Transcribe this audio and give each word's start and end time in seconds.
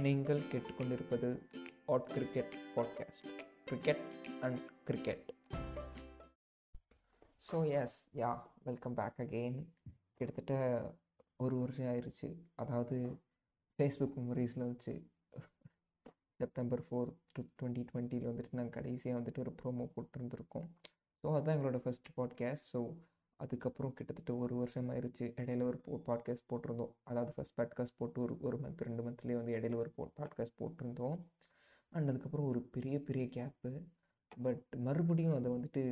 நீங்கள் 0.00 0.38
கேட்டுக்கொண்டிருப்பது 0.38 1.42
add 1.86 2.06
cricket 2.06 2.54
podcast 2.76 3.26
cricket 3.64 4.02
and 4.40 4.58
cricket 4.84 5.32
so 7.52 7.82
yes 7.82 8.08
ya 8.14 8.40
welcome 8.64 8.94
back 8.94 9.18
again 9.18 9.66
கிட்டத்தட்ட 10.14 10.54
ஒரு 11.36 11.58
வருஷம் 11.58 11.86
ஆயிடுச்சு 11.86 12.34
அதாவது 12.54 13.18
ஃபேஸ்புக் 13.78 14.16
மெமரிஸில் 14.16 14.66
வச்சு 14.66 14.94
செப்டம்பர் 16.36 16.80
ஃபோர் 16.80 17.12
டூ 17.32 17.42
டுவெண்ட்டி 17.62 17.84
டுவெண்ட்டியில் 17.92 18.28
வந்துட்டு 18.28 18.52
நாங்கள் 18.52 18.82
கடைசியாக 18.82 19.20
வந்துட்டு 19.20 19.38
ஒரு 19.38 19.54
ப்ரோமோ 19.62 19.90
போட்டிருந்துருக்கோம். 19.96 20.68
ஸோ 21.24 21.34
அதுதான் 21.34 21.58
எங்களோட 21.58 21.76
ஃபஸ்ட் 21.76 22.10
பாட்காஸ்ட் 22.16 22.68
ஸோ 22.72 22.80
அதுக்கப்புறம் 23.36 23.94
கிட்டத்தட்ட 23.94 24.36
ஒரு 24.36 24.54
வருஷம் 24.56 24.88
ஆயிடுச்சு 24.88 25.24
இடையில 25.40 25.64
ஒரு 25.64 26.02
பாட்காஸ்ட் 26.06 26.48
போட்டிருந்தோம். 26.52 26.92
அதாவது 27.04 27.32
ஃபஸ்ட் 27.36 27.56
பாட்காஸ்ட் 27.56 27.98
போட்டு 27.98 28.22
ஒரு 28.22 28.38
ஒரு 28.40 28.56
மந்த் 28.56 28.84
ரெண்டு 28.88 29.02
மந்த்லேயே 29.02 29.36
வந்து 29.36 29.52
இடையில 29.52 29.74
ஒரு 29.74 29.90
பாட்காஸ்ட் 30.18 30.58
போட்டிருந்தோம். 30.62 31.18
அண்ட் 31.92 32.08
அதுக்கப்புறம் 32.08 32.46
ஒரு 32.46 32.60
பெரிய 32.62 32.96
பெரிய 33.02 33.24
கேப்பு 33.36 33.70
பட் 34.36 34.64
மறுபடியும் 34.76 35.34
அதை 35.34 35.50
வந்துட்டு 35.52 35.82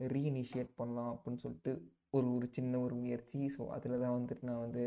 ரீஇனிஷியேட் 0.00 0.72
பண்ணலாம் 0.74 1.12
அப்படின்னு 1.14 1.36
சொல்லிட்டு 1.36 1.72
ஒரு 2.10 2.34
ஒரு 2.34 2.46
சின்ன 2.52 2.80
ஒரு 2.80 2.94
முயற்சி. 2.94 3.40
ஸோ 3.46 3.62
அதில் 3.66 4.00
தான் 4.00 4.16
வந்துட்டு 4.18 4.42
நான் 4.42 4.64
வந்து 4.66 4.84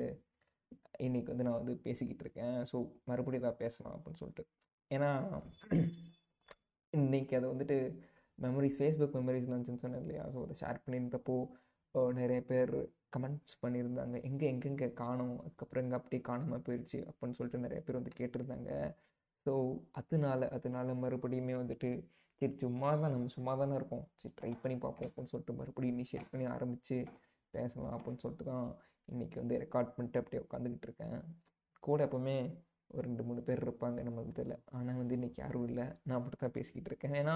இன்றைக்கி 0.99 1.25
வந்து 1.25 1.43
நான் 1.43 1.59
வந்து 1.61 1.75
பேசிக்கிட்டு 1.77 2.23
இருக்கேன். 2.23 2.57
ஸோ 2.71 2.77
மறுபடியும் 3.03 3.47
தான் 3.47 3.57
பேசலாம் 3.57 3.95
அப்படின்னு 3.95 4.21
சொல்லிட்டு. 4.21 4.43
ஏன்னா 4.91 5.09
இன்றைக்கி 6.93 7.33
அதை 7.35 7.47
வந்துட்டு 7.49 7.77
மெமரிஸ் 8.39 8.77
ஃபேஸ்புக் 8.77 9.15
மெமரிஸ்லாம் 9.19 9.53
இருந்துச்சுன்னு 9.53 9.83
சொன்னேன் 9.85 10.01
இல்லையா? 10.01 10.23
ஸோ 10.33 10.37
அதை 10.43 10.55
ஷேர் 10.61 10.83
பண்ணியிருந்தப்போ 10.85 11.35
நிறைய 12.19 12.39
பேர் 12.51 12.73
கமெண்ட்ஸ் 13.15 13.55
பண்ணியிருந்தாங்க. 13.63 14.15
எங்கே 14.29 14.45
எங்கெங்கே 14.53 14.87
காணும்? 14.93 15.37
அதுக்கப்புறம் 15.43 15.83
எங்கே 15.85 15.97
அப்படியே 15.99 16.21
காணாமல் 16.29 16.63
போயிடுச்சு 16.67 16.99
அப்படின்னு 17.09 17.37
சொல்லிட்டு 17.39 17.63
நிறைய 17.65 17.81
பேர் 17.85 17.99
வந்து 17.99 18.17
கேட்டிருந்தாங்க. 18.19 18.71
ஸோ 19.45 19.51
அதனால 19.99 20.49
அதனால 20.57 20.93
மறுபடியுமே 21.03 21.55
வந்துட்டு 21.61 21.89
சரி 22.41 22.53
சும்மா 22.63 22.89
தான் 23.01 23.13
நம்ம 23.13 23.31
சும்மா 23.37 23.53
தானே 23.61 23.75
இருக்கோம். 23.79 24.05
சரி 24.21 24.33
ட்ரை 24.39 24.51
பண்ணி 24.61 24.75
பார்ப்போம் 24.83 25.07
அப்படின்னு 25.09 25.31
சொல்லிட்டு 25.33 25.55
மறுபடியும் 25.59 25.95
இனிஷியேட் 25.95 26.31
பண்ணி 26.31 26.45
ஆரம்பித்து 26.55 26.97
பேசலாம் 27.53 27.95
அப்படின்னு 27.97 28.21
சொல்லிட்டு 28.23 28.45
தான் 28.51 28.67
இன்றைக்கி 29.13 29.37
வந்து 29.41 29.55
ரெக்கார்ட் 29.63 29.93
பண்ணிட்டு 29.95 30.21
அப்படியே 30.21 30.41
உட்காந்துக்கிட்டு 30.45 30.87
இருக்கேன். 30.89 31.17
கூட 31.83 31.99
எப்போவுமே 32.07 32.37
ஒரு 32.93 33.03
ரெண்டு 33.07 33.23
மூணு 33.27 33.41
பேர் 33.47 33.65
இருப்பாங்க 33.65 34.03
நம்ம 34.07 34.23
இதில் 34.31 34.55
ஆனால் 34.77 34.99
வந்து 35.01 35.17
இன்றைக்கி 35.17 35.39
யாரும் 35.43 35.67
இல்லை. 35.69 35.85
நான் 36.07 36.21
மட்டும் 36.23 36.43
தான் 36.45 36.55
பேசிக்கிட்டு 36.57 36.91
இருக்கேன். 36.91 37.15
ஏன்னா 37.21 37.35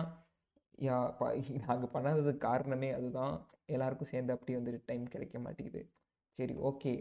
யா 0.80 0.98
பா 1.20 1.28
நாங்கள் 1.66 1.94
பண்ணாததுக்கு 1.94 2.46
காரணமே 2.46 2.90
அதுதான். 2.92 3.36
எல்லாருக்கும் 3.68 4.12
சேர்ந்து 4.12 4.34
அப்படி 4.36 4.54
வந்துட்டு 4.58 4.82
டைம் 4.86 5.06
கிடைக்க 5.06 5.38
மாட்டேங்குது. 5.40 5.82
சரி 6.40 6.56
ஓகே 6.70 6.94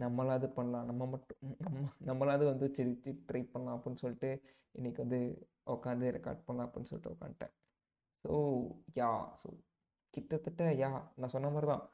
நம்மளாவது 0.00 0.48
பண்ணலாம். 0.50 0.86
நம்ம 0.86 1.06
மட்டும் 1.06 1.38
நம்ம 1.60 1.78
நம்மளாவது 2.10 2.44
வந்து 2.52 2.66
சரி 2.76 2.92
ட்ரை 3.28 3.42
பண்ணலாம் 3.52 3.76
அப்படின்னு 3.78 4.02
சொல்லிட்டு 4.04 4.30
இன்றைக்கி 4.74 5.00
வந்து 5.00 5.20
உட்காந்து 5.74 6.14
ரெக்கார்ட் 6.16 6.46
பண்ணலாம் 6.46 6.68
அப்படின்னு 6.68 6.90
சொல்லிட்டு 6.90 7.14
உட்காந்துட்டேன் 7.16 7.54
ஸோ 8.24 8.32
யா 8.96 9.10
ஸோ 9.42 9.48
கிட்டத்தட்ட 10.14 10.64
யா 10.82 10.90
நான் 11.16 11.34
சொன்ன 11.34 11.50
மாதிரி 11.50 11.68
தான் 11.68 11.84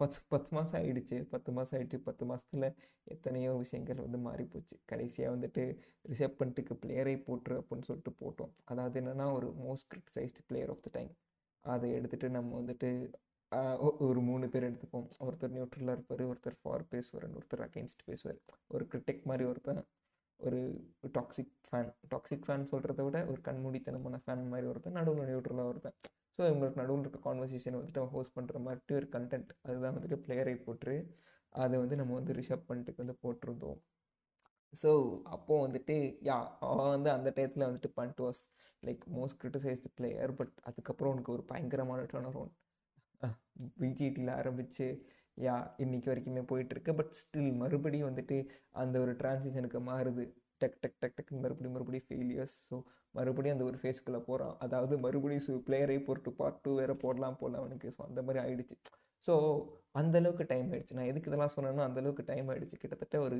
பத்து 0.00 0.18
பத்து 0.32 0.50
மாதம் 0.56 0.76
ஆகிடுச்சு 0.80 1.16
பத்து 1.32 1.50
மாதம் 1.56 1.76
ஆகிடுச்சு 1.78 1.98
பத்து 2.08 2.24
மாதத்தில் 2.30 2.68
எத்தனையோ 3.14 3.50
விஷயங்கள் 3.62 4.02
வந்து 4.04 4.18
மாறிப்போச்சு. 4.28 4.76
கடைசியாக 4.90 5.34
வந்துட்டு 5.36 5.64
ரிசப் 6.10 6.38
பண்ணிட்டுக்கு 6.38 6.74
பிளேயரை 6.82 7.14
போட்டுரு 7.28 7.56
அப்படின்னு 7.60 7.88
சொல்லிட்டு 7.90 8.12
போட்டோம். 8.22 8.52
அதாவது 8.72 8.96
என்னென்னா 9.02 9.26
ஒரு 9.38 9.48
most 9.66 9.88
criticized 9.92 10.46
player 10.48 10.72
of 10.74 10.84
the 10.86 10.90
time 10.98 11.12
அதை 11.64 11.88
எடுத்துகிட்டு 11.98 12.28
நம்ம 12.38 12.50
வந்துட்டு 12.60 12.90
ஒரு 14.08 14.20
மூணு 14.28 14.46
பேர் 14.52 14.68
எடுத்துப்போம். 14.68 15.06
ஒருத்தர் 15.26 15.54
நியூட்ரலாக 15.56 15.96
இருப்பார் 15.96 16.22
ஒருத்தர் 16.30 16.58
ஃபார் 16.62 16.84
பேசுவார் 16.94 17.26
ஒருத்தர் 17.38 17.62
அகெயின்ஸ்ட் 17.66 18.02
பேசுவார். 18.08 18.40
ஒரு 18.74 18.84
கிரிட்டிக் 18.92 19.28
மாதிரி 19.30 19.44
ஒருத்தன் 19.50 19.80
ஒரு 20.40 20.58
டாக்ஸிக் 21.16 21.52
ஃபேன் 21.68 21.92
டாக்ஸிக் 22.14 22.46
ஃபேன் 22.46 22.66
சொல்கிறத 22.72 23.04
விட 23.06 23.18
ஒரு 23.32 23.40
கண்மூடித்தனமான 23.48 24.18
ஃபேன் 24.24 24.42
மாதிரி 24.52 24.66
ஒருத்தன் 24.72 24.98
நடுவில் 24.98 25.28
நியூட்ரலாக 25.30 25.70
ஒருத்தன். 25.72 25.96
ஸோ 26.38 26.42
இவங்களுக்கு 26.48 26.80
நடுவில் 26.82 27.04
இருக்க 27.04 27.20
கான்வர்சேஷனை 27.28 27.76
வந்துட்டு 27.80 28.02
ஹோஸ்ட் 28.14 28.36
பண்ணுற 28.38 28.60
மாதிரி 28.66 28.96
ஒரு 29.00 29.08
கண்டென்ட் 29.16 29.50
அதுதான் 29.68 29.96
வந்துட்டு 29.96 30.18
பிளேயரை 30.24 30.54
போட்டு 30.66 30.94
அதை 31.52 31.76
வந்து 31.82 31.96
நம்ம 32.00 32.14
வந்து 32.14 32.32
ரிஷப் 32.40 32.68
பண்ணிட்டு 32.70 33.02
வந்து 33.02 33.16
போட்டிருந்தோம். 33.24 33.78
ஸோ 34.72 34.90
அப்போது 35.36 35.64
வந்துட்டு 35.66 35.94
யா 36.28 36.36
அவன் 36.70 36.92
வந்து 36.94 37.10
அந்த 37.16 37.28
டயத்தில் 37.36 37.68
வந்துட்டு 37.68 37.90
Pant 37.98 38.20
was 38.26 38.40
like 38.82 39.04
most 39.18 39.38
criticized 39.42 39.90
player 39.98 40.32
but 40.40 40.54
அதுக்கப்புறம் 40.70 41.12
உனக்கு 41.14 41.32
ஒரு 41.36 41.44
பயங்கரமான 41.52 42.00
டர்ன் 42.12 42.28
அரௌண்ட் 42.30 42.54
பிஜிடியில் 43.82 44.32
ஆரம்பித்து 44.40 44.86
யா 45.38 45.54
இன்றைக்கி 45.84 46.08
வரைக்குமே 46.10 46.42
போயிட்டுருக்கு 46.50 46.92
பட் 46.94 47.14
ஸ்டில் 47.20 47.52
மறுபடியும் 47.62 48.08
வந்துட்டு 48.10 48.36
அந்த 48.82 48.96
ஒரு 49.04 49.12
டிரான்சிஷனுக்கு 49.22 49.80
மாறுது. 49.90 50.24
டக் 50.60 50.78
டக் 50.80 50.98
டக் 51.00 51.16
டக் 51.18 51.32
மறுபடியும் 51.44 51.74
மறுபடியும் 51.76 52.06
ஃபெயிலியர்ஸ் 52.08 52.54
ஸோ 52.68 52.76
மறுபடியும் 53.14 53.56
அந்த 53.56 53.66
ஒரு 53.70 53.78
ஃபேஸ்க்குள்ளே 53.82 54.20
போகிறான் 54.28 54.54
அதாவது 54.58 54.94
மறுபடியும் 54.98 55.44
சு 55.46 55.52
பிளேயரை 55.68 55.98
போட்டு 56.04 56.30
பார்ட் 56.32 56.60
டூ 56.62 56.70
வேறு 56.74 56.94
போடலாம் 56.96 57.38
போடலாம் 57.40 57.62
அவனுக்கு. 57.62 57.88
ஸோ 57.96 58.00
அந்த 58.08 58.22
மாதிரி 58.22 58.40
ஆயிடுச்சு. 58.44 58.76
ஸோ 59.24 59.34
அந்தளவுக்கு 59.98 60.44
டைம் 60.46 60.68
ஆகிடுச்சு 60.72 60.96
நான் 60.98 61.10
எதுக்கு 61.12 61.30
இதெல்லாம் 61.30 61.54
சொன்னேன்னா 61.56 61.86
அந்தளவுக்கு 61.88 62.24
டைம் 62.24 62.48
ஆகிடுச்சு 62.48 62.78
கிட்டத்தட்ட 62.82 63.20
ஒரு 63.20 63.38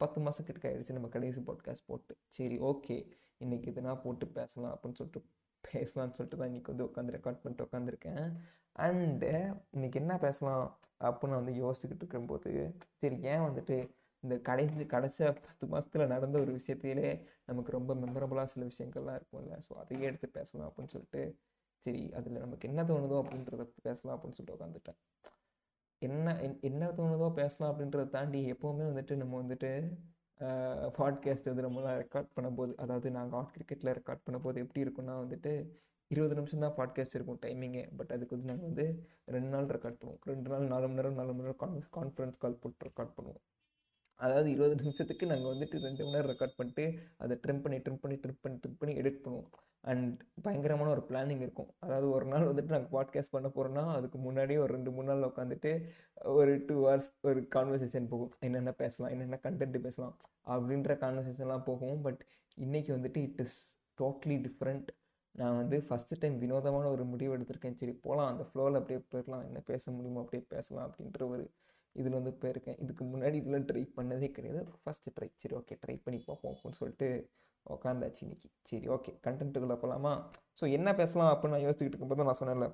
பத்து 0.00 0.18
மாதம் 0.20 0.46
கிட்ட 0.46 0.68
ஆகிடுச்சு 0.70 0.96
நம்ம 0.98 1.08
கடைசி 1.08 1.40
பாட்காஸ்ட் 1.40 1.86
போட்டு. 1.86 2.14
சரி 2.28 2.58
ஓகே 2.70 2.96
இன்றைக்கி 3.44 3.68
இதெல்லாம் 3.72 4.02
போட்டு 4.04 4.26
பேசலாம் 4.38 4.72
அப்படின்னு 4.74 4.98
சொல்லிட்டு 5.00 5.22
பேசலாம்னு 5.64 6.16
சொல்லிட்டு 6.18 6.38
தான் 6.40 6.50
இன்றைக்கி 6.50 6.70
வந்து 6.72 6.86
உட்காந்து 6.88 7.14
ரெக்கார்ட் 7.16 7.40
பண்ணிட்டு 7.42 7.66
உட்காந்துருக்கேன். 7.68 8.24
அண்டு 8.76 9.30
இன்றைக்கி 9.76 9.96
என்ன 10.02 10.14
பேசலாம் 10.18 10.64
அப்படின்னு 11.00 11.32
நான் 11.32 11.42
வந்து 11.42 11.54
யோசிச்சுக்கிட்டு 11.62 12.04
இருக்கும்போது 12.04 12.50
சரி 13.00 13.16
ஏன் 13.32 13.44
வந்துட்டு 13.46 13.76
இந்த 14.24 14.34
கடைசி 14.48 14.84
கடைசியாக 14.86 15.32
பத்து 15.46 15.64
மாதத்தில் 15.66 16.10
நடந்த 16.14 16.36
ஒரு 16.38 16.52
விஷயத்திலே 16.58 17.10
நமக்கு 17.44 17.70
ரொம்ப 17.72 17.94
மெமரபுளாக 17.94 18.48
சில 18.52 18.64
விஷயங்கள்லாம் 18.64 19.18
இருக்கும்ல. 19.18 19.56
ஸோ 19.66 19.72
அதையே 19.82 20.06
எடுத்து 20.10 20.28
பேசலாம் 20.38 20.68
அப்படின்னு 20.68 20.94
சொல்லிட்டு 20.94 21.22
சரி 21.86 22.02
அதில் 22.18 22.44
நமக்கு 22.44 22.68
என்ன 22.68 22.82
தோணுதோ 22.82 23.16
அப்படின்றத 23.22 23.64
பேசலாம் 23.88 24.14
அப்படின்னு 24.14 24.36
சொல்லிட்டு 24.38 24.56
உட்காந்துட்டேன் 24.58 24.98
என்ன 26.02 26.34
என்ன 26.60 26.88
தோணுதோ 26.98 27.28
பேசலாம் 27.32 27.70
அப்படின்றத 27.72 28.06
தாண்டி 28.16 28.40
எப்போவுமே 28.52 28.84
வந்துட்டு 28.90 29.14
நம்ம 29.16 29.34
வந்துட்டு 29.42 29.70
பாட்காஸ்ட் 30.98 31.50
வந்து 31.50 31.64
நம்மளாம் 31.66 32.00
ரெக்கார்ட் 32.02 32.34
பண்ணும்போது 32.36 32.72
அதாவது 32.82 33.08
நாங்கள் 33.10 33.38
ஆட் 33.38 33.54
கிரிக்கெட்டில் 33.54 33.94
ரெக்கார்ட் 33.98 34.24
பண்ணும்போது 34.26 34.62
எப்படி 34.64 34.84
இருக்குன்னா 34.84 35.14
வந்துட்டு 35.22 35.52
இருபது 36.10 36.34
நிமிஷம் 36.34 36.62
தான் 36.64 36.76
பாட்காஸ்ட் 36.76 37.16
இருக்கும் 37.16 37.40
டைமிங்கே 37.44 37.82
பட் 37.98 38.12
அதுக்கு 38.16 38.34
வந்து 38.36 38.50
நாங்கள் 38.50 38.68
வந்து 38.68 38.86
ரெண்டு 39.34 39.50
நாள் 39.54 39.72
ரெக்கார்ட் 39.74 39.98
பண்ணுவோம். 40.00 40.20
ரெண்டு 40.24 40.48
நாள் 40.52 40.70
நாலு 40.72 40.86
மணி 40.88 40.98
நேரம் 41.00 41.18
நாலு 41.20 41.32
மணி 41.32 41.46
நேரம் 41.46 41.90
கான்ஃபரன்ஸ் 41.96 42.40
கால் 42.44 42.60
போட்டு 42.62 42.86
ரெக்கார்ட் 42.88 43.14
பண்ணுவோம். 43.16 43.42
அதாவது 44.24 44.48
இருபது 44.54 44.74
நிமிஷத்துக்கு 44.82 45.24
நாங்கள் 45.30 45.52
வந்துட்டு 45.54 45.76
ரெண்டு 45.86 46.02
மணி 46.04 46.14
நேரம் 46.16 46.30
ரெக்கார்ட் 46.32 46.58
பண்ணிட்டு 46.58 46.84
அதை 47.22 47.34
ட்ரிம் 47.42 47.62
பண்ணி 47.64 47.78
ட்ரிம் 47.86 48.00
பண்ணி 48.02 48.16
ட்ரிம் 48.22 48.40
பண்ணி 48.44 48.56
ட்ரிம் 48.62 48.78
பண்ணி 48.80 48.94
எடிட் 49.00 49.20
பண்ணுவோம். 49.24 49.50
அண்ட் 49.90 50.16
பயங்கரமான 50.44 50.88
ஒரு 50.94 51.02
பிளானிங் 51.10 51.42
இருக்கும். 51.44 51.68
அதாவது 51.84 52.06
ஒரு 52.16 52.26
நாள் 52.32 52.48
வந்துட்டு 52.50 52.74
நாங்கள் 52.74 52.92
பாட்காஸ்ட் 52.96 53.34
பண்ண 53.34 53.48
போகிறோன்னா 53.56 53.84
அதுக்கு 53.98 54.18
முன்னாடியே 54.24 54.58
ஒரு 54.64 54.72
ரெண்டு 54.76 54.90
மூணு 54.96 55.08
நாள் 55.10 55.28
உட்காந்துட்டு 55.30 55.72
ஒரு 56.38 56.54
டூ 56.68 56.76
ஹவர்ஸ் 56.84 57.10
ஒரு 57.28 57.42
கான்வர்சேஷன் 57.56 58.10
போகும். 58.12 58.32
என்னென்ன 58.46 58.72
பேசலாம் 58.82 59.12
என்னென்ன 59.16 59.38
கண்டென்ட் 59.46 59.78
பேசலாம் 59.86 60.16
அப்படின்ற 60.54 60.94
கான்வர்சேஷன்லாம் 61.04 61.66
போகும். 61.70 62.00
பட் 62.06 62.22
இன்றைக்கி 62.66 62.92
வந்துட்டு 62.96 63.22
இட் 63.28 63.40
இஸ் 63.46 63.58
டோட்லி 63.98 64.38
டிஃப்ரெண்ட் 64.46 64.90
நான் 65.34 65.58
வந்து 65.60 65.76
ஃபஸ்ட்டு 65.86 66.20
டைம் 66.20 66.36
வினோதமான 66.44 66.86
ஒரு 66.94 67.04
முடிவு 67.12 67.32
எடுத்திருக்கேன். 67.36 67.78
சரி 67.80 67.94
போகலாம் 68.06 68.30
அந்த 68.32 68.44
ஃப்ளோவில் 68.48 68.78
அப்படியே 68.80 69.00
போயிடலாம் 69.12 69.46
என்ன 69.48 69.60
பேச 69.70 69.90
முடியுமோ 69.96 70.22
அப்படியே 70.24 70.44
பேசலாம் 70.54 70.86
அப்படின்ற 70.88 71.22
ஒரு 71.34 71.44
இதில் 72.00 72.16
வந்து 72.18 72.32
போயிருக்கேன். 72.42 72.78
இதுக்கு 72.84 73.04
முன்னாடி 73.12 73.36
இதில் 73.42 73.66
ட்ரை 73.70 73.82
பண்ணதே 73.98 74.28
கிடையாது. 74.36 74.60
ஃபஸ்ட்டு 74.82 75.12
ட்ரை 75.16 75.28
சரி 75.42 75.54
ஓகே 75.60 75.76
ட்ரை 75.84 75.96
பண்ணி 76.04 76.18
பார்ப்போம் 76.28 76.52
அப்படின்னு 76.54 76.78
சொல்லிட்டு 76.80 77.08
உட்காந்தாச்சு 77.66 78.20
இன்னைக்கு. 78.26 78.48
சரி 78.70 78.86
ஓகே 78.96 79.12
கண்டென்ட்டுக்குள்ளே 79.26 79.78
போகலாமா 79.82 80.12
ஸோ 80.60 80.64
என்ன 80.76 80.88
பேசலாம் 81.00 81.30
அப்படின்னு 81.32 81.56
நான் 81.56 81.66
யோசிச்சுக்கிட்டு 81.66 81.96
இருக்கும்போது 81.96 82.28
நான் 82.28 82.40
சொன்னேன்ல 82.42 82.68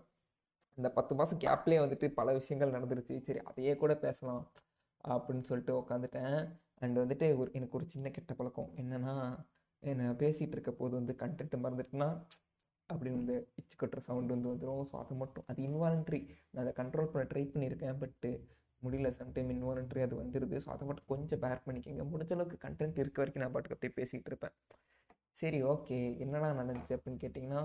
இந்த 0.79 0.89
பத்து 0.99 1.13
மாதம் 1.19 1.41
கேப்லேயே 1.45 1.81
வந்துட்டு 1.85 2.07
பல 2.19 2.29
விஷயங்கள் 2.41 2.75
நடந்துருச்சு. 2.77 3.17
சரி 3.27 3.41
அதையே 3.51 3.73
கூட 3.83 3.93
பேசலாம் 4.07 4.43
அப்படின்னு 5.05 5.47
சொல்லிட்டு 5.51 5.73
உட்காந்துட்டேன் 5.81 6.37
அண்ட் 6.85 6.97
வந்துட்டு 7.03 7.27
ஒரு 7.41 7.51
எனக்கு 7.59 7.77
ஒரு 7.79 7.87
சின்ன 7.95 8.11
கெட்ட 8.17 8.33
பழக்கம். 8.39 8.71
என்னென்னா 8.83 9.15
என்னை 9.83 10.07
பேசிகிட்டு 10.23 10.57
இருக்க 10.57 10.73
போது 10.81 10.95
வந்து 11.01 11.15
கண்டென்ட் 11.23 11.57
மறந்துட்டுனா 11.65 12.09
அப்படின்னு 12.91 13.21
வந்து 13.21 13.37
இச்சு 13.61 13.77
கட்டுற 13.81 14.01
சவுண்ட் 14.07 14.35
வந்து 14.35 14.49
வந்துடும் 14.53 14.83
ஸோ 14.91 14.95
அது 15.03 15.15
மட்டும். 15.23 15.45
அது 15.51 15.61
இன்வாலண்ட்ரி 15.69 16.21
நான் 16.53 16.63
அதை 16.65 16.73
கண்ட்ரோல் 16.81 17.11
பண்ண 17.13 17.25
ட்ரை 17.33 17.45
பண்ணியிருக்கேன் 17.53 18.01
பட்டு 18.03 18.31
முடியல 18.85 19.11
சம்டைம் 19.19 19.51
இன்வாலண்ட்ரி 19.55 20.03
அது 20.07 20.15
வந்துடுது 20.23 20.57
ஸோ 20.65 20.69
அதை 20.75 20.85
மட்டும் 20.89 21.11
கொஞ்சம் 21.13 21.43
பேர் 21.45 21.65
பண்ணிக்கோங்க. 21.67 22.05
முடிஞ்ச 22.13 22.33
அளவுக்கு 22.37 22.59
கண்டென்ட் 22.67 23.01
இருக்க 23.03 23.23
வரைக்கும் 23.23 23.45
நான் 23.45 23.55
பாட்டுக்கு 23.57 23.77
அப்படியே 23.79 23.97
பேசிகிட்டு 24.01 24.31
இருப்பேன். 24.33 24.55
சரி 25.37 25.59
ஓகே 25.73 25.99
என்னடா 26.25 26.49
நடந்துச்சு 26.61 26.97
அப்படின்னு 26.97 27.23
கேட்டிங்கன்னா 27.25 27.63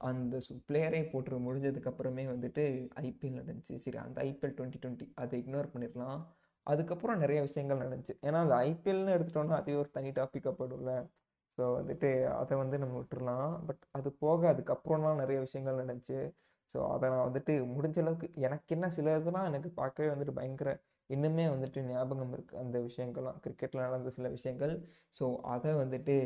அந்த 0.00 0.36
பிளேயரே 0.68 1.00
போட்டு 1.12 1.38
முடிஞ்சதுக்கப்புறமே 1.46 2.24
வந்துட்டு 2.32 2.64
ஐபிஎல் 3.06 3.38
நடந்துச்சு. 3.40 3.76
சரி 3.84 3.98
அந்த 4.06 4.18
ஐபிஎல் 4.30 4.56
டுவெண்ட்டி 4.58 4.80
டுவெண்ட்டி 4.82 5.06
அதை 5.22 5.38
இக்னோர் 5.42 5.72
பண்ணிடலாம். 5.74 6.20
அதுக்கப்புறம் 6.66 7.22
நிறைய 7.24 7.40
விஷயங்கள் 7.46 7.82
நடந்துச்சு. 7.84 8.14
ஏன்னா 8.26 8.38
அந்த 8.46 8.56
ஐபிஎல்னு 8.68 9.14
எடுத்துட்டோம்னா 9.16 9.58
அதுவே 9.60 9.78
ஒரு 9.82 9.90
தனி 9.90 10.10
டாப்பிக்காக 10.18 10.54
போடும்ல 10.60 10.92
ஸோ 11.58 11.64
வந்துட்டு 11.78 12.08
அதை 12.40 12.54
வந்து 12.56 12.76
நம்ம 12.78 12.94
விட்டுறலாம். 13.00 13.52
பட் 13.66 13.82
அது 13.98 14.08
போக 14.24 14.40
அதுக்கப்புறம்லாம் 14.52 15.20
நிறைய 15.22 15.38
விஷயங்கள் 15.46 15.80
நடந்துச்சு. 15.82 16.18
ஸோ 16.72 16.78
அதை 16.94 17.06
நான் 17.12 17.26
வந்துட்டு 17.28 17.52
முடிஞ்ச 17.74 17.98
அளவுக்கு 18.02 18.28
எனக்கு 18.46 18.74
என்ன 18.76 18.86
சில 18.96 19.16
இதெல்லாம் 19.20 19.48
எனக்கு 19.50 19.68
பார்க்கவே 19.80 20.08
வந்துட்டு 20.14 20.34
பயங்கர 20.38 20.70
இன்னுமே 21.10 21.44
வந்துட்டு 21.54 21.80
ஞாபகம் 21.90 22.32
இருக்குது 22.36 22.60
அந்த 22.62 22.78
விஷயங்கள்லாம் 22.88 23.38
கிரிக்கெட்டில் 23.44 23.84
நடந்த 23.86 24.10
சில 24.16 24.28
விஷயங்கள். 24.36 24.74
ஸோ 25.18 25.26
அதை 25.54 25.70
வந்துட்டு 25.82 26.16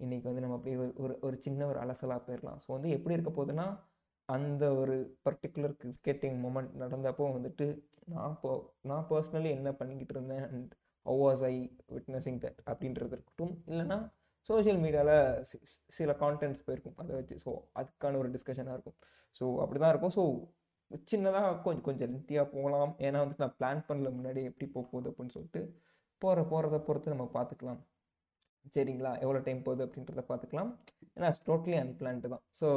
இன்றைக்கி 0.00 0.26
வந்து 0.28 0.44
நம்ம 0.44 0.56
அப்படியே 0.58 0.76
ஒரு 0.82 0.92
ஒரு 1.04 1.14
ஒரு 1.26 1.36
சின்ன 1.46 1.66
ஒரு 1.70 1.78
அலசலாக 1.84 2.20
போயிடலாம் 2.26 2.60
ஸோ 2.64 2.68
வந்து 2.76 2.90
எப்படி 2.96 3.16
இருக்க 3.16 3.32
போகுதுன்னா 3.38 3.66
அந்த 4.28 4.64
ஒரு 4.82 4.94
பர்டிகுலர் 5.26 5.74
கிரிக்கெட்டிங் 5.82 6.36
மூமெண்ட் 6.44 6.72
நடந்தப்போ 6.82 7.24
வந்துட்டு 7.36 7.66
நான் 8.12 8.32
இப்போ 8.36 8.50
நான் 8.90 9.06
பர்சனலி 9.10 9.50
என்ன 9.58 9.70
பண்ணிக்கிட்டு 9.80 10.14
இருந்தேன் 10.16 10.44
and 10.50 10.72
how 11.06 11.20
was 11.24 11.42
I 11.50 11.54
witnessing 11.96 12.40
that 12.44 12.60
அப்படின்றது 12.72 13.14
இருக்கட்டும். 13.16 13.54
இல்லைன்னா 13.70 13.98
சோஷியல் 14.48 14.80
மீடியாவில் 14.84 15.16
சில 15.98 16.12
கான்டென்ட்ஸ் 16.22 16.64
போயிருக்கும். 16.66 16.96
அதை 17.02 17.12
வச்சு 17.18 17.36
ஸோ 17.44 17.50
அதுக்கான 17.80 18.18
ஒரு 18.22 18.30
டிஸ்கஷனாக 18.36 18.76
இருக்கும். 18.78 18.98
ஸோ 19.38 19.44
அப்படி 19.62 19.80
தான் 19.84 19.92
இருக்கும் 19.94 20.14
ஸோ 20.18 20.24
சின்னதாக 21.10 21.52
கொஞ்சம் 21.66 21.84
கொஞ்சம் 21.86 22.10
லென்த்தியாக 22.12 22.46
போகலாம். 22.54 22.92
ஏன்னா 23.06 23.18
வந்துட்டு 23.22 23.44
நான் 23.44 23.56
பிளான் 23.60 23.80
பண்ணல 23.88 24.08
முன்னாடி 24.16 24.40
எப்படி 24.50 24.66
போக 24.74 24.84
போகுது 24.92 25.10
அப்படின்னு 25.10 25.34
சொல்லிட்டு 25.36 25.60
போகிற 26.22 26.42
போகிறத 26.50 26.78
பொறுத்து 26.88 27.14
நம்ம 27.14 27.26
பார்த்துக்கலாம் 27.36 27.80
சரிங்களா? 28.74 29.12
எவ்வளோ 29.24 29.38
டைம் 29.46 29.62
போகுது 29.66 29.82
அப்படின்றத 29.86 30.22
பார்த்துக்கலாம் 30.30 30.70
ஏன்னா 31.16 31.28
டோட்டலி 31.48 31.76
அன்பிளான்டு 31.82 32.32
தான். 32.34 32.44
ஸோ 32.60 32.68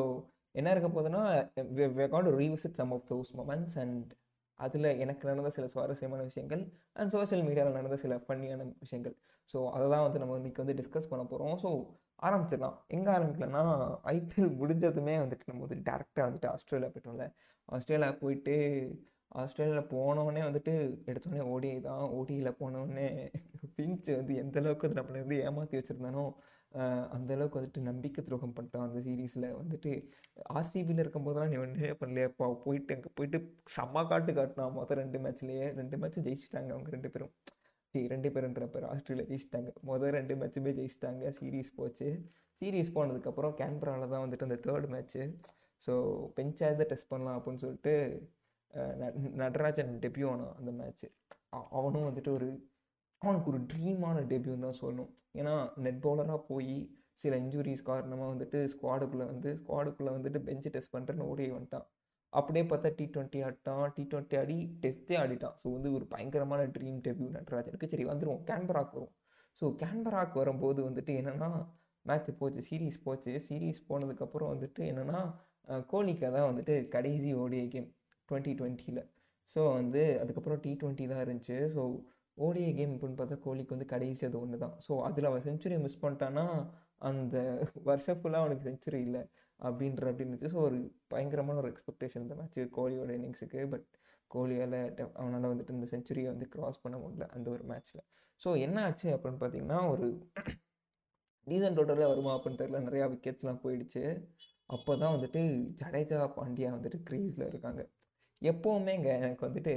என்ன 0.60 0.72
இருக்க 0.76 0.90
போகுதுன்னா 0.96 1.24
revisit 2.42 2.80
some 2.80 2.94
of 2.98 3.06
those 3.12 3.32
moments 3.40 3.78
and 3.84 4.12
அதில் 4.60 4.90
எனக்கு 5.04 5.24
நடந்த 5.30 5.50
சில 5.56 5.66
சுவாரஸ்யமான 5.74 6.24
விஷயங்கள் 6.30 6.62
அண்ட் 7.00 7.12
சோஷியல் 7.16 7.44
மீடியாவில் 7.48 7.78
நடந்த 7.80 7.98
சில 8.04 8.16
ஃபன்னியான 8.26 8.68
விஷயங்கள். 8.86 9.16
ஸோ 9.54 9.58
அதை 9.76 9.86
தான் 9.94 10.06
வந்து 10.06 10.22
நம்ம 10.22 10.38
இன்றைக்கி 10.42 10.62
வந்து 10.64 10.78
டிஸ்கஸ் 10.82 11.12
பண்ண 11.12 11.24
போகிறோம் 11.32 11.56
ஸோ 11.64 11.72
ஆரம்பிச்சிடலாம். 12.28 12.78
எங்கே 12.96 13.10
ஆரம்பிக்கலன்னா 13.16 13.64
ஐபிஎல் 14.18 14.54
முடிஞ்சதுமே 14.62 15.16
வந்துட்டு 15.24 15.50
நம்ம 15.50 15.64
வந்து 15.66 15.80
டேரெக்டாக 15.90 16.28
வந்துட்டு 16.28 16.50
ஆஸ்திரேலியா 16.54 16.92
போயிட்டோம்ல. 16.94 17.28
ஆஸ்திரேலியா 17.76 18.12
போயிட்டு 18.24 18.56
ஆஸ்திரேலியாவில் 19.42 19.90
போனோடனே 19.94 20.42
வந்துட்டு 20.48 20.74
எடுத்தோடனே 21.10 21.46
ஓடிஐ 21.54 21.80
தான். 21.88 22.04
ஓடியில் 22.18 22.58
போனோடனே 22.60 23.08
பிஞ்சு 23.78 24.12
வந்து 24.20 24.34
எந்த 24.44 24.60
அளவுக்கு 24.62 24.88
அது 24.88 25.00
நம்மளை 25.00 25.22
வந்து 25.24 25.38
ஏமாற்றி 25.48 25.78
வச்சுருந்தானோ 25.80 26.26
அந்த 27.16 27.30
அளவுக்கு 27.36 27.60
வந்துட்டு 27.60 27.82
நம்பிக்கை 27.90 28.22
துரோகம் 28.28 28.54
பண்ணிட்டான் 28.56 28.86
அந்த 28.86 29.02
சீரீஸில் 29.08 29.48
வந்துட்டு. 29.60 29.92
ஆர்சிபியில் 30.58 31.02
இருக்கும்போதெல்லாம் 31.04 31.52
நீ 31.54 31.58
ஒன்றே 31.66 31.92
பண்ணலையாப்பா 32.02 32.48
போயிட்டு 32.66 32.96
அங்கே 32.96 33.12
போயிட்டு 33.18 33.40
செம்ம 33.76 34.04
காட்டு 34.12 34.32
காட்டினான் 34.40 34.76
மொதல் 34.78 35.02
ரெண்டு 35.04 35.20
மேட்ச்லேயே 35.26 35.68
ரெண்டு 35.80 36.00
மேட்ச்சும் 36.02 36.26
ஜெயிச்சிட்டாங்க 36.28 36.72
அவங்க 36.76 36.92
ரெண்டு 36.96 37.12
பேரும். 37.14 37.34
ரெண்டு 38.14 38.30
பேருன்ற 38.36 38.66
பேர் 38.74 38.86
ஆஸ்திரேலியா 38.94 39.28
ஜெயிச்சிட்டாங்க. 39.32 39.72
மொதல் 39.90 40.16
ரெண்டு 40.20 40.34
மேட்சுமே 40.42 40.74
ஜெயிச்சிட்டாங்க. 40.80 41.24
சீரீஸ் 41.40 41.72
போச்சு. 41.80 42.08
சீரீஸ் 42.62 42.96
போனதுக்கப்புறம் 42.98 43.54
கேன்பராவில் 43.62 44.12
தான் 44.14 44.24
வந்துட்டு 44.26 44.48
அந்த 44.48 44.58
தேர்ட் 44.66 44.88
மேட்ச்சு 44.94 45.24
ஸோ 45.86 45.94
பெஞ்சாவது 46.38 46.86
டெஸ்ட் 46.92 47.12
பண்ணலாம் 47.14 47.38
அப்படின்னு 47.38 47.64
சொல்லிட்டு 47.64 47.94
நடராஜன் 49.42 49.92
டெபியூ 50.06 50.28
ஆனான் 50.34 50.56
அந்த 50.60 50.72
மேட்ச்சு 50.80 51.08
அவனும் 51.80 52.08
வந்துட்டு 52.10 52.32
ஒரு 52.38 52.48
அவனுக்கு 53.22 53.50
ஒரு 53.52 53.60
ட்ரீமான 53.72 54.18
டெபியூன்னு 54.32 54.66
தான் 54.68 54.80
சொல்லணும். 54.82 55.12
ஏன்னா 55.40 55.54
நெட் 55.86 56.02
பவுலராக 56.06 56.40
போய் 56.52 56.76
சில 57.22 57.36
இன்ஜுரிஸ் 57.44 57.88
காரணமாக 57.90 58.30
வந்துட்டு 58.34 58.60
ஸ்குவாடுக்குள்ளே 58.74 59.26
வந்து 59.34 59.50
ஸ்குவாடுக்குள்ளே 59.60 60.12
வந்துட்டு 60.16 60.40
பெஞ்சு 60.48 60.70
டெஸ்ட் 60.76 60.94
பண்ணுறேன்னு 60.96 61.28
ஓடி 61.32 61.46
வந்துட்டான். 61.58 61.86
அப்படியே 62.40 62.64
பார்த்தா 62.72 62.90
டி 63.00 63.06
ட்வெண்ட்டி 63.16 63.40
ஆடிட்டான். 63.48 63.86
டி 63.96 64.04
ட்வெண்ட்டி 64.12 64.38
ஆடி 64.42 64.56
டெஸ்ட்டே 64.84 65.16
ஆடிட்டான். 65.24 65.56
ஸோ 65.62 65.68
வந்து 65.76 65.90
ஒரு 65.98 66.06
பயங்கரமான 66.14 66.62
ட்ரீம் 66.76 67.00
டெபியூ 67.08 67.28
நடராஜனுக்கு. 67.38 67.92
சரி 67.94 68.06
வந்துடுவோம் 68.12 68.44
கேன்பராக் 68.50 68.96
வரும் 68.98 69.14
ஸோ 69.62 69.66
கேன்பராக் 69.82 70.34
வரும்போது 70.42 70.80
வந்துட்டு 70.88 71.12
என்னென்னா 71.22 71.50
மேட்ச் 72.06 72.32
போச்சு 72.40 72.62
சீரீஸ் 72.70 72.98
போச்சு. 73.06 73.34
சீரீஸ் 73.48 73.80
போனதுக்கப்புறம் 73.90 74.52
வந்துட்டு 74.54 74.82
என்னென்னா 74.92 75.22
கோலிக்கா 75.92 76.28
தான் 76.36 76.50
வந்துட்டு 76.50 76.74
கடைசி 76.96 77.30
ஓடிஐ 77.44 77.68
கேம் 77.76 77.88
டுவெண்ட்டி 78.30 78.54
டுவெண்ட்டியில் 78.60 79.02
ஸோ 79.56 79.62
வந்து 79.80 80.02
அதுக்கப்புறம் 80.24 80.62
டி 80.66 80.72
டுவெண்ட்டி 80.82 81.06
தான் 81.14 81.24
இருந்துச்சு. 81.26 81.58
ஸோ 81.76 81.82
ஓடிஐ 82.38 82.72
கேம் 82.80 82.94
அப்படின்னு 82.96 83.20
பார்த்தா 83.20 83.38
கோலிக்கு 83.46 83.76
வந்து 83.76 83.88
கடைசி 83.94 84.24
அது 84.30 84.38
ஒன்று 84.44 84.58
தான் 84.64 84.76
ஸோ 84.86 84.94
அதில் 85.08 85.30
அவன் 85.30 85.46
செஞ்சுரி 85.48 85.76
மிஸ் 85.86 86.02
பண்ணிட்டான்னா 86.04 86.46
அந்த 87.10 87.36
வருஷம் 87.90 88.20
ஃபுல்லாக 88.20 88.44
அவனுக்கு 88.44 88.68
செஞ்சுரி 88.70 89.00
இல்லை. 89.08 89.22
அப்படின்ற 89.60 90.04
அப்படின்னு 90.12 90.32
இருந்துச்சு. 90.32 90.54
ஸோ 90.56 90.62
ஒரு 90.68 90.78
பயங்கரமான 91.08 91.60
ஒரு 91.64 91.72
எக்ஸ்பெக்டேஷன் 91.74 92.24
இந்த 92.26 92.36
மேட்ச்சு 92.36 92.64
கோலியோட 92.78 93.12
இன்னிங்ஸுக்கு 93.18 93.62
பட் 93.74 93.88
கோலியால் 94.32 94.78
அவனால் 95.20 95.52
வந்துட்டு 95.54 95.76
இந்த 95.78 95.88
செஞ்சுரியை 95.94 96.30
வந்து 96.34 96.48
க்ராஸ் 96.56 96.84
பண்ண 96.84 96.98
முடியல 96.98 97.28
அந்த 97.36 97.48
ஒரு 97.52 97.64
மேட்ச்சில் 97.72 98.04
ஸோ 98.42 98.50
என்ன 98.66 98.78
ஆச்சு 98.88 99.08
அப்படின்னு 99.16 99.42
பார்த்தீங்கன்னா 99.42 99.80
ஒரு 99.94 100.08
டீசன்ட் 101.48 101.78
டோட்டலில் 101.80 102.12
வருமா 102.12 102.32
அப்படின்னு 102.36 102.62
தெரியல. 102.62 102.80
நிறையா 102.88 103.06
விக்கெட்ஸ்லாம் 103.12 103.64
போயிடுச்சு. 103.64 104.04
அப்போ 104.70 104.92
தான் 105.02 105.14
வந்துட்டு 105.16 105.42
ஜடேஜா 105.82 106.20
பாண்டியா 106.38 106.70
வந்துட்டு 106.76 107.00
க்ரீஸில் 107.10 107.50
இருக்காங்க. 107.50 107.82
எப்போவுமேங்க 108.42 109.10
எனக்கு 109.20 109.48
வந்துட்டு 109.48 109.74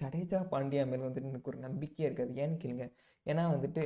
ஜடேஜா 0.00 0.40
பாண்டியா 0.52 0.82
மேலே 0.90 1.04
வந்துட்டு 1.06 1.32
எனக்கு 1.32 1.50
ஒரு 1.52 1.60
நம்பிக்கையே 1.66 2.08
இருக்காது. 2.08 2.32
ஏன்னு 2.42 2.58
கேளுங்க. 2.64 2.86
ஏன்னா 3.30 3.44
வந்துட்டு 3.54 3.82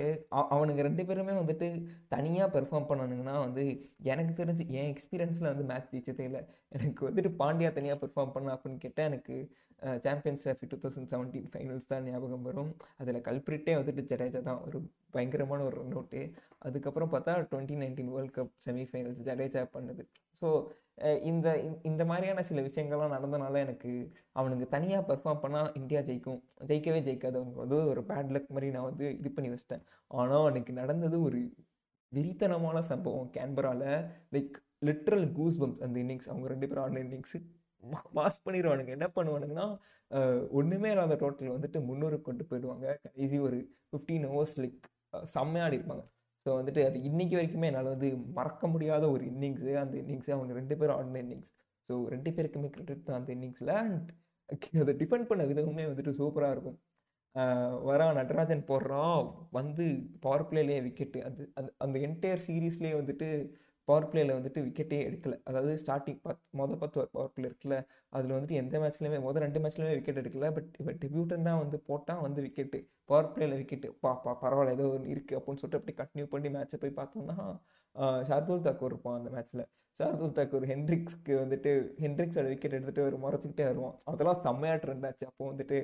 அவனுங்க 0.54 0.82
ரெண்டு 0.88 1.02
பேருமே 1.08 1.34
வந்துட்டு 1.40 1.66
தனியாக 2.14 2.48
பெர்ஃபார்ம் 2.56 2.88
பண்ணணுங்கன்னா 2.90 3.34
வந்து 3.46 3.64
எனக்கு 4.12 4.32
தெரிஞ்சு 4.40 4.64
என் 4.80 4.90
எக்ஸ்பீரியன்ஸில் 4.94 5.50
வந்து 5.52 5.66
மேட்ச் 5.70 5.92
ஜெயிச்சதே 5.94 6.26
இல்லை. 6.30 6.42
எனக்கு 6.76 7.02
வந்துட்டு 7.08 7.32
பாண்டியா 7.42 7.70
தனியாக 7.78 7.98
பெர்ஃபார்ம் 8.02 8.34
பண்ண 8.36 8.54
அப்படின்னு 8.56 8.84
கேட்டால் 8.84 9.08
எனக்கு 9.10 9.36
Champions 10.04 10.44
Trophy 10.44 10.66
two 10.70 10.76
thousand 10.84 11.10
seventeen 11.12 11.48
finals 11.52 11.90
தான் 11.90 12.06
ஞாபகம் 12.10 12.46
வரும். 12.48 12.70
அதில் 13.00 13.26
கல்பிரிட்டே 13.28 13.74
வந்துட்டு 13.80 14.02
ஜடேஜா 14.12 14.40
தான். 14.48 14.62
ஒரு 14.66 14.78
பயங்கரமான 15.16 15.64
ஒரு 15.68 15.76
ரன் 15.80 15.94
அவுட்டு 15.98 16.22
அதுக்கப்புறம் 16.68 17.12
பார்த்தா 17.12 17.34
twenty 17.52 17.76
nineteen 17.82 18.10
World 18.14 18.34
Cup 18.38 18.54
semifinals 18.66 19.22
Jadeja 19.28 19.62
பண்ணது. 19.76 20.04
ஸோ 20.42 20.48
இந்த 21.30 21.48
இந்த 21.88 22.02
மாதிரியான 22.10 22.42
சில 22.48 22.60
விஷயங்கள்லாம் 22.68 23.14
நடந்தனால 23.16 23.58
எனக்கு 23.66 23.90
அவனுக்கு 24.38 24.66
தனியாக 24.74 25.02
பெர்ஃபார்ம் 25.10 25.42
பண்ணால் 25.44 25.68
இந்தியா 25.80 26.00
ஜெயிக்கும். 26.08 26.40
ஜெயிக்கவே 26.70 27.00
ஜெயிக்காது. 27.08 27.36
அவங்க 27.40 27.58
வந்து 27.64 27.78
ஒரு 27.92 28.00
பேட் 28.10 28.32
லக் 28.36 28.50
மாதிரி 28.56 28.68
நான் 28.76 28.88
வந்து 28.90 29.06
இது 29.20 29.30
பண்ணி 29.36 29.50
வச்சிட்டேன். 29.52 29.84
ஆனால் 30.20 30.46
அன்றைக்கி 30.50 30.72
நடந்தது 30.80 31.18
ஒரு 31.28 31.40
வெறித்தனமான 32.12 32.78
சம்பவம். 32.90 33.30
கேன்பராவில் 33.36 33.88
லைக் 34.36 34.56
லிட்ரல் 34.88 35.26
கூஸ் 35.38 35.60
பம்ப்ஸ் 35.62 35.84
அந்த 35.86 35.96
இன்னிங்ஸ் 36.04 36.28
அவங்க 36.32 36.48
ரெண்டு 36.54 36.68
பேரும் 36.68 36.84
ஆடின 36.84 37.02
இன்னிங்ஸு 37.06 37.38
பாஸ் 38.18 38.44
பண்ணிடுவானுங்க 38.44 38.92
என்ன 38.98 39.06
பண்ணுவானுங்கன்னா 39.16 39.66
ஒன்றுமே 40.58 40.90
இல்லாத 40.94 41.16
டோட்டல் 41.22 41.54
வந்துட்டு 41.56 41.78
முந்நூறு 41.88 42.16
கொண்டு 42.28 42.44
போயிடுவாங்க. 42.50 42.86
கடைசி 43.06 43.38
ஒரு 43.48 43.58
ஃபிஃப்டீன் 43.90 44.26
ஹவர்ஸ் 44.30 44.56
லைக் 44.62 44.86
செம்மையாடி 45.34 45.76
இருப்பாங்க 45.78 46.04
ஸோ 46.48 46.52
வந்துட்டு 46.56 46.82
அது 46.86 46.98
இன்றைக்கி 47.02 47.34
வரைக்குமே 47.36 47.66
என்னால் 47.66 47.90
வந்து 47.94 48.08
மறக்க 48.34 48.66
முடியாத 48.66 49.04
ஒரு 49.10 49.24
இன்னிங்ஸு 49.24 49.72
அந்த 49.76 49.94
இன்னிங்ஸு 49.96 50.30
அவங்க 50.30 50.52
ரெண்டு 50.52 50.74
பேரும் 50.76 50.96
ஆடின 50.96 51.20
இன்னிங்ஸ் 51.22 51.50
ஸோ 51.88 51.94
ரெண்டு 52.08 52.30
பேருக்குமே 52.36 52.68
கிரெடிட் 52.70 53.04
தான் 53.04 53.18
அந்த 53.18 53.30
இன்னிங்ஸில் 53.34 53.72
அண்ட் 53.78 54.08
அதை 54.82 54.92
டிஃபெண்ட் 55.00 55.28
பண்ண 55.30 55.42
விதமுமே 55.44 55.84
வந்துட்டு 55.88 56.12
சூப்பராக 56.18 56.54
இருக்கும். 56.54 56.78
வரா 57.88 58.06
நடராஜன் 58.12 58.62
போடுறான் 58.66 59.18
வந்து 59.50 59.84
பவர் 60.20 60.46
பிளேலேயே 60.50 60.80
விக்கெட்டு 60.86 61.18
அது 61.24 61.42
அந்த 61.54 61.70
அந்த 61.78 61.96
என்டையர் 61.98 62.44
சீரீஸ்லேயே 62.46 62.94
வந்துட்டு 63.00 63.28
பவர் 63.88 64.08
பிளேயில் 64.10 64.34
வந்துட்டு 64.36 64.60
விக்கெட்டே 64.66 64.98
எடுக்கல. 65.08 65.34
அதாவது 65.48 65.72
ஸ்டார்டிங் 65.82 66.20
பத் 66.26 66.42
மொதல் 66.60 66.80
பத்து 66.82 67.06
பவர் 67.16 67.32
பிளே 67.36 67.46
இருக்குல்ல 67.50 67.76
அதில் 68.16 68.34
வந்துட்டு 68.36 68.58
எந்த 68.62 68.78
மேட்ச்லையுமே 68.82 69.20
மொதல் 69.26 69.44
ரெண்டு 69.46 69.62
மேட்ச்லையுமே 69.64 69.94
விக்கெட் 69.98 70.20
எடுக்கல. 70.22 70.50
பட் 70.58 70.70
இப்போ 70.80 70.94
டெபியூட்டனாக 71.04 71.62
வந்து 71.64 71.78
போட்டால் 71.88 72.22
வந்து 72.26 72.42
விக்கெட்டு 72.46 72.80
பவர் 73.12 73.32
பிளேயில் 73.34 73.58
விக்கெட்டு 73.62 73.90
பா 74.04 74.12
பா 74.26 74.34
பரவாயில்ல 74.44 74.76
ஏதோ 74.78 74.86
ஒன்று 74.96 75.14
இருக்குது 75.16 75.38
அப்படின்னு 75.40 75.62
சொல்லிட்டு 75.62 75.80
அப்படி 75.80 75.96
கண்டினியூ 76.02 76.28
பண்ணி 76.34 76.50
மேட்ச்சை 76.56 76.80
போய் 76.84 76.98
பார்த்தோம்னா 77.00 77.36
ஷார்துல் 78.28 78.66
தாக்கூர் 78.66 78.92
இருப்பான் 78.92 79.18
அந்த 79.20 79.30
மேட்ச்சில் 79.36 79.64
ஷார்துல் 80.00 80.34
தாக்கூர் 80.38 80.66
ஹென்ட்ரிக்ஸ்க்கு 80.72 81.34
வந்துட்டு 81.42 81.70
ஹென்ரிக்ஸோட 82.02 82.46
விக்கெட் 82.52 82.76
எடுத்துகிட்டு 82.76 83.06
ஒரு 83.08 83.16
முறைச்சிக்கிட்டே 83.24 83.64
வருவான். 83.70 83.96
அதெல்லாம் 84.10 84.40
செம்மையாக 84.46 84.78
ட்ரெண்ட் 84.84 85.06
ஆச்சு. 85.08 85.24
அப்போ 85.30 85.44
வந்துட்டு 85.52 85.78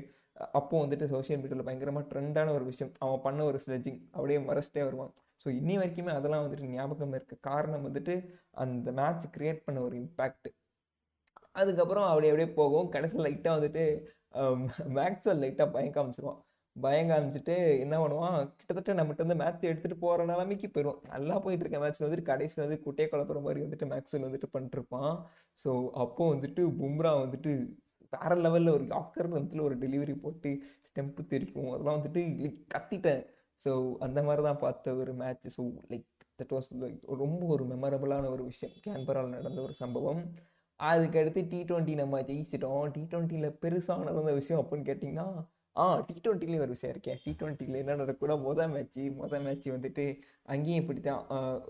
அப்போ 0.58 0.76
வந்துட்டு 0.84 1.06
சோஷியல் 1.14 1.40
மீடியாவில் 1.42 1.66
பயங்கரமாக 1.68 2.06
ட்ரெண்டான 2.12 2.52
ஒரு 2.58 2.64
விஷயம். 2.70 2.92
அவன் 3.04 3.24
பண்ண 3.26 3.40
ஒரு 3.50 3.58
ஸ்லெஜிங் 3.64 4.00
அப்படியே 4.16 4.38
மறைச்சிட்டே 4.48 4.82
வருவான். 4.88 5.12
ஸோ 5.46 5.48
இன்னி 5.60 5.74
வரைக்குமே 5.80 6.12
அதெல்லாம் 6.18 6.44
வந்துட்டு 6.44 6.70
ஞாபகம் 6.74 7.14
இருக்க. 7.16 7.34
காரணம் 7.48 7.86
வந்துட்டு 7.88 8.14
அந்த 8.62 8.90
மேட்ச் 9.00 9.26
கிரியேட் 9.36 9.64
பண்ண 9.66 9.78
ஒரு 9.88 9.96
இம்பேக்ட் 10.02 10.48
அதுக்கப்புறம் 11.60 12.06
அப்படியே 12.10 12.30
அப்படியே 12.32 12.50
போகும். 12.60 12.88
கடைசியில் 12.94 13.26
லைட்டாக 13.26 13.56
வந்துட்டு 13.58 13.82
மேக்ஸ்வல் 14.98 15.42
லைட்டாக 15.42 15.68
பயம் 15.74 15.94
காமிச்சிருவான். 15.96 16.40
பயம் 16.76 17.10
காமிச்சிட்டு 17.10 17.54
என்ன 17.84 17.94
பண்ணுவான்? 18.02 18.38
கிட்டத்தட்ட 18.58 18.94
நம்மகிட்ட 18.98 19.24
வந்து 19.26 19.40
மேட்ச் 19.42 19.68
எடுத்துகிட்டு 19.70 19.98
போகிற 20.04 20.24
நிலைமைக்கு 20.32 20.68
போயிடும் 20.74 21.00
நல்லா 21.12 21.36
போயிட்டு 21.44 21.64
இருக்க 21.64 21.78
மேட்ச்சில் 21.84 22.06
வந்துட்டு 22.06 22.30
கடைசியில் 22.30 22.64
வந்து 22.66 22.78
குட்டையை 22.86 23.08
குழப்புற 23.10 23.40
மாதிரி 23.46 23.62
வந்துட்டு 23.66 23.88
மேக்ஸ்வல் 23.92 24.26
வந்துட்டு 24.28 24.48
பண்ணிட்டுருப்பான் 24.54 25.12
ஸோ 25.58 25.70
அப்போது 26.04 26.32
வந்துட்டு 26.34 26.64
பும்ரா 26.80 27.12
வந்துட்டு 27.24 27.52
வேற 28.12 28.34
லெவலில் 28.44 28.74
ஒரு 28.76 28.84
யாக்கர் 28.86 29.28
வந்துட்டு 29.28 29.66
ஒரு 29.68 29.76
டெலிவரி 29.84 30.14
போட்டு 30.24 30.50
ஸ்டெம்பு 30.88 31.22
தெரிக்கும். 31.32 31.70
அதெல்லாம் 31.72 31.98
வந்துட்டு 31.98 32.22
கத்திட்டேன். 32.74 33.22
ஸோ 33.64 33.72
அந்த 34.06 34.18
மாதிரி 34.22 34.42
தான் 34.48 34.62
பார்த்த 34.64 34.94
ஒரு 35.02 35.12
match 35.20 35.46
so 35.56 35.62
like 35.92 36.06
that 36.40 36.54
was 36.56 36.68
like 36.82 37.00
ரொம்ப 37.22 37.42
ஒரு 37.54 37.64
மெமரபுளான 37.72 38.30
ஒரு 38.34 38.44
விஷயம். 38.50 38.74
கேன்பரால் 38.86 39.34
நடந்த 39.36 39.60
ஒரு 39.66 39.74
சம்பவம். 39.82 40.22
அதுக்கடுத்து 40.80 41.40
டி 41.52 41.60
ட்வெண்ட்டி 41.68 41.94
நம்ம 42.00 42.20
ஜெயிச்சிட்டோம். 42.30 42.84
டி 42.94 43.02
ட்வெண்ட்டியில் 43.12 43.56
பெருசாக 43.62 44.06
நடந்த 44.08 44.32
விஷயம் 44.40 44.62
அப்படின்னு 44.62 44.88
கேட்டிங்கன்னா 44.90 45.26
ஆ 45.76 45.84
டி 46.08 46.14
ட்வெண்ட்டிலேயும் 46.24 46.64
ஒரு 46.64 46.74
விஷயம் 46.74 46.92
இருக்கேன் 46.94 47.20
டி 47.22 47.32
ட்வெண்ட்டியில் 47.38 47.78
என்ன 47.80 47.94
நடக்கூட 48.00 48.32
மொதல் 48.44 48.72
மேட்ச்சு 48.74 49.04
மொதல் 49.20 49.44
மேட்ச் 49.46 49.66
வந்துட்டு 49.74 50.04
அங்கேயும் 50.48 50.82
இப்படி 50.82 51.00
தான் 51.00 51.22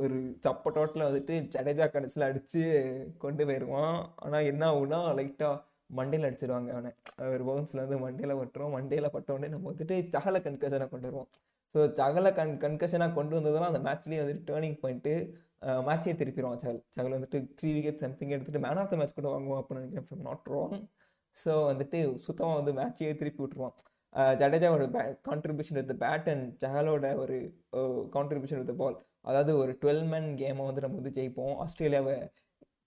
ஒரு 0.04 0.16
சப்பட்டோட்டில் 0.46 1.06
வந்துட்டு 1.06 1.36
ஜடேஜா 1.54 1.86
கடைசியில் 1.94 2.26
அடித்து 2.28 2.62
கொண்டு 3.24 3.44
போயிடுவான் 3.48 3.96
ஆனால் 4.24 4.48
என்ன 4.50 4.64
ஆகுனா 4.72 5.00
லைட்டாக 5.20 5.54
மண்டையில் 5.98 6.28
அடிச்சிருவாங்க 6.28 6.70
அவனை. 6.76 6.92
ஒரு 7.34 7.42
பவுன்ஸில் 7.48 7.82
வந்து 7.84 7.98
மண்டையில் 8.04 8.38
பட்டுரும் 8.40 8.74
மண்டையில் 8.76 9.14
பட்ட 9.16 9.34
உடனே 9.36 9.50
நம்ம 9.54 9.72
வந்துட்டு 9.72 9.96
சகல 10.16 10.38
கன்கஷனாக 10.46 10.90
கொண்டு 10.92 11.08
வருவோம். 11.08 11.30
ஸோ 11.75 11.81
சகல 12.00 12.31
கன் 12.38 12.52
கன்கஷனாக 12.64 13.16
கொண்டு 13.19 13.37
வந்ததெல்லாம் 13.38 13.73
அந்த 13.73 13.83
மேட்ச்லேயே 13.87 14.21
வந்துட்டு 14.23 14.49
டேர்னிங் 14.50 14.78
பாயிண்ட்டு 14.83 15.14
மேட்சே 15.87 16.12
திருப்பிடுவான் 16.21 16.61
சகல் 16.64 16.81
சகல் 16.97 17.16
வந்துட்டு 17.16 17.38
த்ரீ 17.59 17.71
விக்கெட் 17.76 18.02
சம்திங் 18.04 18.35
எடுத்துகிட்டு 18.35 18.64
மேன் 18.66 18.81
ஆஃப் 18.83 18.90
த 18.93 18.97
மேட்ச் 19.00 19.16
கூட 19.19 19.28
வாங்குவோம் 19.35 19.61
அப்படின்னு 19.61 19.83
நினைக்கிறேன் 19.85 20.26
நாட் 20.28 20.50
ராங் 20.54 20.78
ஸோ 21.37 21.52
வந்துட்டு 21.71 21.99
சுத்தமாக 22.26 22.59
வந்து 22.61 22.73
மேட்சையே 22.81 23.12
திருப்பி 23.21 23.43
விட்டுருவான். 23.43 23.76
ஜடேஜாவோட 24.40 24.85
பே 24.97 25.00
கான்ட்ரிபியூஷன் 25.28 25.78
வித் 25.81 25.95
பேட் 26.02 26.28
அண்ட் 26.33 26.47
சகலோட 26.64 27.07
ஒரு 27.23 27.37
கான்ட்ரிபியூஷன் 28.16 28.61
வித் 28.62 28.76
பால் 28.83 28.97
அதாவது 29.28 29.52
ஒரு 29.62 29.73
டுவெல் 29.83 30.04
மேன் 30.12 30.28
கேமை 30.40 30.64
வந்து 30.69 30.85
நம்ம 30.85 30.99
வந்து 31.00 31.14
ஜெயிப்போம். 31.19 31.54
ஆஸ்திரேலியாவை 31.64 32.14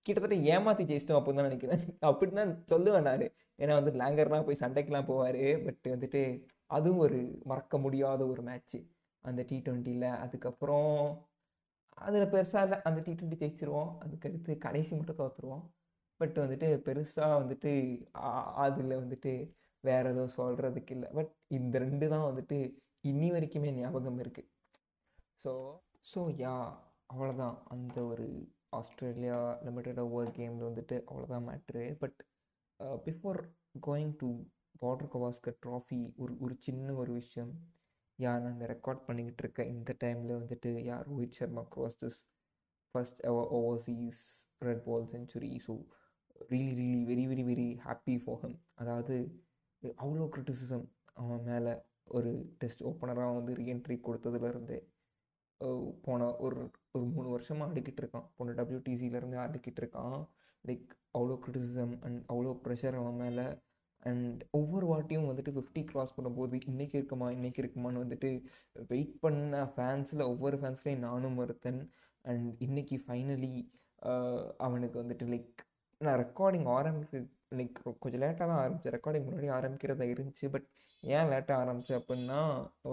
கிட்டத்தட்ட 0.06 0.36
ஏமாற்றி 0.54 0.84
ஜெயிச்சிட்டோம் 0.92 1.20
அப்படின்னு 1.20 1.42
தான் 1.42 1.50
நினைக்கிறேன். 1.50 1.82
அப்படி 2.10 2.32
தான் 2.40 2.54
சொல்லுவேன் 2.74 3.08
நான். 3.10 3.26
ஏன்னா 3.64 3.74
வந்து 3.80 3.94
லேங்கர்லாம் 4.02 4.48
போய் 4.50 4.62
சண்டைக்கெலாம் 4.64 5.10
போவார். 5.12 5.42
பட் 5.66 5.88
வந்துட்டு 5.96 6.22
அதுவும் 6.70 7.04
ஒரு 7.06 7.20
மறக்க 7.46 7.76
முடியாத 7.78 8.22
ஒரு 8.28 8.42
மேட்ச்சு 8.50 8.80
அந்த 9.26 9.42
டி 9.50 9.58
ட்வெண்ட்டியில் 9.66 10.10
அதுக்கப்புறம் 10.24 10.92
அதில் 11.98 12.32
பெருசாக 12.34 12.66
இல்லை. 12.66 12.78
அந்த 12.88 13.00
டி 13.06 13.12
ட்வெண்ட்டி 13.14 13.40
ஜெயிச்சிருவோம். 13.44 13.92
அதுக்கடுத்து 14.04 14.52
கடைசி 14.66 14.92
மட்டும் 14.96 15.20
தோற்றுருவோம் 15.22 15.64
பட் 16.20 16.38
வந்துட்டு 16.44 16.68
பெருசாக 16.88 17.40
வந்துட்டு 17.42 17.72
அதில் 18.66 19.00
வந்துட்டு 19.02 19.32
வேறு 19.84 20.10
எதுவும் 20.12 20.36
சொல்கிறதுக்கு 20.38 20.94
இல்லை. 20.98 21.10
பட் 21.18 21.32
இந்த 21.58 21.76
ரெண்டு 21.86 22.06
தான் 22.14 22.28
வந்துட்டு 22.30 22.58
இன்னி 23.04 23.28
வரைக்குமே 23.34 23.72
ஞாபகம் 23.74 24.22
இருக்குது 24.24 24.50
ஸோ 25.44 25.52
ஸோ 26.12 26.22
யா 26.44 26.56
அவ்வளோதான் 27.12 27.58
அந்த 27.74 27.98
ஒரு 28.06 28.26
ஆஸ்திரேலியா 28.78 29.38
லிமிட்டட் 29.66 30.02
ஓவர் 30.06 30.32
கேமில் 30.38 30.68
வந்துட்டு 30.70 30.96
அவ்வளோதான் 31.10 31.46
matter 31.50 31.84
but 32.02 32.20
before 33.06 33.40
going 33.88 34.14
to 34.22 34.30
Border 34.82 35.12
Gavaskar 35.14 35.58
trophy 35.66 36.00
ஒரு 36.16 36.34
ஒரு 36.40 36.56
சின்ன 36.60 36.94
ஒரு 36.94 37.12
விஷயம். 37.14 37.52
யா 38.20 38.32
நான் 38.42 38.54
இந்த 38.54 38.68
ரெக்கார்ட் 38.74 39.06
பண்ணிக்கிட்டு 39.08 39.44
இருக்கேன் 39.44 39.72
இந்த 39.76 39.92
டைமில் 40.04 40.34
வந்துட்டு 40.40 40.70
யார் 40.84 41.06
Rohit 41.10 41.38
Sharma 41.40 41.64
crossed 41.76 42.00
this 42.04 42.20
first 42.96 43.22
overseas 43.58 44.22
red 44.60 44.84
ball 44.86 45.08
century 45.14 45.52
so 45.68 45.74
really 46.52 46.74
really 46.82 47.02
very 47.12 47.26
very 47.32 47.44
very 47.44 47.68
happy 47.86 48.16
for 48.24 48.40
him 48.44 48.58
அதாவது 48.76 49.16
அவ்வளோ 50.04 50.28
கிரிட்டிசிசம் 50.36 50.86
அவன் 51.14 51.44
மேலே 51.44 51.74
ஒரு 52.18 52.32
டெஸ்ட் 52.58 52.84
ஓப்பனராக 52.90 53.38
வந்து 53.40 53.54
ரீஎன்ட்ரி 53.62 53.98
கொடுத்ததுலேருந்து 54.08 54.78
போன 56.06 56.28
ஒரு 56.46 56.58
ஒரு 56.92 57.06
மூணு 57.14 57.28
வருஷமாக 57.30 57.72
அடிக்கிட்டு 57.72 58.02
இருக்கான். 58.04 58.28
போன 58.38 58.54
டபிள்யூடிசியிலேருந்து 58.60 59.38
அடிக்கிட்டு 59.46 59.82
இருக்கான். 59.84 60.18
லைக் 60.66 60.88
அவ்வளோ 61.18 61.36
கிரிட்டிசிசம் 61.44 61.96
அண்ட் 62.06 62.20
அவ்வளோ 62.32 62.52
ப்ரெஷர் 62.66 62.98
அவன் 63.02 63.20
மேலே 63.24 63.46
அண்ட் 64.06 64.42
ஒவ்வொரு 64.60 64.86
வாட்டியும் 64.92 65.30
வந்துட்டு 65.30 65.54
ஃபிஃப்டி 65.56 65.82
க்ராஸ் 65.92 66.16
பண்ணும்போது 66.18 66.60
இன்றைக்கி 66.72 66.96
இருக்குமா? 67.00 67.28
இன்றைக்கி 67.38 67.60
இருக்குமான்னு 67.64 68.04
வந்துட்டு 68.04 68.30
வெயிட் 68.92 69.16
பண்ண 69.24 69.64
ஃபேன்ஸில் 69.76 70.24
ஒவ்வொரு 70.32 70.58
ஃபேன்ஸ்லேயும் 70.62 71.06
நானும் 71.08 71.38
ஒருத்தன். 71.44 71.82
அண்ட் 72.26 72.48
இன்றைக்கி 72.68 72.98
ஃபைனலி 73.06 73.52
அவனுக்கு 74.66 74.98
வந்துட்டு 75.04 75.26
லைக் 75.34 75.62
நான் 76.02 76.20
ரெக்கார்டிங் 76.24 76.68
ஆரம்பிக்க 76.78 77.22
லைக் 77.60 77.78
கொஞ்சம் 78.04 78.22
லேட்டாக 78.24 78.48
தான் 78.50 78.62
ஆரம்பித்தேன் 78.64 78.96
ரெக்கார்டிங் 78.98 79.26
முன்னாடி 79.28 79.50
ஆரம்பிக்கிறதா 79.60 80.08
இருந்துச்சு. 80.14 80.48
பட் 80.56 80.68
ஏன் 81.04 81.30
லேட்டாக 81.34 81.62
ஆரம்பிச்சு 81.64 81.94
அப்படின்னா 82.00 82.40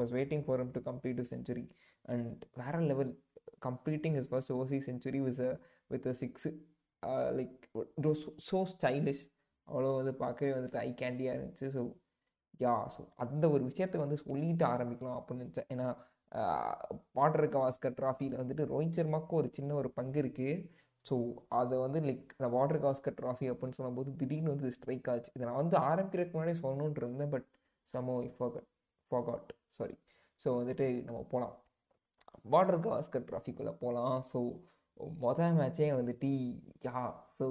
was 0.00 0.12
waiting 0.18 0.44
for 0.46 0.62
to 0.76 0.82
complete 0.90 1.22
century 1.32 1.64
and 2.04 2.42
வேற 2.62 2.74
level 2.90 3.12
completing 3.66 4.16
is 4.20 4.28
first 4.30 4.52
Aussie 4.52 4.78
century 4.88 5.20
with 5.26 5.42
a 5.48 5.52
with 5.92 6.08
a 6.12 6.14
six 6.22 6.48
like 7.38 7.64
so 8.48 8.58
stylish 8.74 9.22
அவ்வளோ 9.68 9.90
வந்து 10.00 10.12
பார்க்கவே 10.22 10.50
வந்துட்டு 10.56 10.80
ஐ 10.86 10.90
கேண்டியாக 11.02 11.36
இருந்துச்சு. 11.36 11.66
ஸோ 11.76 11.82
யா 12.60 12.74
ஸோ 12.94 13.00
அந்த 13.24 13.44
ஒரு 13.54 13.62
விஷயத்தை 13.70 13.98
வந்து 14.00 14.16
சொல்லிட்டு 14.26 14.64
ஆரம்பிக்கலாம் 14.74 15.18
அப்படின்னு 15.20 15.44
நினச்சேன். 15.44 15.68
ஏன்னா 15.74 15.88
பாட்டர் 17.18 17.48
கவாஸ்கர் 17.54 17.98
ட்ராஃபியில் 18.00 18.40
வந்துட்டு 18.40 18.64
ரோஹித் 18.72 18.98
சர்மாவுக்கு 18.98 19.34
ஒரு 19.40 19.48
சின்ன 19.52 19.74
ஒரு 19.80 19.88
பங்கு 19.98 20.18
இருக்குது 20.22 20.54
ஸோ 21.06 21.14
அதை 21.60 21.76
வந்து 21.78 21.98
லைக் 22.00 22.28
நான் 22.42 22.54
வாட்டர் 22.56 22.82
காஸ்கர் 22.84 23.18
ட்ராஃபி 23.20 23.46
அப்படின்னு 23.52 23.76
சொல்லும்போது 23.78 24.10
திடீர்னு 24.20 24.52
வந்து 24.54 24.70
ஸ்ட்ரைக் 24.76 25.10
ஆச்சு. 25.12 25.30
இதை 25.36 25.44
நான் 25.48 25.60
வந்து 25.62 25.76
ஆரம்பிக்கிறதுக்கு 25.90 26.36
முன்னாடி 26.36 26.54
சொல்லணுன்ட்டு 26.62 27.02
இருந்தேன் 27.04 27.32
but 27.34 27.48
somehow 27.94 28.14
forgot 28.38 28.68
forgot 29.10 29.50
sorry 29.78 29.96
so 30.44 30.48
வந்துட்டு 30.60 30.86
நம்ம 31.08 31.18
போகலாம் 31.32 31.54
வாட்டர் 32.54 32.80
காஸ்கர் 32.86 33.28
ட்ராஃபிக்குள்ளே 33.30 33.74
போகலாம் 33.82 34.16
ஸோ 34.32 34.40
மொதல் 35.24 35.56
மேட்சே 35.60 35.88
வந்துட்டு 35.98 36.28
யா 36.86 37.00
ஸோ 37.38 37.46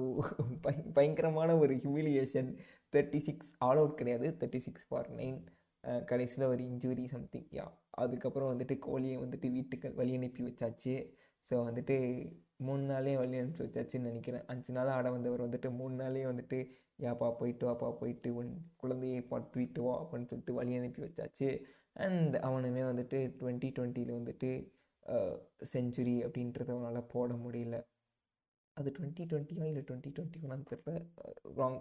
பய 0.64 0.76
பயங்கரமான 0.96 1.50
ஒரு 1.62 1.74
humiliation 1.82 2.48
thirty 2.92 3.20
six 3.26 3.50
all 3.66 3.80
out 3.80 3.98
கிடையாது. 4.00 4.26
தேர்ட்டி 4.40 4.60
சிக்ஸ் 4.66 4.86
ஃபார் 4.88 5.08
நைன் 5.18 5.38
கடைசியில் 6.10 6.50
ஒரு 6.52 6.62
இன்ஜுரி 6.70 7.04
சம்திங் 7.14 7.48
யா. 7.58 7.66
அதுக்கப்புறம் 8.02 8.50
வந்துட்டு 8.52 8.74
கோலியை 8.86 9.16
வந்துட்டு 9.24 9.48
வீட்டுக்கு 9.56 9.88
வழி 9.98 10.14
அனுப்பி 10.18 10.42
வச்சாச்சு. 10.48 10.94
ஸோ 11.50 11.54
வந்துட்டு 11.68 11.96
மூணு 12.66 12.84
நாளே 12.90 13.12
வழி 13.20 13.36
அனுப்பிச்சி 13.40 13.64
வச்சாச்சுன்னு 13.66 14.10
நினைக்கிறேன். 14.10 14.44
அஞ்சு 14.52 14.72
நாள் 14.76 14.92
ஆட 14.96 15.06
வந்தவர் 15.16 15.44
வந்துட்டு 15.46 15.70
மூணு 15.80 15.94
நாளே 16.02 16.24
வந்துட்டு 16.30 16.58
யாப்பா 17.04 17.28
போயிட்டு 17.40 17.64
வாப்பா 17.68 17.88
போயிட்டு 18.00 18.28
உன் 18.40 18.50
குழந்தையை 18.82 19.20
பார்த்துட்டு 19.32 19.82
வா 19.86 19.94
அப்படின்னு 20.02 20.30
சொல்லிட்டு 20.30 20.58
வழி 20.58 20.74
அனுப்பி 20.80 21.02
வச்சாச்சு. 21.06 21.48
அண்ட் 22.04 22.34
அவனுமே 22.48 22.82
வந்துட்டு 22.90 23.18
டுவெண்ட்டி 23.40 23.68
டுவெண்ட்டியில் 23.76 24.18
வந்துட்டு 24.20 24.50
செஞ்சுரி 25.74 26.16
அப்படின்றத 26.26 26.70
அவனால் 26.76 27.10
போட 27.14 27.32
முடியல. 27.44 27.76
அது 28.76 28.88
டுவெண்ட்டி 28.96 29.24
டுவெண்ட்டியா 29.30 29.64
இல்லை 29.70 29.82
டுவெண்ட்டி 29.88 30.10
டுவெண்ட்டி 30.14 30.38
ஒன்னான்னு 30.44 30.68
தெரில 30.70 30.92
ராங் 31.58 31.76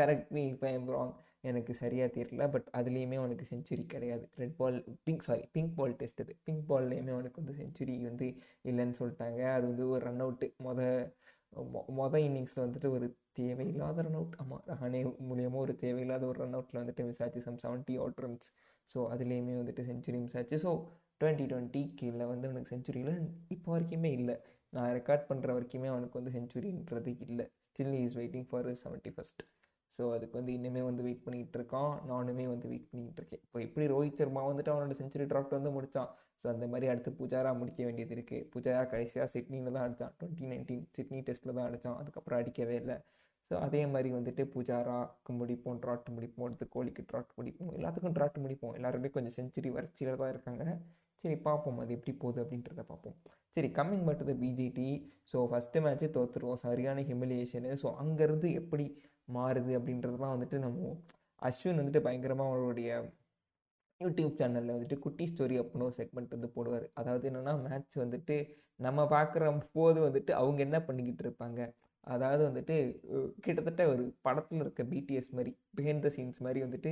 கரெக்ட் 0.00 0.30
மீ 0.36 0.42
இப்போ 0.52 0.68
ராங் 0.96 1.12
எனக்கு 1.50 1.72
சரியாக 1.80 2.08
தெரியல 2.16 2.44
பட் 2.54 2.68
அதுலேயுமே 2.78 3.16
அவனுக்கு 3.22 3.44
செஞ்சுரி 3.50 3.84
கிடையாது. 3.94 4.24
Red 4.42 4.56
ball 4.60 4.76
pink 5.06 5.26
sorry 5.28 5.44
pink 5.56 5.74
ball 5.78 5.96
test 6.00 6.22
அது 6.24 6.34
பிங்க் 6.46 6.64
பால்லையுமே 6.70 7.12
அவனுக்கு 7.16 7.42
வந்து 7.42 7.56
செஞ்சுரி 7.60 7.96
வந்து 8.08 8.28
இல்லைன்னு 8.70 8.98
சொல்லிட்டாங்க. 9.00 9.42
அது 9.56 9.64
வந்து 9.70 9.86
ஒரு 9.94 10.02
ரன் 10.08 10.22
அவுட்டு 10.26 10.48
மொதல் 10.68 10.96
மொதல் 12.00 12.24
இன்னிங்ஸில் 12.28 12.64
வந்துட்டு 12.66 12.88
ஒரு 12.96 13.06
தேவையில்லாத 13.40 14.02
ரன் 14.06 14.18
அவுட் 14.20 14.36
ஆமாம் 14.42 14.62
ரஹானே 14.70 15.00
மூலியமாக 15.30 15.64
ஒரு 15.66 15.74
தேவையில்லாத 15.84 16.24
ஒரு 16.30 16.38
ரன் 16.44 16.56
அவுட்டில் 16.58 16.80
வந்துட்டு 16.82 17.06
மிஸ் 17.08 17.22
ஆச்சு 17.26 17.42
some 17.48 17.58
seventy 17.64 17.94
out 18.02 18.20
runs 18.24 18.48
so 18.88 18.98
அதுலேயுமே 19.14 19.54
வந்துட்டு 19.60 19.82
செஞ்சுரி 19.90 20.18
மிஸ் 20.24 20.36
ஆச்சு. 20.40 20.58
ஸோ 20.64 20.70
டுவெண்ட்டி 21.22 21.46
டுவெண்ட்டி 21.52 21.82
கீழே 21.98 22.26
வந்து 22.32 22.48
அவனுக்கு 22.50 22.72
செஞ்சுரியில் 22.74 23.14
இப்போ 23.56 23.68
வரைக்குமே 23.74 24.12
இல்லை. 24.20 24.36
நான் 24.76 24.92
ரெக்கார்ட் 24.98 25.26
பண்ணுற 25.30 25.50
வரைக்குமே 25.56 25.88
அவனுக்கு 25.94 26.18
வந்து 26.20 26.32
செஞ்சுரின்றது 26.36 27.10
இல்லை. 27.26 27.44
Still 27.72 27.96
is 28.04 28.16
waiting 28.20 28.46
for 28.50 28.68
seventy 28.84 29.10
first 29.16 29.42
so 29.92 30.02
அதுக்கு 30.16 30.34
வந்து 30.38 30.52
இன்னுமே 30.58 30.82
வந்து 30.88 31.02
வெயிட் 31.06 31.24
பண்ணிகிட்டு 31.24 31.56
இருக்கான். 31.60 31.90
நானுமே 32.10 32.44
வந்து 32.52 32.66
வெயிட் 32.72 32.86
பண்ணிகிட்டு 32.90 33.20
இருக்கேன். 33.22 33.42
இப்போ 33.46 33.58
எப்படி 33.66 33.84
ரோஹித் 33.92 34.20
சர்மா 34.20 34.42
வந்துட்டு 34.50 34.72
அவனோட 34.74 34.94
செஞ்சுரி 35.00 35.24
ட்ராஃப்ட் 35.32 35.56
வந்து 35.56 35.70
முடித்தான் 35.76 36.10
ஸோ 36.42 36.46
அந்த 36.52 36.66
மாதிரி 36.72 36.86
அடுத்து 36.92 37.10
பூஜாரா 37.18 37.50
முடிக்க 37.60 37.80
வேண்டியது 37.88 38.14
இருக்குது 38.16 38.46
பூஜாரா 38.52 38.82
கடைசியாக 38.92 39.28
சிட்னியில் 39.34 39.74
தான் 39.76 39.84
அடித்தான் 39.86 40.14
டுவெண்ட்டி 40.20 40.48
நைன்டீன் 40.52 40.86
சிட்னி 40.98 41.20
டெஸ்ட்டில் 41.28 41.56
தான் 41.58 41.68
அடித்தான் 41.68 41.98
அதுக்கப்புறம் 42.02 42.40
அடிக்கவே 42.42 42.76
இல்லை. 42.82 42.96
ஸோ 43.50 43.54
அதே 43.66 43.82
மாதிரி 43.92 44.10
வந்துட்டு 44.16 44.42
பூஜாராக்கு 44.54 45.32
முடிப்போம் 45.40 45.78
ட்ராட் 45.84 46.08
முடிப்போம் 46.16 46.46
அடுத்து 46.48 46.66
கோழிக்கு 46.74 47.04
ட்ராட் 47.10 47.32
முடிப்போம். 47.40 47.72
எல்லாத்துக்கும் 47.78 48.16
ட்ராட் 48.18 48.42
முடிப்போம். 48.44 48.74
எல்லாருமே 48.80 49.10
கொஞ்சம் 49.16 49.36
செஞ்சுரி 49.38 49.70
வறட்சியில் 49.76 50.20
தான் 50.22 50.32
இருக்காங்க. 50.34 50.64
சரி 51.24 51.36
பார்ப்போம். 51.46 51.78
அது 51.82 51.90
எப்படி 51.96 52.12
போகுது 52.22 52.38
அப்படின்றத 52.42 52.82
பார்ப்போம். 52.90 53.16
சரி 53.56 53.68
coming 53.78 54.06
but 54.08 54.22
the 54.30 54.34
BGT 54.42 54.88
so 55.32 55.38
first 55.50 55.82
மேட்ச்சே 55.84 56.08
தோற்றுருவோம் 56.16 56.62
சரியான 56.66 57.02
ஹிமிலியேஷனு 57.10 57.72
ஸோ 57.82 57.88
அங்கேருந்து 58.02 58.48
எப்படி 58.60 58.86
மாறுது 59.28 59.72
அப்படின்றதெல்லாம் 59.78 60.34
வந்துட்டு 60.36 60.58
நம்ம 60.64 60.94
அஸ்வின் 61.42 61.80
வந்துட்டு 61.80 62.04
பயங்கரமாக 62.06 62.52
அவருடைய 62.52 62.90
யூடியூப் 64.00 64.38
சேனலில் 64.40 64.74
வந்துட்டு 64.74 64.98
குட்டி 65.04 65.24
ஸ்டோரி 65.30 65.56
அப்படின்னு 65.60 65.86
ஒரு 65.88 65.96
செக்மெண்ட் 65.98 66.34
வந்து 66.36 66.48
போடுவார். 66.56 66.86
அதாவது 67.00 67.24
என்னென்னா 67.30 67.54
மேட்ச் 67.66 67.96
வந்துட்டு 68.04 68.36
நம்ம 68.80 69.00
பார்க்குற 69.14 69.44
போது 69.76 69.98
வந்துட்டு 70.06 70.32
அவங்க 70.40 70.60
என்ன 70.66 70.78
பண்ணிக்கிட்டு 70.88 71.24
இருப்பாங்க? 71.26 71.60
அதாவது 72.06 72.42
வந்துட்டு 72.48 72.76
கிட்டத்தட்ட 73.44 73.82
ஒரு 73.92 74.04
படத்தில் 74.26 74.62
இருக்க 74.64 74.82
பிடிஎஸ் 74.92 75.30
மாதிரி 75.38 75.52
பிஹைண்ட் 75.78 76.04
த 76.06 76.10
சீன்ஸ் 76.16 76.40
மாதிரி 76.46 76.60
வந்துட்டு 76.66 76.90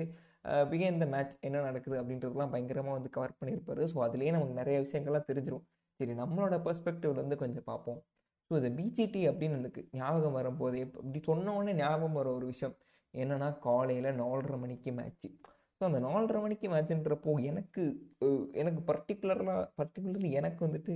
பிஹைண்ட் 0.72 1.02
த 1.04 1.06
மேட்ச் 1.14 1.34
என்ன 1.48 1.62
நடக்குது 1.68 1.96
அப்படின்றதுலாம் 2.00 2.52
பயங்கரமாக 2.54 2.96
வந்து 2.98 3.10
கவர் 3.16 3.38
பண்ணியிருப்பாரு. 3.40 3.84
ஸோ 3.92 3.98
அதுலேயே 4.06 4.32
நமக்கு 4.36 4.60
நிறைய 4.60 4.76
விஷயங்கள்லாம் 4.86 5.28
தெரிஞ்சிடும் 5.30 5.64
சரி 6.00 6.14
நம்மளோட 6.22 6.56
பெர்ஸ்பெக்டிவ்லேருந்து 6.66 7.38
கொஞ்சம் 7.44 7.66
பார்ப்போம். 7.70 7.98
ஸோ 8.50 8.54
இந்த 8.60 8.70
பிஜிடி 8.78 9.22
அப்படின்னு 9.30 9.58
எனக்கு 9.58 9.82
ஞாபகம் 9.98 10.38
வரும்போது 10.38 10.78
இப்படி 10.86 11.20
சொன்ன 11.30 11.54
உடனே 11.56 11.74
ஞாபகம் 11.82 12.18
வர 12.20 12.28
ஒரு 12.38 12.46
விஷயம் 12.46 12.76
என்னென்னா 13.14 13.48
காலையில் 13.66 14.10
நாலரை 14.22 14.56
மணிக்கு 14.64 14.90
மேட்ச்சு 14.98 15.28
ஸோ 15.80 15.84
அந்த 15.88 15.98
நாலரை 16.06 16.38
மணிக்கு 16.44 16.66
மேட்ச்ன்றப்போ 16.72 17.32
எனக்கு 17.50 17.82
எனக்கு 18.62 18.80
பர்டிகுலராக 18.88 19.60
பர்டிகுலர்லி 19.78 20.30
எனக்கு 20.40 20.60
வந்துட்டு 20.66 20.94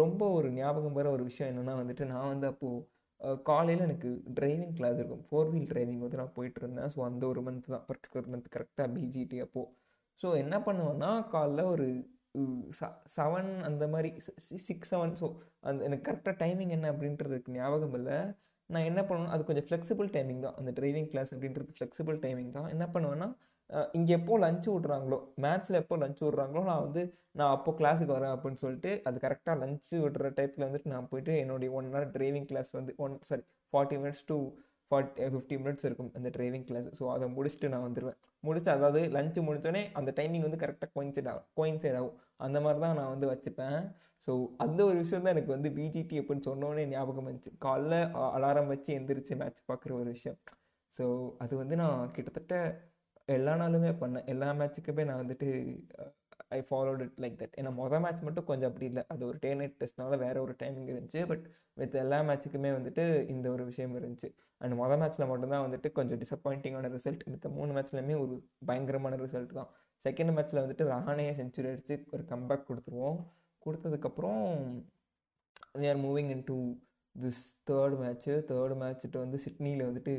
ரொம்ப 0.00 0.22
ஒரு 0.36 0.48
ஞாபகம் 0.58 0.96
வர 0.98 1.08
ஒரு 1.16 1.24
விஷயம் 1.30 1.50
என்னென்னா 1.50 1.74
வந்துட்டு 1.80 2.04
நான் 2.12 2.30
வந்து 2.32 2.46
அப்போது 2.52 3.34
காலையில் 3.48 3.84
எனக்கு 3.86 4.10
டிரைவிங் 4.38 4.72
கிளாஸ் 4.78 4.98
இருக்கும். 5.00 5.24
ஃபோர் 5.28 5.50
வீல் 5.52 5.68
டிரைவிங் 5.72 6.02
வந்து 6.04 6.20
நான் 6.20 6.34
போயிட்டு 6.36 6.60
இருந்தேன். 6.62 6.88
ஸோ 6.94 6.98
அந்த 7.08 7.22
ஒரு 7.32 7.40
மந்த் 7.46 7.68
தான். 7.74 7.84
பர்டிகுலர் 7.90 8.30
மந்த் 8.34 8.48
கரெக்டாக 8.54 8.88
பிஜிடி 8.96 9.38
அப்போது 9.46 9.68
ஸோ 10.20 10.28
என்ன 10.42 10.56
பண்ணுவேன்னா 10.66 11.10
காலைல 11.34 11.64
ஒரு 11.74 11.86
செவன் 13.16 13.50
அந்த 13.68 13.84
மாதிரி 13.94 14.10
சிக்ஸ் 14.68 14.90
செவன் 14.92 15.14
ஸோ 15.20 15.28
அந்த 15.68 15.80
எனக்கு 15.88 16.06
கரெக்டாக 16.08 16.36
டைமிங் 16.44 16.72
என்ன 16.76 16.86
அப்படின்றதுக்கு 16.94 17.56
ஞாபகம் 17.58 17.96
இல்லை. 18.00 18.18
நான் 18.70 18.88
என்ன 18.90 19.00
பண்ணுவேன் 19.08 19.34
அது 19.34 19.42
கொஞ்சம் 19.50 19.66
ஃப்ளெக்சிபிள் 19.68 20.08
டைமிங் 20.16 20.42
தான். 20.46 20.56
அந்த 20.60 20.72
டிரைவிங் 20.78 21.10
கிளாஸ் 21.12 21.30
அப்படின்றது 21.34 21.76
ஃப்ளெக்சிபிள் 21.78 22.18
டைமிங் 22.26 22.50
தான். 22.58 22.68
என்ன 22.74 22.86
பண்ணுவேன்னா 22.94 23.28
இங்கே 23.92 24.12
எப்போ 24.18 24.34
லஞ்சு 24.38 24.68
விட்றாங்களோ 24.74 25.18
மேட்ச்சில் 25.44 25.80
எப்போ 25.80 25.96
லஞ்ச் 25.96 26.22
விட்றாங்களோ 26.26 26.62
நான் 26.70 26.84
வந்து 26.86 27.02
நான் 27.32 27.52
அப்போ 27.56 27.72
கிளாஸுக்கு 27.80 28.12
வரேன் 28.16 28.34
அப்படின்னு 28.34 28.60
சொல்லிட்டு 28.62 28.92
அது 29.04 29.18
கரெக்டாக 29.24 29.56
லஞ்சு 29.62 29.96
விடுற 30.04 30.30
டயத்தில் 30.38 30.66
வந்துட்டு 30.68 30.92
நான் 30.94 31.10
போயிட்டு 31.10 31.34
என்னுடைய 31.42 31.70
ஒன் 31.72 31.90
ஹவர் 31.92 32.08
டிரைவிங் 32.16 32.48
கிளாஸ் 32.52 32.72
வந்து 32.78 32.94
one 33.06 33.16
sorry 33.30 33.44
forty 33.72 33.98
minutes 34.02 34.24
to 34.30 34.38
forty 34.90 35.28
fifty 35.32 35.56
minutes 35.56 35.86
இருக்கும் 35.88 36.10
அந்த 36.18 36.28
டிரைவிங் 36.36 36.66
கிளாஸ் 36.70 36.88
ஸோ 36.98 37.06
அதை 37.14 37.26
முடிச்சுட்டு 37.36 37.72
நான் 37.74 37.86
வந்துடுவேன் 37.88 38.18
முடிச்சு 38.44 38.70
அதாவது 38.74 39.00
லஞ்சு 39.16 39.40
முடித்தோடனே 39.46 39.82
அந்த 39.98 40.10
டைமிங் 40.18 40.44
வந்து 40.46 40.60
கரெக்டாக 40.62 40.90
கோயின்சைட் 40.96 41.30
ஆகும் 41.32 41.46
கோயின்சைட் 41.58 41.96
ஆகும். 42.00 42.16
அந்த 42.46 42.58
மாதிரி 42.64 42.80
தான் 42.84 42.96
நான் 43.00 43.12
வந்து 43.14 43.26
வச்சுப்பேன். 43.32 43.78
ஸோ 44.26 44.32
அந்த 44.64 44.80
ஒரு 44.88 44.96
விஷயம் 45.02 45.24
தான் 45.24 45.34
எனக்கு 45.36 45.52
வந்து 45.56 45.68
பிஜிடி 45.78 46.16
அப்படின்னு 46.20 46.46
சொன்னோன்னே 46.50 46.84
ஞாபகம் 46.94 47.28
வந்துச்சு. 47.28 47.50
காலைல 47.66 47.94
அலாரம் 48.36 48.70
வச்சு 48.72 48.90
எந்திரிச்சு 48.98 49.34
மேட்ச் 49.42 49.60
பார்க்குற 49.70 49.92
ஒரு 50.00 50.10
விஷயம். 50.16 50.38
ஸோ 50.98 51.04
அது 51.44 51.54
வந்து 51.62 51.74
நான் 51.82 51.98
கிட்டத்தட்ட 52.16 52.54
எல்லா 53.28 53.54
நாளுமே 53.54 53.90
பண்ணேன் 54.02 54.24
எல்லா 54.24 54.50
மேட்ச்சுக்குமே 54.50 55.04
நான் 55.04 55.20
வந்துட்டு 55.22 55.48
I 56.56 56.58
followed 56.68 57.00
it 57.00 57.16
like 57.16 57.36
that 57.40 57.54
ஏன்னா 57.60 57.70
மொதல் 57.80 58.02
மேட்ச் 58.02 58.22
மட்டும் 58.26 58.44
கொஞ்சம் 58.44 58.68
அப்படி 58.68 58.86
இல்லை. 58.86 59.02
அது 59.08 59.26
ஒரு 59.26 59.38
டே 59.40 59.54
நைட் 59.54 59.74
டெஸ்ட்னால 59.80 60.18
வேறு 60.18 60.42
ஒரு 60.42 60.54
டைமிங் 60.62 60.88
இருந்துச்சு. 60.92 61.26
பட் 61.26 61.44
வித் 61.74 61.94
எல்லா 61.94 62.20
மேட்ச்சுக்குமே 62.20 62.70
வந்துட்டு 62.78 63.28
இந்த 63.28 63.50
ஒரு 63.50 63.64
விஷயம் 63.64 63.96
இருந்துச்சு. 63.98 64.28
அண்ட் 64.58 64.74
மொதல் 64.80 65.00
மேட்ச்சில் 65.02 65.28
மட்டும்தான் 65.28 65.64
வந்துட்டு 65.66 65.92
கொஞ்சம் 65.92 66.20
டிசப்பாயிண்டிங்கான 66.20 66.90
ரிசல்ட் 66.96 67.24
மித்த 67.32 67.50
மூணு 67.50 67.72
மேட்ச்லையுமே 67.72 68.16
ஒரு 68.20 68.48
பயங்கரமான 68.66 69.16
ரிசல்ட் 69.16 69.52
தான். 69.52 69.70
செகண்ட் 70.04 70.34
மேட்ச்சில் 70.36 70.62
வந்துட்டு 70.64 70.86
ராணையை 70.94 71.34
செஞ்சுரி 71.40 71.68
அடித்து 71.72 72.04
ஒரு 72.10 72.24
கம்பேக் 72.28 72.66
கொடுத்துருவோம். 72.68 73.18
கொடுத்ததுக்கப்புறம் 73.66 74.42
we 75.80 75.88
are 75.88 76.00
moving 76.06 76.30
into 76.46 76.58
this 77.18 77.40
third 77.70 77.96
match 78.00 78.32
third 78.50 78.74
மேட்ச்சுட்டு 78.74 79.18
வந்து 79.18 79.38
சிட்னியில் 79.38 79.88
வந்துட்டு 79.88 80.14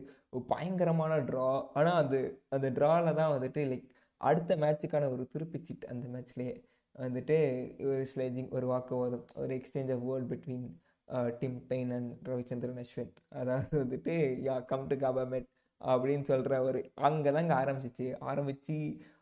பயங்கரமான 0.48 1.13
ட்ரா 1.29 1.48
ஆனால் 1.74 2.00
அது 2.03 2.20
அந்த 2.50 2.68
ட்ராவில் 2.70 3.18
தான் 3.22 3.34
வந்துட்டு 3.36 3.63
லைக் 3.72 3.88
அடுத்த 4.22 4.56
மேட்ச்சுக்கான 4.56 5.10
ஒரு 5.12 5.24
திருப்பிச்சிட்டு 5.34 5.88
அந்த 5.88 6.06
மேட்ச்லேயே 6.08 6.56
வந்துட்டு 6.96 7.38
ஒரு 7.86 8.03
ஸ்லேஜிங் 8.13 8.50
ஒரு 8.51 8.68
வாக்குவாதம் 8.68 9.25
ஒரு 9.36 9.53
exchange 9.60 9.91
of 9.91 10.06
words 10.10 10.32
between 10.34 10.68
Tim 11.41 11.60
Paine 11.68 11.91
and 11.91 12.12
Ravichandran 12.27 12.82
Ashwin 12.84 13.13
அதாவது 13.39 13.75
வந்துட்டு 13.84 14.15
யா 14.48 14.58
கம் 14.65 14.88
டு 14.88 14.96
கவர்மெண்ட் 15.06 15.50
அப்படின்னு 15.82 16.24
சொல்கிற 16.24 16.53
ஒரு 16.63 16.79
அங்கே 17.00 17.32
தாங்க 17.32 17.53
ஆரம்பிச்சிச்சு. 17.62 18.08
ஆரம்பித்து 18.29 18.75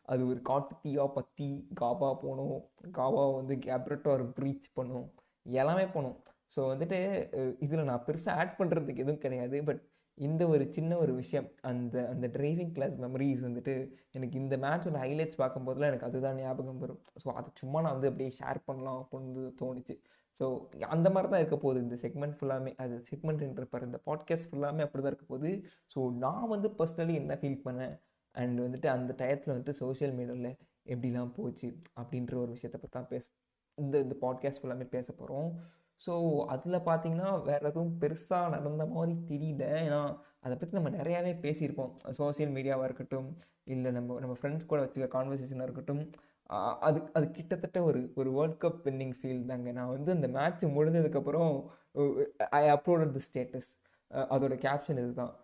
அது 0.04 0.22
ஒரு 0.30 0.40
காட்டு 0.42 0.74
தீயா 0.84 1.04
பற்றி 1.12 1.48
காபா 1.80 2.10
போனோம். 2.24 2.58
காபா 2.98 3.24
வந்து 3.36 3.54
கேப்ரட்டோர் 3.66 4.24
ப்ரீச் 4.38 4.68
பண்ணோம். 4.78 5.08
எல்லாமே 5.46 5.84
போனோம். 5.94 6.16
ஸோ 6.54 6.60
வந்துட்டு 6.72 6.98
இதில் 7.64 7.88
நான் 7.90 8.04
பெருசாக 8.08 8.38
ஆட் 8.42 8.58
பண்ணுறதுக்கு 8.60 9.04
எதுவும் 9.04 9.24
கிடையாது. 9.24 9.56
பட் 9.68 9.80
இந்த 10.18 10.42
ஒரு 10.52 10.64
சின்ன 10.76 10.92
ஒரு 11.02 11.12
விஷயம் 11.20 11.48
அந்த 11.70 11.96
அந்த 12.12 12.26
டிரைவிங் 12.36 12.72
கிளாஸ் 12.76 12.94
மெமரிஸ் 13.04 13.42
வந்துட்டு 13.46 13.74
எனக்கு 14.16 14.36
இந்த 14.42 14.54
மேட்சோட 14.64 14.96
ஹைலைட்ஸ் 15.04 15.40
பார்க்கும்போதுலாம் 15.42 15.90
எனக்கு 15.90 16.08
அதுதான் 16.08 16.38
ஞாபகம் 16.42 16.80
வரும். 16.84 17.00
ஸோ 17.22 17.28
அது 17.40 17.50
சும்மா 17.62 17.78
நான் 17.84 17.96
வந்து 17.96 18.10
அப்படியே 18.10 18.32
ஷேர் 18.40 18.60
பண்ணலாம் 18.68 18.98
அப்படின்னு 19.02 19.44
தோணுச்சு. 19.62 19.96
ஸோ 20.40 20.46
அந்த 20.94 21.08
மாதிரி 21.14 21.28
தான் 21.32 21.42
இருக்க 21.42 21.56
போகுது. 21.64 21.78
இந்த 21.86 21.96
செக்மெண்ட் 22.04 22.36
ஃபுல்லாமே 22.38 22.72
அது 22.82 22.96
செக்மெண்ட்ன்ற 23.10 23.64
பாரு 23.72 23.88
இந்த 23.90 24.00
பாட்காஸ்ட் 24.08 24.48
ஃபுல்லாமே 24.50 24.84
அப்படி 24.86 25.02
தான் 25.04 25.12
இருக்க 25.14 25.28
போகுது. 25.32 25.52
ஸோ 25.94 26.00
நான் 26.24 26.50
வந்து 26.54 26.70
பர்சனலி 26.80 27.14
என்ன 27.22 27.36
ஃபீல் 27.42 27.64
பண்ணேன்? 27.66 27.94
அண்ட் 28.34 28.58
வந்துட்டு 28.66 28.88
அந்த 28.96 29.10
டயத்தில் 29.20 29.52
வந்துட்டு 29.52 29.74
சோஷியல் 29.82 30.14
மீடியாவில் 30.18 30.52
எப்படிலாம் 30.94 31.34
போச்சு? 31.38 31.68
அப்படின்ற 32.00 32.34
ஒரு 32.44 32.50
விஷயத்தை 32.56 32.78
பற்றி 32.80 32.96
தான் 32.98 33.10
பேச 33.12 33.26
இந்த 33.78 33.96
இந்த 34.04 34.14
பாட்காஸ்ட் 34.24 34.60
ஃபுல்லாமே 34.62 34.86
பேச 34.96 35.08
போகிறோம் 35.12 35.50
ஸோ 36.00 36.12
அதில் 36.54 36.86
பார்த்தீங்கன்னா 36.88 37.30
வேறு 37.48 37.64
எதுவும் 37.70 37.94
பெருசாக 38.02 38.52
நடந்த 38.56 38.84
மாதிரி 38.94 39.14
தெரியல. 39.30 39.64
ஏன்னா 39.84 40.00
அதை 40.44 40.54
பற்றி 40.56 40.76
நம்ம 40.78 40.90
நிறையாவே 40.98 41.32
பேசியிருப்போம். 41.44 41.92
சோசியல் 42.18 42.52
மீடியாவாக 42.56 42.88
இருக்கட்டும் 42.88 43.28
இல்லை 43.74 43.90
நம்ம 43.96 44.18
நம்ம 44.24 44.34
ஃப்ரெண்ட்ஸ் 44.40 44.68
கூட 44.70 44.80
வச்சுக்க 44.84 45.08
கான்வர்சேஷனாக 45.16 45.68
இருக்கட்டும். 45.68 46.02
அது 46.88 46.98
அது 47.16 47.26
கிட்டத்தட்ட 47.38 47.78
ஒரு 47.88 48.00
ஒரு 48.20 48.30
வேர்ல்ட் 48.36 48.60
கப் 48.64 48.80
வின்னிங் 48.86 49.16
ஃபீல் 49.18 49.42
தாங்க. 49.50 49.68
நான் 49.78 49.92
வந்து 49.96 50.10
அந்த 50.16 50.28
மேட்ச் 50.38 50.64
முடிஞ்சதுக்கப்புறம் 50.78 51.52
ஐ 52.60 52.62
அப்லோடட் 52.76 53.14
தி 53.18 53.22
ஸ்டேட்டஸ் 53.28 53.70
அதோட 54.34 54.54
கேப்ஷன் 54.66 55.00
இதுதான். 55.04 55.34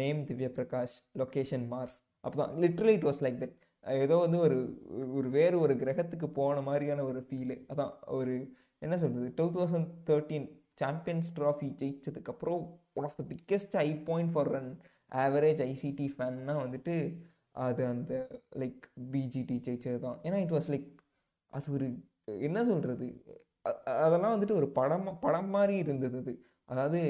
Name 0.00 0.20
Divya 0.28 0.50
Prakash 0.56 0.94
location 1.20 1.66
Mars 1.72 1.96
அப்போ 2.24 2.36
தான் 2.40 2.54
literally 2.64 2.94
it 2.98 3.06
was 3.08 3.20
like 3.24 3.38
that 3.42 3.56
ஏதோ 4.04 4.16
வந்து 4.24 4.38
ஒரு 4.46 4.56
ஒரு 5.18 5.28
வேறு 5.36 5.56
ஒரு 5.64 5.74
கிரகத்துக்கு 5.82 6.28
போன 6.38 6.62
மாதிரியான 6.68 7.04
ஒரு 7.10 7.20
ஃபீலு 7.26 7.56
அதான் 7.72 7.92
ஒரு 8.18 8.34
என்ன 8.82 8.94
சொல்கிறது 8.98 9.28
two 9.36 9.46
thousand 9.54 9.88
thirteen 10.08 10.46
Champions 10.78 11.28
Trophy 11.36 11.68
ஜெயிச்சதுக்கப்புறம் 11.80 12.60
one 12.94 13.06
of 13.08 13.18
the 13.18 13.24
biggest 13.30 13.74
high 13.80 13.88
point 14.08 14.32
for 14.34 14.50
an 14.54 14.70
average 15.18 15.60
ICT 15.66 16.06
ஃபேன்னா 16.14 16.54
வந்துட்டு 16.62 16.94
அது 17.62 17.82
அந்த 17.86 18.12
லைக் 18.58 18.82
பிஜிடி 19.12 19.56
ஜெயிச்சது 19.66 19.98
தான் 19.98 20.18
ஏன்னா 20.24 20.38
இட் 20.44 20.54
வாஸ் 20.56 20.70
லைக் 20.74 20.88
அது 21.52 21.72
ஒரு 21.72 21.86
என்ன 22.46 22.58
சொல்கிறது 22.64 23.06
அதெல்லாம் 24.02 24.34
வந்துட்டு 24.34 24.58
ஒரு 24.60 24.68
படம் 24.72 25.08
படம் 25.20 25.50
மாதிரி 25.50 25.76
இருந்தது 25.78 26.18
அது. 26.18 26.32
அதாவது 26.68 27.00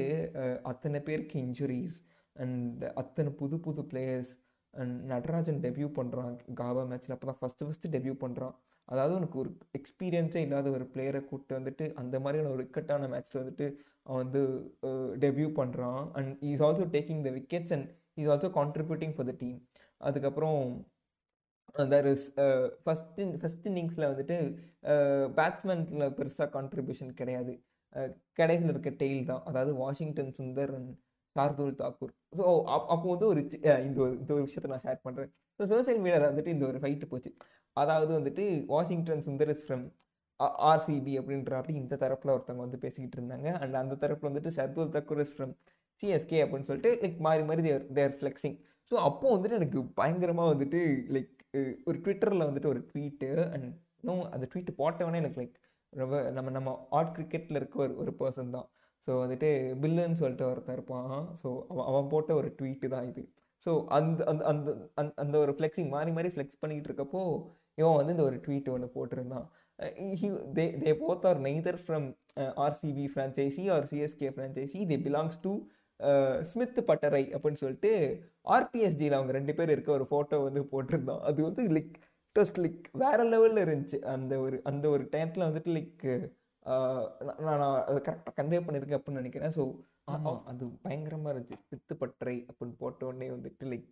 அத்தனை 0.64 0.98
பேருக்கு 1.00 1.36
இன்ஜுரிஸ் 1.40 1.96
அண்ட் 2.36 2.82
அத்தனை 2.94 3.30
புது 3.32 3.56
புது 3.60 3.82
பிளேயர்ஸ் 3.90 4.30
அண்ட் 4.74 4.96
நடராஜன் 5.04 5.60
டெபியூ 5.64 5.88
பண்ணுறான் 5.98 6.32
காபா 6.54 6.82
மேட்ச்சில் 6.90 7.14
அப்போ 7.14 7.26
தான் 7.26 7.40
ஃபஸ்ட்டு 7.40 7.66
ஃபஸ்ட்டு 7.66 7.92
டெபியூ 7.94 8.14
பண்ணுறான் 8.20 8.54
அதாவது 8.88 9.14
உனக்கு 9.18 9.36
ஒரு 9.42 9.50
எக்ஸ்பீரியன்ஸே 9.78 10.42
இல்லாத 10.46 10.70
ஒரு 10.76 10.84
பிளேயரை 10.92 11.20
கூப்பிட்டு 11.30 11.58
வந்துட்டு 11.58 11.86
அந்த 12.02 12.16
மாதிரியான 12.24 12.52
ஒரு 12.56 12.62
இக்கட்டான 12.66 13.08
மேட்ச்சில் 13.14 13.42
வந்துட்டு 13.42 13.66
அவன் 14.06 14.22
வந்து 14.24 14.42
டெபியூ 15.24 15.48
பண்ணுறான் 15.60 16.02
and 16.18 16.30
is 16.50 16.62
also 16.68 16.86
taking 16.96 17.24
the 17.26 17.32
wickets 17.38 17.74
and 17.76 17.88
is 18.20 18.30
also 18.34 18.50
contributing 18.60 19.14
for 19.16 19.28
the 19.30 19.34
team 19.42 19.58
அதுக்கப்புறம் 20.00 20.60
அந்த 21.82 21.96
ஃபஸ்ட் 22.84 23.18
ஃபஸ்ட் 23.40 23.66
இன்னிங்ஸில் 23.70 24.10
வந்துட்டு 24.12 24.36
பேட்ஸ்மேனில் 25.38 26.14
பெருசாக 26.18 26.48
கான்ட்ரிபியூஷன் 26.56 27.12
கிடையாது. 27.20 27.52
கடைசியில் 28.40 28.72
இருக்க 28.72 28.90
டெய்ல் 29.02 29.28
தான். 29.30 29.42
அதாவது 29.50 29.72
Washington 29.82 30.32
Sundar 30.38 30.72
and 30.78 30.90
Shardul 31.36 31.78
Thakur. 31.82 32.12
So 32.38 32.44
அப்போ 32.92 33.06
வந்து 33.12 33.26
ஒரு 33.32 33.40
இந்த 33.88 33.98
ஒரு 34.04 34.12
இந்த 34.20 34.30
ஒரு 34.36 34.44
விஷயத்தை 34.48 34.70
நான் 34.72 34.84
ஷேர் 34.86 35.04
பண்ணுறேன் 35.06 35.30
ஸோ 35.60 35.64
சோசியல் 35.72 36.00
மீடியாவில் 36.04 36.30
வந்துட்டு 36.30 36.54
இந்த 36.56 36.64
ஒரு 36.70 36.78
ஃபைட்டு 36.82 37.10
போச்சு. 37.12 37.30
அதாவது 37.82 38.12
வந்துட்டு 38.18 38.44
Washington 38.74 39.24
Sundar 39.26 39.52
is 39.54 39.64
from 39.66 39.84
RCB 40.70 41.14
அப்படின்ற 41.20 41.52
அப்படி 41.58 41.74
இந்த 41.82 41.94
தரப்பில் 42.02 42.34
ஒருத்தவங்க 42.34 42.64
வந்து 42.66 42.80
பேசிக்கிட்டு 42.84 43.16
இருந்தாங்க. 43.18 43.48
அண்ட் 43.62 43.76
அந்த 43.82 43.94
தரப்பில் 44.02 44.30
வந்துட்டு 44.30 44.52
Shardul 44.58 44.92
Thakur 44.96 45.22
is 45.24 45.34
from 45.36 45.54
CSK 46.00 46.40
அப்படின்னு 46.44 46.68
சொல்லிட்டு 46.68 46.90
லைக் 47.02 47.18
மாறி 47.26 47.44
மாறி 47.48 47.62
தேர் 47.68 47.86
தேர் 47.98 48.14
ஃப்ளெக்ஸிங் 48.18 48.56
ஸோ 48.90 48.96
அப்போது 49.08 49.32
வந்துட்டு 49.34 49.58
எனக்கு 49.60 49.80
பயங்கரமாக 50.00 50.52
வந்துட்டு 50.52 50.80
லைக் 51.16 51.34
ஒரு 51.88 51.96
ட்விட்டரில் 52.04 52.48
வந்துட்டு 52.48 52.70
ஒரு 52.74 52.80
ட்வீட்டு 52.90 53.30
அண்ட் 53.54 53.66
இன்னும் 54.02 54.24
அந்த 54.34 54.44
ட்வீட்டு 54.52 54.72
போட்டவனே 54.80 55.20
எனக்கு 55.22 55.40
லைக் 55.42 55.56
ரொம்ப 55.92 56.16
நம்ம 56.36 56.48
நம்ம 56.56 56.70
ஆர்ட் 56.98 57.12
கிரிக்கெட்டில் 57.16 57.58
இருக்க 57.60 57.76
ஒரு 57.84 57.94
ஒரு 58.02 58.12
பர்சன் 58.20 58.54
தான். 58.56 58.66
ஸோ 59.06 59.10
வந்துட்டு 59.22 59.48
பில்லுன்னு 59.82 60.20
சொல்லிட்டு 60.22 60.44
ஒருத்தன் 60.50 60.76
இருப்பான். 60.78 61.12
ஸோ 61.42 61.48
அவன் 61.72 61.86
அவன் 61.90 62.10
போட்ட 62.12 62.32
ஒரு 62.40 62.48
ட்வீட்டு 62.58 62.88
தான் 62.94 63.06
இது. 63.10 63.22
ஸோ 63.66 63.70
அந்த 63.98 64.20
அந்த 64.30 64.42
அந்த 65.00 65.12
அந்த 65.22 65.36
ஒரு 65.44 65.52
ஃப்ளெக்ஸிங் 65.56 65.90
மாறி 65.96 66.10
மாறி 66.16 66.30
ஃப்ளெக்ஸ் 66.34 66.60
பண்ணிக்கிட்டு 66.62 66.90
இருக்கப்போ 66.90 67.22
இவன் 67.78 67.98
வந்து 67.98 68.14
இந்த 68.16 68.24
ஒரு 68.28 68.36
ட்வீட் 68.44 68.70
ஒன்று 68.74 68.88
போட்டிருந்தான். 68.96 69.46
They 70.56 70.64
they 70.82 70.92
both 71.02 71.26
are 71.30 71.40
neither 71.48 71.80
from 71.82 72.06
RCB 72.64 73.04
franchise 73.12 73.64
or 73.74 73.88
CSK 73.90 74.28
franchise 74.34 74.80
they 74.92 74.96
belongs 75.06 75.38
to 75.46 75.52
Smith 76.50 76.80
பட்டரை 76.88 77.22
அப்படின்னு 77.34 77.60
சொல்லிட்டு 77.62 77.90
ஆர்பிஎஸ்டியில் 78.56 79.16
அவங்க 79.18 79.32
ரெண்டு 79.36 79.52
பேர் 79.58 79.72
இருக்க 79.74 79.90
ஒரு 79.98 80.06
ஃபோட்டோ 80.10 80.38
வந்து 80.44 80.60
போட்டிருந்தான். 80.72 81.22
அது 81.28 81.40
வந்து 81.48 81.62
லைக் 81.76 81.94
வாஸ் 82.36 82.52
லைக் 82.64 82.84
வேற 83.02 83.18
லெவலில் 83.32 83.62
இருந்துச்சு. 83.64 83.98
அந்த 84.14 84.34
ஒரு 84.44 84.56
அந்த 84.70 84.84
ஒரு 84.94 85.04
டயத்தில் 85.12 85.46
வந்துட்டு 85.48 85.70
லைக் 85.78 86.04
நான் 87.46 87.62
அதை 87.88 87.98
கரெக்டாக 88.06 88.34
கன்வே 88.38 88.60
பண்ணியிருக்கேன் 88.64 88.98
அப்படின்னு 88.98 89.22
நினைக்கிறேன். 89.22 89.54
ஸோ 89.56 89.64
அது 90.50 90.64
பயங்கரமாக 90.84 91.32
இருந்துச்சு. 91.34 91.58
ஸ்மித் 91.66 92.00
பட்டறை 92.02 92.36
அப்படின்னு 92.50 92.76
போட்ட 92.82 93.06
உடனே 93.10 93.28
வந்துட்டு 93.36 93.70
லைக் 93.72 93.88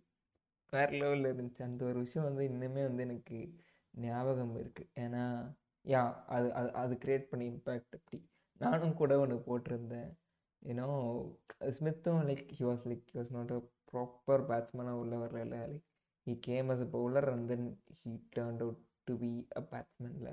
வேற 0.73 0.89
லெவலில் 1.01 1.31
இருந்துச்சு. 1.33 1.63
அந்த 1.69 1.81
ஒரு 1.89 1.99
விஷயம் 2.05 2.27
வந்து 2.29 2.43
இன்னுமே 2.51 2.83
வந்து 2.89 3.03
எனக்கு 3.07 3.39
ஞாபகம் 3.97 4.53
இருக்குது 4.61 4.91
ஏன்னா 5.03 5.23
யா 5.85 6.01
அது 6.35 6.47
அது 6.53 6.69
அது 6.73 6.93
க்ரியேட் 7.03 7.29
பண்ணி 7.31 7.45
இம்பேக்ட் 7.51 7.95
அப்படி. 7.97 8.17
நானும் 8.61 8.93
கூட 8.93 9.13
ஒன்று 9.19 9.37
போட்டிருந்தேன். 9.47 10.09
ஏன்னோ 10.61 10.87
ஸ்மித்தும் 11.77 12.21
like 12.29 12.47
he 12.57 12.63
was 12.69 12.83
like 12.89 13.05
he 13.11 13.17
was 13.19 13.33
not 13.37 13.53
a 13.57 13.59
proper 13.91 14.43
பேட்ஸ்மேனாக 14.49 15.01
உள்ள 15.03 15.15
வரல. 15.23 15.57
Like 15.65 15.85
he 16.27 16.33
came 16.49 16.69
as 16.73 16.83
a 16.87 16.89
bowler 16.95 17.27
and 17.33 17.47
then 17.51 17.67
he 18.01 18.13
turned 18.37 18.61
out 18.65 18.81
to 19.07 19.15
be 19.23 19.31
a 19.57 19.63
பேட்ஸ்மேனில் 19.71 20.31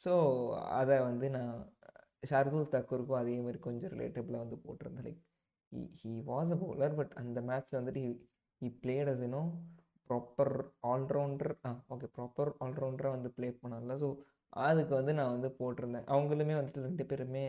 so 0.00 0.12
அதை 0.78 0.96
வந்து 1.08 1.26
நான் 1.30 1.54
ஷார்துல் 2.30 2.72
தக்கூருக்கும் 2.74 3.20
அதே 3.20 3.36
மாதிரி 3.46 3.58
கொஞ்சம் 3.60 3.92
ரிலேட்டபிளாக 3.94 4.44
வந்து 4.44 4.58
போட்டிருந்தேன். 4.64 5.06
Like 5.08 5.22
he 5.72 5.82
he 6.00 6.12
was 6.30 6.52
a 6.52 6.58
bowler 6.62 6.98
but 7.00 7.14
அந்த 7.22 7.38
மேட்ச்சில் 7.50 7.80
வந்துட்டு 7.80 8.04
he 8.62 8.68
played 8.82 9.10
as 9.12 9.22
you know 9.26 9.42
proper 10.10 10.54
all rounder 10.92 11.54
ah 11.68 11.70
okay 11.94 12.08
proper 12.16 12.50
ஆல்ரவுண்டராக 12.64 13.16
வந்து 13.16 13.30
ப்ளே 13.36 13.48
பண்ணல 13.62 13.96
ஸோ 14.02 14.08
அதுக்கு 14.66 14.92
வந்து 14.98 15.12
நான் 15.18 15.34
வந்து 15.36 15.48
போட்டிருந்தேன். 15.60 16.08
அவங்களுமே 16.14 16.54
வந்துட்டு 16.58 16.86
ரெண்டு 16.88 17.04
பேருமே 17.10 17.44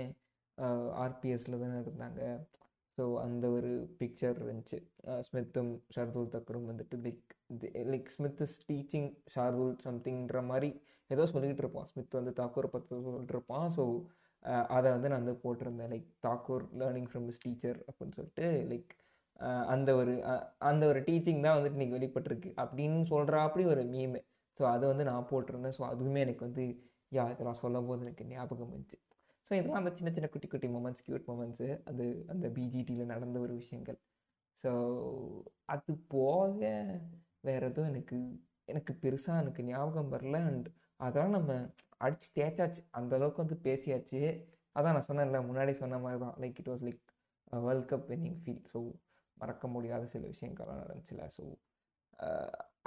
ஆர்பிஎஸ்ல 1.04 1.60
தானே 1.64 1.78
இருந்தாங்க. 1.86 2.22
ஸோ 2.98 3.04
அந்த 3.26 3.46
ஒரு 3.56 3.72
பிக்சர் 4.00 4.38
இருந்துச்சு. 4.44 4.78
ஸ்மித்தும் 5.28 5.72
ஷார்துல் 5.96 6.34
தக்கரும் 6.36 6.68
வந்துட்டு 6.72 6.98
like 7.06 7.34
like 7.94 8.12
Smith 8.16 8.42
is 8.46 8.58
teaching 8.70 9.10
Shardul 9.34 9.74
சம்திங்ன்ற 9.88 10.42
மாதிரி 10.52 10.70
ஏதோ 11.10 11.24
சொல்லிக்கிட்டு 11.34 11.64
இருப்பான். 11.66 11.90
ஸ்மித் 11.92 12.20
வந்து 12.20 12.34
தாக்கூரை 12.42 12.70
பற்றி 12.76 12.90
சொல்லிட்டு 13.08 13.36
இருப்பான். 13.38 13.68
ஸோ 13.78 13.84
அதை 14.78 14.88
வந்து 14.96 15.10
நான் 15.12 15.24
வந்து 15.24 15.38
போட்டிருந்தேன். 15.44 15.92
Like 15.94 16.10
Thakur 16.28 16.66
learning 16.82 17.10
from 17.12 17.28
his 17.32 17.44
teacher 17.46 17.80
அப்படின்னு 17.90 18.18
சொல்லிட்டு 18.20 18.48
லைக் 18.72 18.92
அந்த 19.74 19.90
ஒரு 19.96 20.14
அந்த 20.70 20.84
ஒரு 20.92 21.00
டீச்சிங் 21.08 21.42
தான் 21.46 21.56
வந்துட்டு 21.58 21.78
இன்றைக்கி 21.78 21.96
வெளிப்பட்டிருக்கு. 21.98 22.50
அப்படின்னு 22.64 23.00
சொல்கிறாப்படி 23.14 23.64
ஒரு 23.74 23.84
மீமு 23.94 24.20
ஸோ 24.60 24.64
அதை 24.74 24.86
வந்து 24.92 25.06
நான் 25.10 25.28
போட்டிருந்தேன். 25.32 25.76
ஸோ 25.78 25.84
அதுவுமே 25.94 26.20
எனக்கு 26.26 26.44
வந்து 26.48 26.64
யா 27.12 27.24
இதெல்லாம் 27.34 27.62
சொல்லும் 27.64 27.88
போது 27.90 28.06
எனக்கு 28.06 28.24
ஞாபகம் 28.32 28.72
வந்துச்சு. 28.74 28.98
ஸோ 29.48 29.52
இதெல்லாம் 29.58 29.82
அந்த 29.82 29.92
சின்ன 29.98 30.12
சின்ன 30.16 30.28
குட்டி 30.34 30.48
குட்டி 30.48 30.68
மூமெண்ட்ஸ் 30.76 31.04
க்யூட் 31.08 31.28
மூமெண்ட்ஸு 31.32 31.68
அது 31.90 32.06
அந்த 32.34 32.46
பிஜிடியில் 32.58 33.12
நடந்த 33.14 33.38
ஒரு 33.46 33.54
விஷயங்கள். 33.62 34.00
ஸோ 34.64 34.72
அது 35.76 35.92
போக 36.14 36.60
வேறு 37.48 37.66
எதுவும் 37.70 37.90
எனக்கு 37.94 38.18
எனக்கு 38.68 38.92
பெருசாக 39.04 39.42
எனக்கு 39.44 39.64
ஞாபகம் 39.72 40.14
வரல. 40.16 40.38
அண்ட் 40.52 40.68
அதெல்லாம் 40.98 41.36
நம்ம 41.38 41.52
அடித்து 41.98 42.28
தேய்ச்சாச்சு. 42.38 42.82
அந்தளவுக்கு 43.00 43.44
வந்து 43.44 43.58
பேசியாச்சு. 43.68 44.22
அதான் 44.76 44.96
நான் 44.98 45.10
சொன்னேன்ல 45.10 45.40
முன்னாடி 45.50 45.74
சொன்ன 45.82 46.00
மாதிரி 46.06 46.20
தான். 46.26 46.36
Like 46.44 46.60
it 46.62 46.72
was 46.74 46.86
like 46.88 47.02
world 47.66 47.90
cup 47.92 48.08
winning 48.14 48.40
feel 48.44 48.64
so 48.74 48.80
மறக்க 49.38 49.68
முடியாத 49.68 50.04
சில 50.14 50.24
விஷயங்கள்லாம் 50.34 50.82
நடந்துச்சுல. 50.84 51.24
ஸோ 51.36 51.44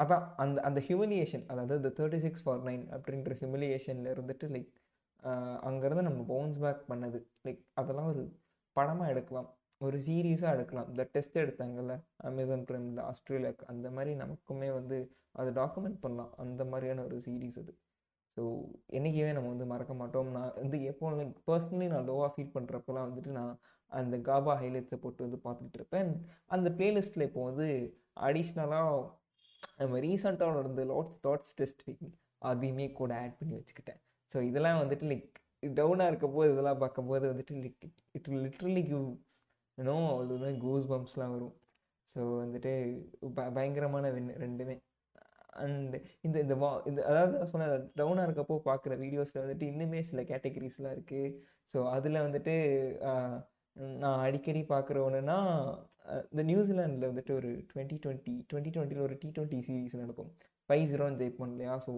அதான் 0.02 0.24
அந்த 0.42 0.58
அந்த 0.68 0.80
ஹியூமிலியேஷன் 0.88 1.44
அதாவது 1.52 1.76
இந்த 1.82 1.90
தேர்ட்டி 1.98 2.20
சிக்ஸ் 2.24 2.44
ஃபார் 2.44 2.62
நைன் 2.68 2.84
அப்படின்ற 2.96 3.32
ஹியூமிலியேஷனில் 3.40 4.12
இருந்துட்டு 4.14 4.46
லைக் 4.56 4.70
அங்கேருந்து 5.68 6.08
நம்ம 6.08 6.20
பவுன்ஸ் 6.32 6.61
பேக் 6.64 6.82
பண்ணது. 6.90 7.18
லைக் 7.46 7.62
அதெல்லாம் 7.80 8.11
ஒரு 8.12 8.22
படமாக 8.76 9.12
எடுக்கலாம். 9.14 9.48
ஒரு 9.80 9.96
சீரியஸாக 10.06 10.54
எடுக்கலாம். 10.56 10.88
இந்த 10.92 11.02
டெஸ்ட் 11.14 11.37
எடுத்தாங்கல்ல 11.44 11.94
அமேசான் 12.28 12.64
ப்ரைமில் 12.68 13.00
ஆஸ்திரேலியாவுக்கு 13.11 13.66
அந்த 13.72 13.88
மாதிரி 13.96 14.12
நமக்குமே 14.22 14.70
வந்து 14.78 14.98
அதை 15.40 15.50
டாக்குமெண்ட் 15.61 16.00
பண்ணலாம். 16.04 16.32
அந்த 16.44 16.62
மாதிரியான 16.72 17.04
ஒரு 17.08 17.18
சீரீஸ் 17.26 17.58
அது. 17.62 17.72
ஸோ 18.38 18.44
என்றைக்குமே 18.96 19.31
நம்ம 19.37 19.48
வந்து 19.53 19.66
மறக்க 19.70 19.92
மாட்டோம். 20.01 20.29
நான் 20.35 20.53
வந்து 20.62 20.77
எப்போ 20.90 21.07
பர்சனலி 21.46 21.87
நான் 21.92 22.09
லோவாக 22.11 22.29
ஃபீல் 22.35 22.53
பண்ணுறப்பெல்லாம் 22.57 23.07
வந்துட்டு 23.09 23.31
நான் 23.38 23.55
அந்த 23.92 24.16
காபா 24.29 24.53
ஹைலைட்ஸை 24.61 24.98
போட்டு 25.05 25.24
வந்து 25.27 25.38
பார்த்துக்கிட்டு 25.46 25.79
இருப்பேன். 25.81 26.11
அந்த 26.55 26.68
பிளேலிஸ்ட்டில் 26.79 27.27
இப்போ 27.27 27.42
வந்து 27.48 27.66
அடிஷ்னலாக 28.27 29.01
நம்ம 29.81 29.98
ரீசெண்டாக 30.05 30.57
நடந்த 30.59 30.85
லாட்ஸ் 30.92 31.18
லாட்ஸ் 31.27 31.55
டெஸ்ட் 31.61 31.83
அதையுமே 32.51 32.87
கூட 33.01 33.12
ஆட் 33.22 33.38
பண்ணி 33.40 33.55
வச்சுக்கிட்டேன். 33.59 34.01
ஸோ 34.31 34.40
இதெல்லாம் 34.51 34.81
வந்துட்டு 34.83 35.07
லைக் 35.12 35.31
டவுனாக 35.81 36.11
இருக்க 36.12 36.27
போது 36.37 36.53
இதெல்லாம் 36.53 36.83
பார்க்கும்போது 36.85 37.24
வந்துட்டு 37.33 37.55
like 37.64 37.87
it 38.18 38.29
literally 38.44 38.85
gives 38.90 39.38
no 39.79 39.96
அது 40.20 40.53
கூஸ் 40.66 40.87
பம்ப்ஸ்லாம் 40.92 41.35
வரும். 41.37 41.57
ஸோ 42.14 42.20
வந்துட்டு 42.44 42.72
ப 43.38 43.48
பயங்கரமான 43.59 44.11
வெண் 44.16 44.31
ரெண்டுமே. 44.44 44.77
அண்ட் 45.64 45.94
இந்த 46.27 46.37
இந்த 46.44 46.55
வா 46.62 46.71
இந்த 46.90 47.01
அதாவது 47.11 47.61
நான் 47.62 47.87
டவுனாக 48.01 48.27
இருக்கப்போ 48.29 48.57
பார்க்குற 48.71 48.97
வீடியோஸில் 49.05 49.42
வந்துட்டு 49.44 49.68
இன்னுமே 49.73 50.01
சில 50.11 50.23
கேட்டகரிஸ்லாம் 50.33 50.97
இருக்குது 50.97 51.33
ஸோ 51.75 51.81
அதில் 51.97 52.25
வந்துட்டு 52.27 52.55
நான் 54.03 54.21
அடிக்கடி 54.27 54.61
பார்க்குற 54.73 54.99
ஒன்றுனா 55.07 55.37
இந்த 56.33 56.42
நியூசிலாண்டில் 56.51 57.11
வந்துட்டு 57.11 57.33
ஒரு 57.40 57.51
டுவெண்ட்டி 57.71 57.97
டுவெண்ட்டி 58.05 58.33
டுவெண்ட்டி 58.51 58.71
டுவெண்ட்டியில் 58.77 59.05
ஒரு 59.07 59.16
டி 59.23 59.29
டுவெண்ட்டி 59.37 59.59
சீரீஸ் 59.66 60.01
நடக்கும். 60.03 60.31
ஃபைவ் 60.68 60.87
ஜீரோன்னு 60.90 61.21
ஜெயிப்போம் 61.21 61.53
இல்லையா? 61.55 61.75
ஸோ 61.87 61.92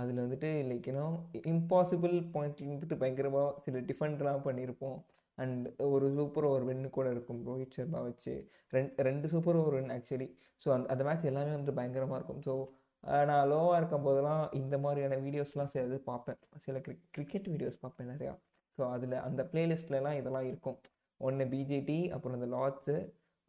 அதில் 0.00 0.22
வந்துட்டு 0.24 0.50
லைக் 0.70 0.86
ஏன்னா 0.92 1.06
இம்பாசிபிள் 1.52 2.14
பாயிண்ட்ல 2.34 2.66
இருந்துட்டு 2.66 3.00
பயங்கரமாக 3.02 3.48
சில 3.64 3.80
டிஃபெண்ட்லாம் 3.90 4.44
பண்ணியிருப்போம் 4.46 4.98
அண்ட் 5.38 5.66
ஒரு 5.94 6.06
சூப்பர் 6.18 6.46
ஓவர் 6.48 6.66
வின்னு 6.68 6.88
கூட 6.96 7.08
இருக்கும் 7.14 7.40
ரோஹித் 7.48 7.76
சர்மா 7.78 8.00
வச்சு. 8.08 8.34
ரெண்டு 8.76 9.04
ரெண்டு 9.08 9.26
super 9.32 9.58
over 9.60 9.76
win 9.78 9.92
actually 9.96 10.28
so 10.64 10.68
அந்த 10.76 10.86
அந்த 10.94 11.02
மேட்ச் 11.08 11.28
எல்லாமே 11.32 11.52
வந்துட்டு 11.54 11.78
பயங்கரமாக 11.80 12.18
இருக்கும். 12.20 12.42
ஸோ 12.48 12.54
நான் 13.04 13.48
லோவாக 13.52 13.78
இருக்கும் 13.80 14.04
போதெல்லாம் 14.06 14.42
இந்த 14.60 14.76
மாதிரியான 14.84 15.18
வீடியோஸ்லாம் 15.24 15.72
சேர்ந்து 15.74 15.96
பார்ப்பேன். 16.10 16.38
சில 16.66 16.78
கிரிக் 16.86 17.06
கிரிக்கெட் 17.16 17.48
வீடியோஸ் 17.52 17.80
பார்ப்பேன் 17.84 18.10
நிறையா. 18.12 18.34
ஸோ 18.78 18.82
அதில் 18.94 19.16
அந்த 19.28 19.42
பிளேலிஸ்ட்லலாம் 19.52 20.18
இதெல்லாம் 20.20 20.46
இருக்கும். 20.50 20.78
ஒன்று 21.20 21.44
பிஜேடி 21.54 21.98
அப்புறம் 22.14 22.36
இந்த 22.38 22.48
லார்ட்ஸு 22.56 22.96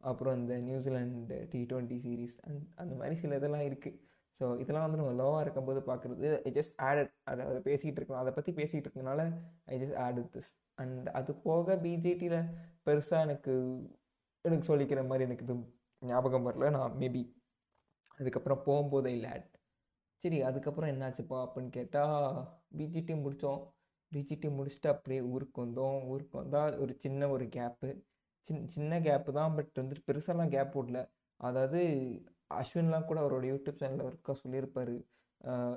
அப்புறம் 0.00 0.34
இந்த 0.40 0.54
New Zealand 0.66 1.36
T 1.52 1.60
twenty 1.70 1.98
series 2.06 2.34
and 2.46 2.62
அந்த 2.82 2.92
மாதிரி 3.00 3.16
சில 3.22 3.36
இதெல்லாம் 3.40 3.66
இருக்குது 3.68 3.98
ஸோ 4.40 4.44
இதெல்லாம் 4.62 4.84
வந்து 4.86 5.00
நம்ம 5.00 5.12
லோவாக 5.20 5.44
இருக்கும்போது 5.44 5.80
பார்க்குறது 5.88 6.28
ஐ 6.48 6.50
ஜஸ்ட் 6.58 6.74
ஆடட் 6.88 7.12
அதை 7.30 7.42
அதை 7.50 7.60
பேசிகிட்டு 7.68 7.98
இருக்கோம் 8.00 8.20
அதை 8.22 8.30
பற்றி 8.38 8.52
பேசிகிட்டு 8.58 8.88
இருக்கனால 8.88 9.22
I 9.72 9.76
just 9.82 9.98
added 10.06 10.30
this 10.36 10.50
and 10.82 11.08
அது 11.18 11.32
போக 11.46 11.76
பிஜேடியில் 11.84 12.38
பெருசாக 12.86 13.26
எனக்கு 13.26 13.54
எனக்கு 14.44 14.68
சொல்லிக்கிற 14.70 15.02
மாதிரி 15.10 15.26
எனக்கு 15.28 15.46
இது 15.46 15.56
ஞாபகம் 16.02 16.46
வரல. 16.48 16.70
நான் 16.76 16.96
மேபி 17.02 17.22
அதுக்கப்புறம் 18.20 18.64
போகும்போது 18.66 19.10
லேட் 19.24 19.50
சரி 20.22 20.38
அதுக்கப்புறம் 20.48 20.90
என்னாச்சுப்பா 20.92 21.38
அப்படின்னு 21.44 21.72
கேட்டால் 21.78 22.18
பிஜிடி 22.78 23.14
முடித்தோம் 23.24 23.62
பிஜிடி 24.12 24.48
முடிச்சுட்டு 24.58 24.88
அப்படியே 24.94 25.22
ஊருக்கு 25.32 25.58
வந்தோம். 25.64 25.98
ஊருக்கு 26.12 26.36
வந்தால் 26.42 26.74
ஒரு 26.82 26.92
சின்ன 27.04 27.28
ஒரு 27.34 27.46
கேப்பு 27.56 27.88
சின் 28.46 28.64
சின்ன 28.74 28.98
கேப்பு 29.06 29.30
தான் 29.38 29.54
பட் 29.56 29.80
வந்துட்டு 29.80 30.06
பெருசாலாம் 30.08 30.52
கேப் 30.54 30.74
விடல 30.78 31.00
அதாவது 31.40 31.80
அஸ்வின்லாம் 32.60 33.08
கூட 33.08 33.18
அவரோட 33.24 33.44
யூடியூப் 33.52 33.80
சேனலில் 33.82 34.06
ஒர்க்காக 34.08 34.36
சொல்லியிருப்பார். 34.42 34.94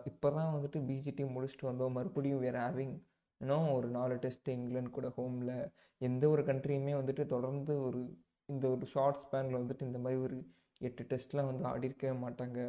இப்போ 0.10 0.28
தான் 0.38 0.52
வந்துட்டு 0.56 0.80
பிஜிடி 0.90 1.24
முடிச்சுட்டு 1.36 1.70
வந்தோம். 1.70 1.96
மறுபடியும் 1.98 2.44
வேறு 2.46 2.60
ஹேவிங் 2.66 2.96
இன்னும் 3.42 3.68
ஒரு 3.78 3.88
நாலு 3.98 4.16
டெஸ்ட் 4.24 4.50
இங்கிலாந்து 4.56 4.92
கூட 4.92 5.08
ஹோமில் 5.18 5.54
எந்த 6.02 6.24
ஒரு 6.34 6.44
கண்ட்ரியுமே 6.50 6.94
வந்துட்டு 7.00 7.24
தொடர்ந்து 7.34 7.74
ஒரு 7.88 8.02
இந்த 8.50 8.66
ஒரு 8.74 8.86
ஷார்ட் 8.94 9.22
ஸ்பேனில் 9.24 9.60
வந்துட்டு 9.62 9.88
இந்த 9.90 10.00
மாதிரி 10.04 10.20
ஒரு 10.28 10.38
எட்டு 10.82 11.04
டெஸ்ட்லாம் 11.12 11.50
வந்து 11.52 11.66
ஆடிருக்கவே 11.74 12.14
மாட்டாங்க 12.26 12.60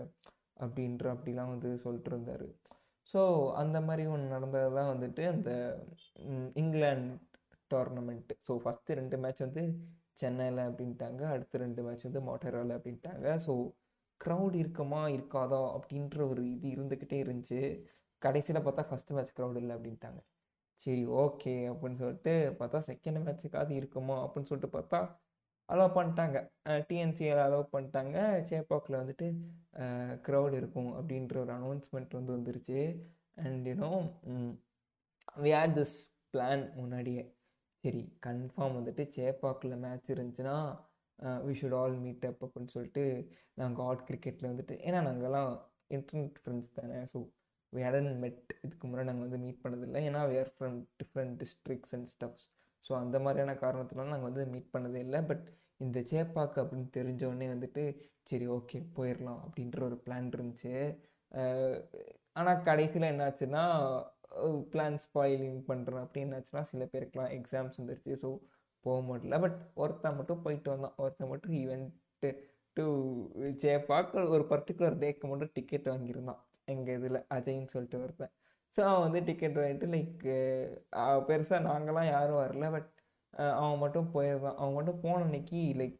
அப்படின்ற 0.57 1.07
அப்படிலாம் 1.15 1.53
வந்து 1.55 1.71
சொல்லிட்டு 1.85 2.11
இருந்தார். 2.13 2.47
ஸோ 3.09 3.21
அந்த 3.63 3.79
மாதிரி 3.81 4.05
ஒன்று 4.15 4.35
நடந்தது 4.37 4.71
தான் 4.79 4.91
வந்துட்டு 4.95 5.23
அந்த 5.35 5.51
இங்கிலாந்து 6.63 7.15
டோர்னமெண்ட்டு 7.71 8.35
ஸோ 8.47 8.53
ஃபஸ்ட்டு 8.65 8.97
ரெண்டு 9.01 9.17
மேட்ச் 9.23 9.45
வந்து 9.47 9.63
சென்னையில் 10.21 10.61
அப்படின்ட்டாங்க 10.69 11.23
அடுத்த 11.35 11.59
ரெண்டு 11.59 11.81
மேட்ச் 11.87 12.07
வந்து 12.09 12.23
மோட்டராவில் 12.29 12.77
அப்படின்ட்டாங்க. 12.79 13.27
ஸோ 13.47 13.53
க்ரௌட் 14.21 14.57
இருக்குமா 14.63 15.03
இருக்காதா 15.17 15.61
அப்படின்ற 15.77 16.19
ஒரு 16.31 16.43
இது 16.55 16.67
இருந்துக்கிட்டே 16.77 17.19
இருந்துச்சு. 17.25 17.61
கடைசியில் 18.23 18.65
பார்த்தா 18.67 18.85
ஃபஸ்ட்டு 18.91 19.17
மேட்ச் 19.17 19.35
க்ரௌட் 19.37 19.61
இல்லை 19.63 19.75
அப்படின்ட்டாங்க. 19.77 20.21
சரி 20.83 21.05
ஓகே 21.23 21.55
அப்படின்னு 21.71 22.01
சொல்லிட்டு 22.03 22.33
பார்த்தா 22.59 22.79
செகண்ட் 22.89 23.21
மேட்சுக்காவது 23.27 23.73
இருக்குமா 23.81 24.17
அப்படின்னு 24.25 24.51
சொல்லிட்டு 24.51 24.73
பார்த்தா 24.77 25.01
அலோவ் 25.73 25.97
பண்ணிட்டாங்க. 25.97 26.39
டிஎன்சியில் 26.89 27.43
அலோவ் 27.47 27.73
பண்ணிட்டாங்க. 27.75 28.17
சேப்பாக்கில் 28.51 29.01
வந்துட்டு 29.01 29.27
க்ரௌட் 30.27 30.55
இருக்கும் 30.61 30.91
அப்படின்ற 30.99 31.37
ஒரு 31.45 31.53
அனௌன்ஸ்மெண்ட் 31.59 32.19
வந்து 32.19 32.33
வந்துருச்சு. 32.37 32.79
And 33.45 33.67
you know 33.73 33.91
we 35.45 35.51
had 35.59 35.77
this 35.81 35.97
plan 36.35 36.65
முன்னாடியே. 36.81 37.25
சரி 37.85 38.03
கன்ஃபார்ம் 38.27 38.77
வந்துட்டு 38.79 39.03
சேப்பாக்கில் 39.17 39.83
மேட்ச் 39.85 40.09
இருந்துச்சுன்னா 40.15 40.57
we 41.47 41.53
should 41.61 41.77
all 41.81 41.97
meet 42.05 42.25
up 42.29 42.43
அப்படின்னு 42.47 42.73
சொல்லிட்டு 42.75 43.05
நாங்கள் 43.61 43.85
ஆட் 43.91 44.07
கிரிக்கெட்டில் 44.09 44.51
வந்துட்டு 44.53 44.75
ஏன்னா 44.87 45.01
நாங்கள்லாம் 45.09 45.53
இன்டர்நெட் 45.97 46.39
ஃப்ரெண்ட்ஸ் 46.43 46.75
தானே. 46.79 46.99
ஸோ 47.13 47.19
வி 47.73 47.81
ஹேடன் 47.87 48.11
மெட் 48.25 48.51
இதுக்கு 48.65 48.85
முன்னாடி 48.89 49.09
நாங்கள் 49.11 49.27
வந்து 49.27 49.41
மீட் 49.45 49.63
பண்ணதில்லை. 49.65 50.01
ஏன்னா 50.11 50.23
we 50.31 50.37
are 50.43 50.53
from 50.57 50.77
different 51.03 51.35
districts 51.43 51.95
and 51.99 52.09
stuffs 52.15 52.47
so 52.87 52.93
அந்த 53.03 53.17
மாதிரியான 53.25 53.55
காரணத்தினால 53.65 54.13
நாங்கள் 54.13 54.31
வந்து 54.31 54.45
மீட் 54.55 54.75
பண்ணதே 54.75 55.01
இல்லை. 55.07 55.21
பட் 55.31 55.45
இந்த 55.85 55.99
சேப்பாக்கு 56.11 56.59
அப்படின்னு 56.63 56.89
தெரிஞ்சோடனே 56.99 57.49
வந்துட்டு 57.55 57.83
சரி 58.31 58.47
ஓகே 58.57 58.79
போயிடலாம் 58.97 59.41
அப்படின்ற 59.47 59.81
ஒரு 59.89 59.97
பிளான் 60.07 60.31
இருந்துச்சு. 60.37 60.73
ஆனால் 62.39 62.63
கடைசியில் 62.69 63.11
என்னாச்சுன்னா 63.13 63.65
பிளான் 64.73 64.99
ஸ்பாயிலிங் 65.05 65.61
பண்ணுறோம் 65.71 66.03
அப்படி 66.05 66.25
என்னாச்சுன்னா 66.27 66.63
சில 66.73 66.85
பேருக்குலாம் 66.93 67.33
எக்ஸாம்ஸ் 67.39 67.79
வந்துருச்சு. 67.81 68.13
ஸோ 68.23 68.29
போக 68.85 68.99
முடியல. 69.09 69.39
பட் 69.45 69.57
ஒருத்தன் 69.83 70.19
மட்டும் 70.19 70.43
போயிட்டு 70.47 70.69
வந்தான். 70.75 70.97
ஒருத்தன் 71.05 71.31
மட்டும் 71.33 71.55
ஈவெண்ட்டு 71.63 72.31
டு 72.77 72.85
சேப்பாக்கு 73.63 74.19
ஒரு 74.35 74.45
பர்டிகுலர் 74.51 75.01
டேக்கு 75.03 75.27
மட்டும் 75.31 75.55
டிக்கெட் 75.57 75.89
வாங்கியிருந்தான். 75.93 76.43
எங்கள் 76.75 76.97
இதில் 76.99 77.19
அஜய்ன்னு 77.37 77.73
சொல்லிட்டு 77.75 78.03
ஒருத்தன். 78.05 78.33
ஸோ 78.77 78.81
அவன் 78.91 79.05
வந்து 79.07 79.21
டிக்கெட் 79.29 79.59
வாங்கிட்டு 79.61 79.89
லைக் 79.95 80.25
பெருசாக 81.29 81.61
நாங்களாம் 81.69 82.13
யாரும் 82.15 82.43
வரல. 82.43 82.67
பட் 82.77 82.91
அவன் 83.61 83.83
மட்டும் 83.85 84.11
போயிருந்தான் 84.15 84.59
அவன் 84.61 84.77
மட்டும் 84.77 85.01
போன 85.05 85.19
அன்னைக்கு 85.27 85.61
லைக் 85.81 85.97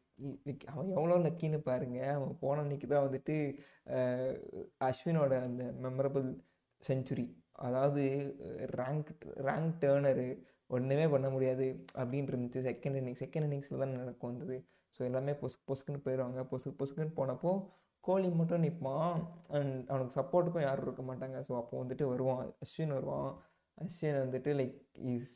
லைக் 0.47 0.65
அவன் 0.73 0.93
எவ்வளோ 0.97 1.17
லக்கின்னு 1.25 1.59
பாருங்கள் 1.69 2.15
அவன் 2.17 2.33
போன 2.43 2.63
அன்னைக்கு 2.65 2.87
தான் 2.93 3.07
வந்துட்டு 3.07 3.35
அஸ்வினோட 4.89 5.35
அந்த 5.49 5.65
மெமரபிள் 5.85 6.29
செஞ்சுரி 6.83 7.27
அதாவது 7.67 8.03
ரேங்க் 8.81 9.11
ரேங்க் 9.49 9.75
டேர்னரு 9.85 10.29
ஒன்றுமே 10.77 11.07
பண்ண 11.13 11.27
முடியாது 11.35 11.67
அப்படின்னு 12.01 12.31
இருந்துச்சு. 12.33 12.61
செகண்ட் 12.69 12.99
இன்னிங்ஸ் 13.01 13.23
செகண்ட் 13.25 13.47
இன்னிங்ஸில் 13.49 13.83
தான் 13.83 13.97
நடக்கும் 14.01 14.31
வந்தது. 14.33 14.57
ஸோ 14.97 15.01
எல்லாமே 15.09 15.33
பொசு 15.43 15.57
பொசுக்குன்னு 15.69 16.05
போயிடுவாங்க 16.07 16.43
பொசுக்கு 16.51 16.79
பொசுக்குன்னு 16.81 17.19
போனப்போ 17.21 17.53
கோலி 18.09 18.29
மட்டும் 18.41 18.65
நிற்பான் 18.67 19.19
அண்ட் 19.59 19.75
அவனுக்கு 19.91 20.17
சப்போர்ட்டுக்கும் 20.21 20.67
யாரும் 20.67 20.87
இருக்க 20.87 21.03
மாட்டாங்க. 21.11 21.39
ஸோ 21.49 21.53
அப்போ 21.61 21.75
வந்துட்டு 21.83 22.05
வருவான். 22.13 22.45
அஸ்வின் 22.65 22.95
வருவான். 22.99 23.31
அஸ்வின் 23.79 24.21
வந்துட்டு 24.25 24.53
like 24.61 24.77
is 25.15 25.35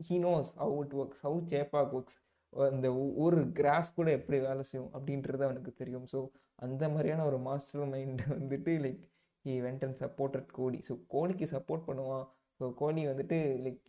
he 0.00 0.16
knows 0.28 0.50
how 0.62 0.76
it 0.84 0.94
works 1.00 1.24
how 1.26 1.40
Chepauk 1.52 1.94
works 1.98 2.18
அந்த 2.52 2.88
ஒரு 3.24 3.38
கிராஸ் 3.58 3.96
கூட 3.98 4.08
எப்படி 4.18 4.38
வேலை 4.48 4.64
செய்யும் 4.70 4.92
அப்படின்றது 4.96 5.42
அவனுக்கு 5.48 5.72
தெரியும். 5.80 6.06
ஸோ 6.12 6.18
அந்த 6.66 6.84
மாதிரியான 6.94 7.24
ஒரு 7.30 7.38
மாஸ்டர் 7.48 7.88
மைண்ட் 7.94 8.22
வந்துட்டு 8.36 8.72
like 8.84 9.02
he 9.44 9.54
went 9.66 9.84
and 9.86 9.98
supported 10.04 10.50
Kohli 10.58 10.78
so 10.88 10.94
கோலிக்கு 11.14 11.46
support 11.54 11.86
பண்ணுவான். 11.88 12.24
ஸோ 12.60 12.64
கோலி 12.80 13.02
வந்துட்டு 13.10 13.38
like 13.64 13.80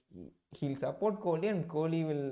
he'll 0.58 0.80
support 0.86 1.18
Kohli 1.26 1.48
and 1.54 1.66
Kohli 1.76 2.00
will 2.10 2.28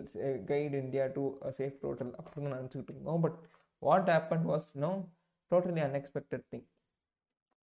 guide 0.52 0.76
India 0.84 1.06
to 1.18 1.24
safe 1.60 1.78
total 1.84 2.14
அப்படின்னு 2.20 2.56
நினச்சிக்கிட்டு 2.58 2.94
இருந்தோம். 2.96 3.22
But 3.26 3.38
what 3.82 4.10
happen 4.16 4.46
was 4.52 4.70
no 4.86 4.92
totally 5.54 5.84
unexpected 5.88 6.48
thing 6.54 6.66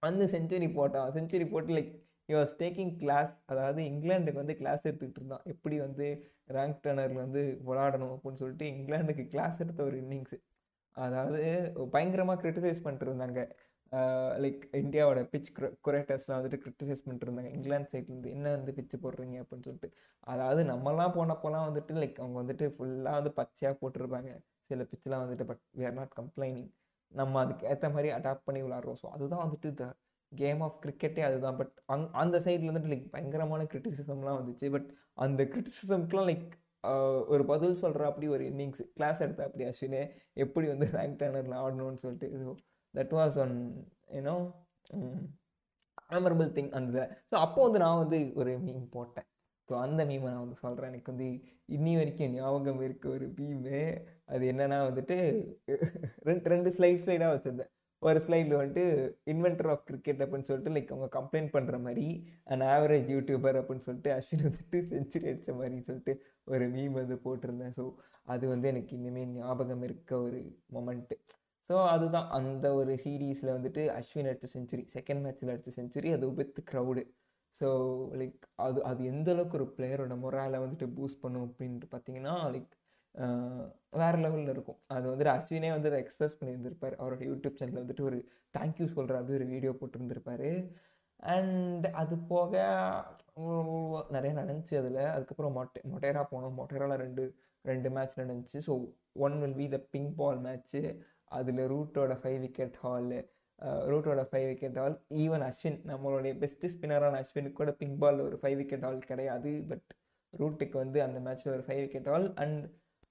வந்து 0.03 0.25
century 0.35 0.67
போட்டான் 0.79 1.13
century 1.17 1.45
போட்டு 1.53 1.71
like 1.77 1.93
you're 2.29 2.51
taking 2.61 2.93
class 3.01 3.33
அதாவது 3.51 3.81
இங்கிலாந்துக்கு 3.91 4.41
வந்து 4.41 4.55
கிளாஸ் 4.61 4.83
எடுத்துக்கிட்டு 4.87 5.19
இருந்தான். 5.21 5.45
எப்படி 5.53 5.75
வந்து 5.85 6.05
ரேங்க் 6.55 6.81
டர்னரில் 6.85 7.23
வந்து 7.25 7.41
விளாடணும் 7.69 8.13
அப்படின்னு 8.15 8.41
சொல்லிட்டு 8.41 8.65
இங்கிலாந்துக்கு 8.73 9.23
கிளாஸ் 9.33 9.61
எடுத்த 9.63 9.81
ஒரு 9.89 9.97
இன்னிங்ஸு 10.03 10.37
அதாவது 10.97 11.39
பயங்கரமாக 11.93 12.39
கிரிட்டிசைஸ் 12.43 12.83
பண்ணிட்டு 12.83 13.07
இருந்தாங்க. 13.09 13.39
லைக் 14.43 14.63
இந்தியாவோட 14.81 15.19
பிச் 15.33 15.49
குரேட்டர்ஸ்லாம் 15.87 16.39
வந்துட்டு 16.39 16.61
கிரிட்டிசைஸ் 16.63 17.03
பண்ணிட்டு 17.03 17.27
இருந்தாங்க. 17.27 17.51
இங்கிலாந்து 17.57 17.91
சைட்லேருந்து 17.93 18.33
என்ன 18.37 18.47
வந்து 18.55 18.71
பிச்சு 18.79 18.97
போடுறீங்க 19.03 19.37
அப்படின்னு 19.43 19.67
சொல்லிட்டு. 19.67 19.89
அதாவது 20.33 20.63
நம்மலாம் 20.71 21.15
போனப்போலாம் 21.19 21.67
வந்துட்டு 21.69 21.95
லைக் 22.03 22.19
அவங்க 22.23 22.37
வந்துட்டு 22.43 22.67
ஃபுல்லாக 22.75 23.19
வந்து 23.19 23.33
பச்சையாக 23.39 23.77
போட்டிருப்பாங்க. 23.81 24.31
சில 24.71 24.83
பிச்செலாம் 24.91 25.23
வந்துட்டு 25.25 25.47
but 25.51 25.63
we 25.79 25.85
are 25.89 25.97
not 25.99 26.13
complaining 26.21 26.69
நம்ம 27.11 27.39
அதுக்கு 27.43 27.67
ஏற்ற 27.71 27.87
மாதிரி 27.89 28.09
அடாப்ட் 28.17 28.47
பண்ணி 28.47 28.61
விளாட்றோம் 28.63 28.99
ஸோ 29.01 29.07
அதுதான் 29.15 29.43
வந்துட்டு 29.45 29.69
த 29.81 29.85
கேம் 30.31 30.61
ஆஃப் 30.65 30.79
கிரிக்கெட்டே 30.83 31.21
அதுதான். 31.27 31.57
பட் 31.59 31.73
அங் 31.93 32.07
அந்த 32.21 32.37
சைடில் 32.45 32.69
வந்துட்டு 32.71 32.91
லைக் 32.93 33.05
பயங்கரமான 33.13 33.67
கிரிட்டிசிசம்லாம் 33.73 34.39
வந்துச்சு. 34.41 34.67
பட் 34.75 34.89
அந்த 35.25 35.41
கிரிட்டிசிசம்க்குலாம் 35.53 36.29
லைக் 36.31 36.49
ஒரு 37.33 37.43
பதில் 37.45 37.79
சொல்கிற 37.83 38.03
அப்படி 38.09 38.27
ஒரு 38.35 38.43
இன்னிங்ஸ் 38.51 38.83
கிளாஸ் 38.97 39.21
எடுத்த 39.25 39.47
அப்படி 39.47 39.63
அஸ்வினே 39.69 40.01
எப்படி 40.43 40.67
வந்து 40.67 40.87
ரேங்க் 40.97 41.19
டேனரில் 41.21 41.55
ஆடணும்னு 41.63 42.03
சொல்லிட்டு 42.03 42.29
so 42.43 42.51
that 42.93 43.15
was 43.19 43.37
one 43.43 43.55
you know 44.17 44.35
memorable 46.13 46.51
thing 46.57 46.71
அந்த 46.79 46.97
ஸோ 47.31 47.35
அப்போ 47.45 47.61
வந்து 47.63 47.81
நான் 47.85 48.01
வந்து 48.03 48.19
ஒரு 48.41 48.51
மீம் 48.67 48.85
போட்டேன். 48.95 49.27
ஸோ 49.69 49.73
அந்த 49.85 50.01
மீமை 50.09 50.29
நான் 50.31 50.43
வந்து 50.45 50.59
சொல்கிறேன் 50.65 50.91
எனக்கு 50.91 51.11
வந்து 51.13 51.27
இன்னி 51.75 51.93
வரைக்கும் 51.99 52.35
ஞாபகம் 52.35 52.83
இருக்க 52.87 53.05
ஒரு 53.09 53.25
மீமே 53.39 53.81
அது 54.29 54.43
என்னன்னா 54.51 54.77
வந்துட்டு 54.89 55.15
ரெண்டு 56.29 56.49
ரெண்டு 56.53 56.69
ஸ்லைட் 56.77 57.03
ஸ்லைடாக 57.05 57.33
வச்சுருந்தேன். 57.33 57.71
ஒரு 58.01 58.19
ஸ்லைடில் 58.25 58.57
வந்துட்டு 58.59 58.83
இன்வென்டர் 59.33 59.69
ஆஃப் 59.73 59.85
கிரிக்கெட் 59.85 60.19
அப்படின்னு 60.23 60.47
சொல்லிட்டு 60.49 60.73
லைக் 60.75 60.91
அவங்க 60.93 61.07
கம்ப்ளைண்ட் 61.17 61.51
பண்ணுற 61.55 61.77
மாதிரி 61.85 62.05
அண்ட் 62.43 62.63
ஆவரேஜ் 62.73 63.07
யூடியூபர் 63.15 63.57
அப்படின்னு 63.59 63.85
சொல்லிட்டு 63.87 64.11
அஸ்வின் 64.17 64.45
வந்துட்டு 64.47 64.79
செஞ்சுரி 64.91 65.27
அடித்த 65.31 65.53
மாதிரி 65.53 65.77
சொல்லிட்டு 65.87 66.13
ஒரு 66.45 66.65
மீம் 66.75 66.95
வந்து 66.99 67.17
போட்டிருந்தேன். 67.25 67.73
ஸோ 67.79 67.85
அது 68.27 68.45
வந்து 68.47 68.67
எனக்கு 68.67 68.91
இன்னுமே 68.97 69.23
ஞாபகம் 69.33 69.83
இருக்க 69.87 70.13
ஒரு 70.19 70.39
மொமெண்ட்டு 70.75 71.17
ஸோ 71.69 71.75
அதுதான். 71.93 72.27
அந்த 72.39 72.67
ஒரு 72.75 72.91
சீரீஸில் 73.03 73.55
வந்துட்டு 73.55 73.81
அஸ்வின் 73.95 74.29
அடித்த 74.31 74.49
செஞ்சுரி 74.55 74.83
செகண்ட் 74.95 75.23
மேட்ச்சில் 75.25 75.53
அடித்த 75.53 75.73
செஞ்சுரி 75.79 76.11
அது 76.17 76.27
வித் 76.41 76.59
க்ரௌடு 76.71 77.03
ஸோ 77.61 77.67
லைக் 78.21 78.41
அது 78.65 78.79
அது 78.83 79.01
எந்த 79.05 79.29
அளவுக்கு 79.31 79.57
ஒரு 79.59 79.67
பிளேயரோட 79.77 80.15
மொராலை 80.23 80.57
வந்துட்டு 80.65 80.87
பூஸ்ட் 80.97 81.23
பண்ணும் 81.23 81.45
அப்படின்ட்டு 81.47 81.87
பார்த்தீங்கன்னா 81.93 82.35
லைக் 82.55 82.73
வேறு 83.99 84.17
லெவலில் 84.23 84.51
இருக்கும். 84.53 84.79
அது 84.95 85.05
வந்துட்டு 85.11 85.31
அஸ்வினே 85.35 85.69
வந்து 85.75 85.89
அதை 85.91 85.99
எக்ஸ்பிரஸ் 86.03 86.37
பண்ணியிருந்திருப்பார். 86.39 86.95
அவரோட 87.01 87.21
யூடியூப் 87.31 87.57
சேனலில் 87.59 87.81
வந்துட்டு 87.83 88.05
ஒரு 88.09 88.17
தேங்க்யூ 88.57 88.87
சொல்கிற 88.95 89.17
அப்படி 89.19 89.37
ஒரு 89.39 89.47
வீடியோ 89.53 89.71
போட்டிருந்திருப்பார். 89.79 90.49
அண்ட் 91.35 91.85
அது 92.01 92.15
போக 92.31 92.53
நிறைய 94.15 94.31
நடந்துச்சு 94.41 94.75
அதில். 94.81 95.01
அதுக்கப்புறம் 95.15 95.55
மொட்டை 95.59 95.81
மொட்டேரா 95.93 96.23
போனோம். 96.33 96.55
மொட்டேராவில் 96.59 97.01
ரெண்டு 97.05 97.23
ரெண்டு 97.65 97.89
மேட்ச் 97.95 98.19
நடந்துச்சு. 98.21 98.59
So 98.67 98.73
one 99.25 99.35
will 99.41 99.57
be 99.61 99.67
the 99.75 99.79
pink 99.93 100.13
ball 100.21 100.39
match 100.47 100.81
அதில் 101.37 101.63
ரூட்டோட 101.73 102.13
five 102.21 102.39
wicket 102.45 102.77
haul 102.83 103.19
ரூட்டோட 103.91 104.21
five 104.31 104.47
wicket 104.49 104.77
haul 104.79 104.95
even 105.23 105.43
Ashwin 105.47 105.79
நம்மளுடைய 105.91 106.33
பெஸ்ட்டு 106.41 106.71
ஸ்பின்னரான 106.73 107.19
அஸ்வினுக்கு 107.23 107.59
கூட 107.61 107.71
பிங்க் 107.79 107.99
பால் 108.03 108.19
ஒரு 108.27 108.37
ஃபைவ் 108.41 108.57
விக்கெட் 108.61 108.85
ஹால் 108.87 108.99
கிடையாது. 109.11 109.51
பட் 109.71 109.87
ரூட்டுக்கு 110.33 110.77
வந்து 110.83 110.99
அந்த 111.07 111.19
மேட்ச்சில் 111.27 111.55
ஒரு 111.55 111.63
ஃபைவ் 111.67 111.81
விக்கெட் 111.85 112.09
ஹால் 112.11 112.27
அண்ட் 112.43 112.59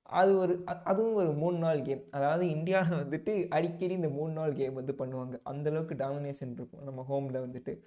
அது 0.09 0.37
ஒரு 0.38 0.62
அதுவும் 0.85 1.14
ஒரு 1.14 1.33
மூணு 1.33 1.59
நாள் 1.59 1.83
கேம் 1.83 2.03
அதாவது 2.11 2.51
இந்தியாவில் 2.51 2.99
வந்துட்டு 2.99 3.49
அடிக்கடி 3.49 3.95
இந்த 3.95 4.09
மூணு 4.09 4.33
நாள் 4.33 4.53
கேம் 4.53 4.75
வந்து 4.75 4.92
பண்ணுவாங்க. 4.92 5.40
அந்தளவுக்கு 5.51 5.95
டாமினேஷன் 5.95 6.53
இருக்கும் 6.53 6.83
நம்ம 6.83 7.07
ஹோமில் 7.11 7.47
வந்துட்டு. 7.47 7.81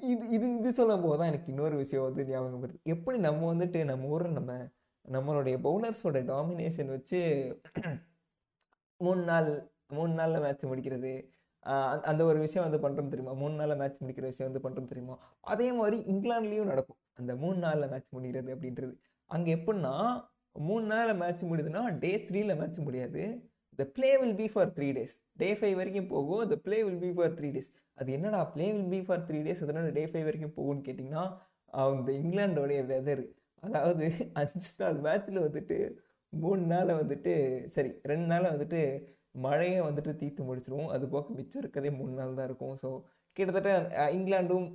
இது 0.00 0.28
இது 0.30 0.58
இது 0.58 0.72
சொல்லும் 0.72 1.02
போது 1.02 1.18
தான் 1.18 1.26
எனக்கு 1.26 1.52
இன்னொரு 1.52 1.76
விஷயம் 1.76 2.04
வந்து 2.04 2.24
ஞாபகம் 2.24 2.66
வருது. 2.66 2.82
எப்படி 2.82 3.18
நம்ம 3.18 3.54
வந்துட்டு 3.54 3.84
நம்ம 3.84 4.06
ஊரில் 4.06 4.32
நம்ம 4.32 4.52
நம்மளுடைய 5.08 5.58
பவுலர்ஸோட 5.58 6.24
டாமினேஷன் 6.24 6.86
வச்சு 6.86 7.20
மூணு 8.96 9.22
நாள் 9.22 9.70
மூணு 9.88 10.12
நாளில் 10.12 10.40
மேட்ச் 10.40 10.64
முடிக்கிறது. 10.64 11.28
அந்த- 11.60 12.08
அந்த 12.08 12.24
ஒரு 12.24 12.38
விஷயம் 12.38 12.70
வந்து 12.70 12.88
பண்ணுறோம் 12.88 13.08
தெரியுமா? 13.08 13.34
மூணு 13.34 13.54
நாளில் 13.54 13.76
மேட்ச் 13.76 14.02
முடிக்கிற 14.02 14.20
விஷயம் 14.20 14.52
வந்து 14.52 14.68
பண்ணுறோம் 14.68 14.86
தெரியுமா? 14.86 15.18
அதே 15.40 15.72
மாதிரி 15.72 16.12
இங்கிலாந்துலேயும் 16.12 16.64
நடக்கும். 16.64 16.96
அந்த 17.12 17.36
மூணு 17.36 17.58
நாளில் 17.58 17.88
மேட்ச் 17.88 18.12
முடிகிறது 18.12 18.54
அப்படின்றது. 18.54 18.96
அங்கே 19.26 19.54
எப்படின்னா 19.54 20.24
மூணு 20.56 20.84
நாளில் 20.92 21.20
மேட்ச் 21.22 21.42
முடியுதுன்னா 21.50 21.82
டே 22.02 22.12
த்ரீல 22.28 22.52
மேட்ச் 22.60 22.80
முடியாது. 22.86 23.22
The 23.78 23.82
play 23.96 24.10
will 24.22 24.36
be 24.40 24.46
for 24.54 24.72
three 24.76 24.88
days 24.98 25.14
day 25.42 25.48
five 25.58 25.76
வரைக்கும் 25.80 26.10
போகும். 26.14 26.42
The 26.52 26.56
play 26.66 26.78
will 26.86 27.00
be 27.04 27.10
for 27.18 27.34
three 27.38 27.48
days 27.56 27.70
அது 27.98 28.10
என்னடா 28.16 28.40
play 28.54 28.66
will 28.76 28.90
be 28.94 29.00
for 29.06 29.24
three 29.28 29.38
days 29.46 29.62
அதனால 29.66 29.92
டே 29.98 30.04
ஃபைவ் 30.10 30.26
வரைக்கும் 30.28 30.56
போகும்னு 30.58 30.84
கேட்டிங்கன்னா 30.88 31.24
அந்த 31.82 32.10
இங்கிலாண்டோடைய 32.20 32.80
வெதர் 32.92 33.24
அதாவது 33.62 34.06
அஞ்சு 34.40 34.70
நாள் 34.80 34.98
மேட்ச்சில் 35.06 35.44
வந்துட்டு 35.46 35.76
மூணு 36.32 36.62
நாளை 36.72 36.92
வந்துட்டு 37.00 37.32
சரி 37.74 37.90
ரெண்டு 38.10 38.26
நாளை 38.32 38.48
வந்துட்டு 38.54 38.80
மழையை 39.44 39.80
வந்துட்டு 39.88 40.12
தீர்த்து 40.22 40.46
முடிச்சிருவோம் 40.48 40.92
அது 40.94 41.04
போக 41.14 41.34
மிச்சம் 41.38 41.62
இருக்கதே 41.62 41.90
மூணு 42.00 42.12
நாள் 42.20 42.38
தான் 42.38 42.48
இருக்கும். 42.50 42.74
ஸோ 42.82 42.88
கிட்டத்தட்ட 43.36 43.70
இங்கிலாண்டும் 44.16 44.66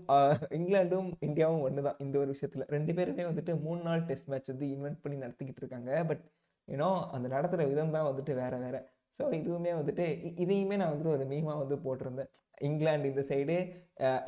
இங்கிலாண்டும் 0.58 1.10
இந்தியாவும் 1.28 1.63
ஒன்று 1.67 1.82
தான் 1.88 2.00
இந்த 2.06 2.15
ஒரு 2.22 2.30
விஷயத்தில். 2.36 2.67
ரெண்டு 2.76 2.91
பேருமே 2.98 3.26
வந்துட்டு 3.30 3.54
மூணு 3.65 3.82
நாள் 3.88 4.06
டெஸ்ட் 4.10 4.30
மேட்ச் 4.34 4.52
வந்து 4.54 4.67
இன்வென்ட் 4.76 5.02
பண்ணி 5.04 5.17
நடத்திக்கிட்டு 5.24 5.62
இருக்காங்க. 5.63 5.91
பட் 6.10 6.24
ஏன்னோ 6.67 6.89
அந்த 7.15 7.28
நடத்துகிற 7.36 7.65
விதம் 7.72 7.96
தான் 7.96 8.08
வந்துட்டு 8.10 8.34
வேறு 8.41 8.58
வேறு. 8.65 8.80
ஸோ 9.17 9.24
இதுவுமே 9.39 9.72
வந்துட்டு 9.80 10.06
இதையுமே 10.43 10.76
நான் 10.80 10.91
வந்துட்டு 10.91 11.13
ஒரு 11.17 11.26
மீமாக 11.34 11.62
வந்து 11.63 11.76
போட்டிருந்தேன். 11.86 12.32
இங்கிலாந்து 12.67 13.12
இந்த 13.13 13.24
சைடு 13.32 13.56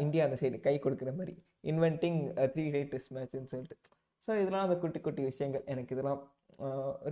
இந்தியா 0.04 0.24
அந்த 0.28 0.38
சைடு 0.42 0.58
கை 0.68 0.76
கொடுக்குற 0.86 1.12
மாதிரி. 1.20 1.34
இன்வென்டிங் 1.72 2.20
த்ரீ 2.54 2.66
டே 2.76 2.82
டெஸ்ட் 2.94 3.14
மேட்ச்னு 3.18 3.52
சொல்லிட்டு. 3.54 3.78
ஸோ 4.26 4.32
இதெல்லாம் 4.42 4.66
அந்த 4.68 4.78
குட்டி 4.84 5.00
குட்டி 5.08 5.22
விஷயங்கள். 5.32 5.64
எனக்கு 5.74 5.94
இதெல்லாம் 5.96 6.22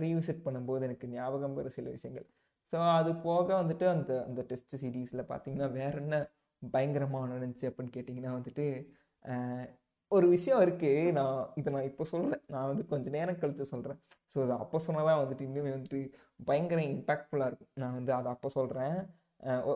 ரீவிசிட் 0.04 0.44
பண்ணும்போது 0.46 0.82
எனக்கு 0.88 1.06
ஞாபகம் 1.14 1.56
வரும் 1.58 1.76
சில 1.78 1.88
விஷயங்கள். 1.96 2.26
ஸோ 2.72 2.78
அது 2.98 3.10
போக 3.28 3.46
வந்துட்டு 3.60 3.86
அந்த 3.94 4.12
அந்த 4.28 4.40
டெஸ்ட் 4.50 4.74
சீரீஸில் 4.82 5.28
பார்த்தீங்கன்னா 5.30 5.68
வேற 5.78 5.94
என்ன 6.04 6.16
பயங்கரமாக 6.74 7.30
நடந்துச்சு 7.34 7.68
அப்படின்னு 7.70 7.94
கேட்டிங்கன்னா 7.96 8.32
வந்துட்டு 8.38 8.66
ஒரு 10.12 10.26
விஷயம் 10.34 10.62
இருக்குது 10.66 11.12
நான் 11.18 11.40
இதை 11.60 11.68
நான் 11.74 11.88
இப்போ 11.90 12.04
சொல்லலை. 12.10 12.36
நான் 12.54 12.68
வந்து 12.70 12.84
கொஞ்சம் 12.92 13.16
நேரம் 13.18 13.40
கழித்து 13.40 13.64
சொல்கிறேன் 13.72 13.98
ஸோ 14.32 14.38
அதை 14.44 14.54
அப்போ 14.64 14.78
சொன்னால் 14.86 15.08
தான் 15.10 15.20
வந்துட்டு 15.22 15.46
இன்னுமே 15.48 15.72
வந்துட்டு 15.76 16.00
பயங்கர 16.48 16.80
இம்பேக்ட்ஃபுல்லாக 16.94 17.50
இருக்கும். 17.50 17.72
நான் 17.82 17.96
வந்து 17.98 18.12
அதை 18.18 18.28
அப்போ 18.34 18.50
சொல்கிறேன் 18.58 18.96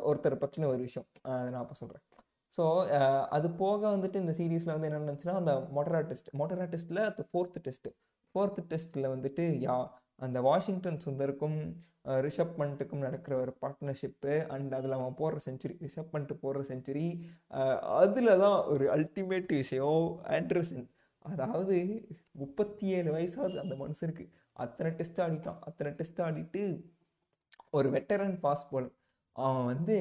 ஒருத்தரை 0.09 0.39
பற்றின 0.45 0.69
ஒரு 0.75 0.83
விஷயம். 0.89 1.09
அதை 1.33 1.51
நான் 1.55 1.65
அப்போ 1.65 1.77
சொல்கிறேன் 1.83 2.05
ஸோ 2.59 2.65
அது 3.37 3.49
போக 3.63 3.83
வந்துட்டு 3.97 4.23
இந்த 4.23 4.33
சீரீஸில் 4.39 4.75
வந்து 4.75 4.89
என்ன 4.89 5.01
நடந்துச்சுன்னா 5.03 5.37
அந்த 5.43 5.53
மொட்டரா 5.77 6.01
டெஸ்ட் 6.11 6.31
மொட்டரா 6.41 6.67
டெஸ்ட்டில் 6.73 7.03
அந்த 7.11 7.23
ஃபோர்த்து 7.31 7.61
டெஸ்ட்டு 7.67 7.93
ஃபோர்த்து 8.35 8.63
டெஸ்ட்டில் 8.73 9.13
வந்துட்டு 9.15 9.45
யா 9.67 9.77
அந்த 10.19 10.39
வாஷிங்டன் 10.49 11.03
சுந்தருக்கும் 11.07 11.59
ரிஷப் 12.27 12.57
பண்ட்டுக்கும் 12.61 13.05
நடக்கிற 13.07 13.35
ஒரு 13.43 13.53
பார்ட்னர்ஷிப்பு 13.63 14.33
அண்ட் 14.55 14.73
அதில் 14.79 14.97
அவன் 14.97 15.19
போடுற 15.21 15.39
செஞ்சுரி 15.47 15.75
ரிஷப் 15.85 16.13
பண்ட்டு 16.15 16.35
போடுற 16.45 16.63
செஞ்சுரி 16.71 17.07
அதில் 18.01 18.41
தான் 18.45 18.59
ஒரு 18.73 18.85
அல்டிமேட் 18.97 19.53
விஷயம் 19.61 20.05
ஆண்ட்ரசன். 20.39 20.87
அதாவது 21.25 21.77
முப்பத்தி 22.43 22.87
ஏழு 22.97 23.11
வயசாவது 23.17 23.59
அந்த 23.65 23.75
மனுஷனுக்கு 23.83 24.25
அத்தனை 24.65 24.91
டெஸ்ட் 24.99 25.21
ஆடிட்டான். 25.25 25.61
அத்தனை 25.69 25.91
டெஸ்ட் 26.01 26.23
ஆடிட்டு 26.27 26.63
ஒரு 27.79 27.89
வெட்டரன் 27.97 28.37
ஃபாஸ்ட் 28.43 28.71
பாலர் 28.73 28.95
அவன் 29.37 29.65
வந்து 29.73 29.97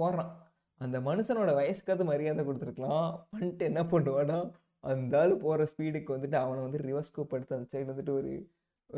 போடுறான். 0.00 0.32
அந்த 0.80 0.96
மனுஷனோட 1.08 1.50
வயசுக்காவது 1.60 2.04
மரியாதை 2.10 2.42
கொடுத்துருக்கலாம். 2.44 3.08
பண்ணிட்டு 3.30 3.64
என்ன 3.70 3.82
பண்ணுவானா 3.92 4.38
அந்த 4.84 5.14
ஆள் 5.20 5.32
போகிற 5.44 5.64
ஸ்பீடுக்கு 5.72 6.10
வந்துட்டு 6.16 6.38
அவனை 6.44 6.60
வந்து 6.66 6.78
ரிவர்ஸ் 6.88 7.10
ஸ்கோப் 7.10 7.34
எடுத்து 7.36 7.56
அந்த 7.58 7.68
சைடு 7.72 7.88
வந்துட்டு 7.92 8.12
ஒரு 8.20 8.32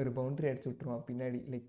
ஒரு 0.01 0.11
பவுண்டரி 0.19 0.49
அடிச்சு 0.51 0.71
விட்ருவான் 0.71 1.07
பின்னாடி. 1.11 1.41
லைக் 1.53 1.69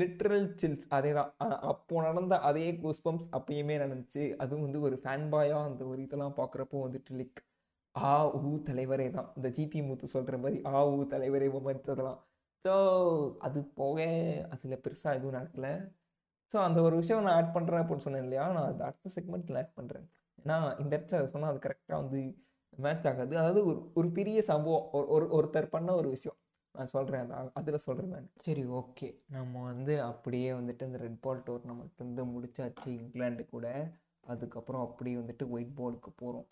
லிட்ரல் 0.00 0.44
சில்ஸ் 0.60 0.86
அதே 0.96 1.10
தான் 1.18 1.30
அப்போ 1.72 2.02
நடந்த 2.06 2.34
அதே 2.48 2.66
கூஸ்பம்ஸ் 2.82 3.24
அப்பயுமே 3.38 3.76
நடந்துச்சு. 3.84 4.22
அதுவும் 4.42 4.64
வந்து 4.66 4.80
ஒரு 4.88 4.96
ஃபேன் 5.02 5.26
பாயாக 5.32 5.68
அந்த 5.70 5.82
ஒரு 5.92 6.00
இதெல்லாம் 6.06 6.36
பார்க்குறப்போ 6.40 6.78
வந்துட்டு 6.86 7.16
லைக் 7.20 7.40
ஆ 7.94 8.12
ஊ 8.48 8.52
தலைவரே 8.68 9.08
தான். 9.16 9.28
இந்த 9.38 9.48
ஜிபி 9.56 9.80
முத்து 9.88 10.06
சொல்கிற 10.14 10.36
மாதிரி 10.44 10.56
ஆ 10.70 10.80
ஊ 10.94 11.00
தலைவரே 11.14 11.48
மொமெண்ட்ஸ் 11.56 11.92
அதெல்லாம். 11.94 12.20
ஸோ 12.64 12.72
அது 13.46 13.58
போக 13.80 13.98
அதில் 14.54 14.82
பெருசாக 14.84 15.16
எதுவும் 15.18 15.36
நடக்கல. 15.38 15.68
ஸோ 16.52 16.56
அந்த 16.66 16.78
ஒரு 16.86 16.94
விஷயம் 17.02 17.26
நான் 17.26 17.36
ஆட் 17.40 17.54
பண்ணுறேன் 17.56 17.82
அப்படின்னு 17.82 18.06
சொன்னேன் 18.06 18.24
இல்லையா? 18.26 18.46
நான் 18.56 18.68
அது 18.70 18.82
அடுத்த 18.88 19.12
செக்மெண்ட்டில் 19.16 19.58
ஆட் 19.62 19.76
பண்ணுறேன் 19.78 20.06
ஏன்னா 20.38 20.56
இந்த 20.82 20.92
இடத்துல 20.96 21.18
அதை 21.20 21.28
சொன்னால் 21.34 21.52
அது 21.52 21.60
கரெக்டாக 21.66 22.00
வந்து 22.02 22.20
மேட்ச் 22.78 23.06
ஆகாது. 23.10 23.34
அதாவது 23.42 23.60
ஒரு 23.70 23.78
ஒரு 24.00 24.08
பெரிய 24.18 24.38
சம்பவம். 24.50 24.86
ஒரு 24.98 25.06
ஒரு 25.16 25.26
ஒருத்தர் 25.38 25.74
பண்ண 25.76 25.90
ஒரு 26.00 26.08
விஷயம். 26.16 26.38
நான் 26.74 26.92
சொல்கிறேன் 26.94 27.32
அது 27.38 27.50
அதில் 27.60 27.84
சொல்கிறேன் 27.86 28.12
நான். 28.14 28.30
சரி 28.46 28.62
ஓகே 28.78 29.08
நம்ம 29.36 29.62
வந்து 29.70 29.94
அப்படியே 30.10 30.48
வந்துட்டு 30.58 30.86
அந்த 30.88 30.98
ரெட் 31.04 31.20
பால் 31.26 31.44
டோர்னமெண்ட் 31.48 32.02
வந்து 32.04 32.22
முடிச்சாச்சு 32.34 32.88
இங்கிலாண்டு 32.98 33.44
கூட. 33.54 33.66
அதுக்கப்புறம் 34.32 34.84
அப்படியே 34.86 35.16
வந்துட்டு 35.20 35.46
ஒயிட் 35.54 35.74
பாலுக்கு 35.80 36.10
போகிறோம் 36.22 36.46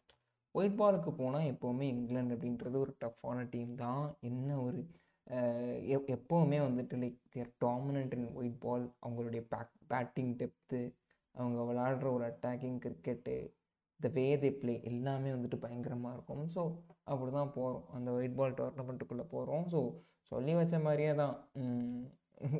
ஒயிட் 0.54 0.78
பாலுக்கு 0.80 1.10
போனால் 1.20 1.48
எப்போவுமே 1.52 1.86
இங்கிலாந்து 1.94 2.34
அப்படின்றது 2.36 2.76
ஒரு 2.84 2.92
டஃப்பான 3.04 3.44
டீம் 3.54 3.72
தான். 3.84 4.04
என்ன 4.30 4.58
ஒரு 4.66 4.80
எப் 5.94 6.08
எப்போவுமே 6.16 6.58
வந்துட்டு 6.66 6.94
like 7.02 7.18
they're 7.34 7.50
dominant 7.64 8.14
in 8.16 8.28
white 8.38 8.58
ball 8.64 8.84
அவங்களுடைய 9.04 9.42
பேக் 9.52 9.74
பேட்டிங் 9.92 10.32
டெப்த்து 10.40 10.80
அவங்க 11.34 11.60
விளாடுற 11.68 12.06
ஒரு 12.16 12.24
attacking 12.30 12.78
cricket 12.84 13.36
the 14.00 14.08
way 14.16 14.26
they 14.42 14.50
play 14.60 14.74
எல்லாமே 14.90 15.30
வந்துட்டு 15.36 15.58
பயங்கரமாக 15.64 16.16
இருக்கும். 16.16 16.42
ஸோ 16.54 16.62
அப்படி 17.10 17.30
தான் 17.38 17.54
போகிறோம் 17.58 17.84
அந்த 17.96 18.08
ஒயிட் 18.18 18.38
பால் 18.40 18.58
டோர்னமெண்ட்டுக்குள்ளே 18.60 19.26
போகிறோம் 19.34 19.66
ஸோ 19.74 19.80
சொல்லி 20.32 20.54
வச்ச 20.54 20.78
மாதிரியே 20.78 21.14
தான். 21.14 21.36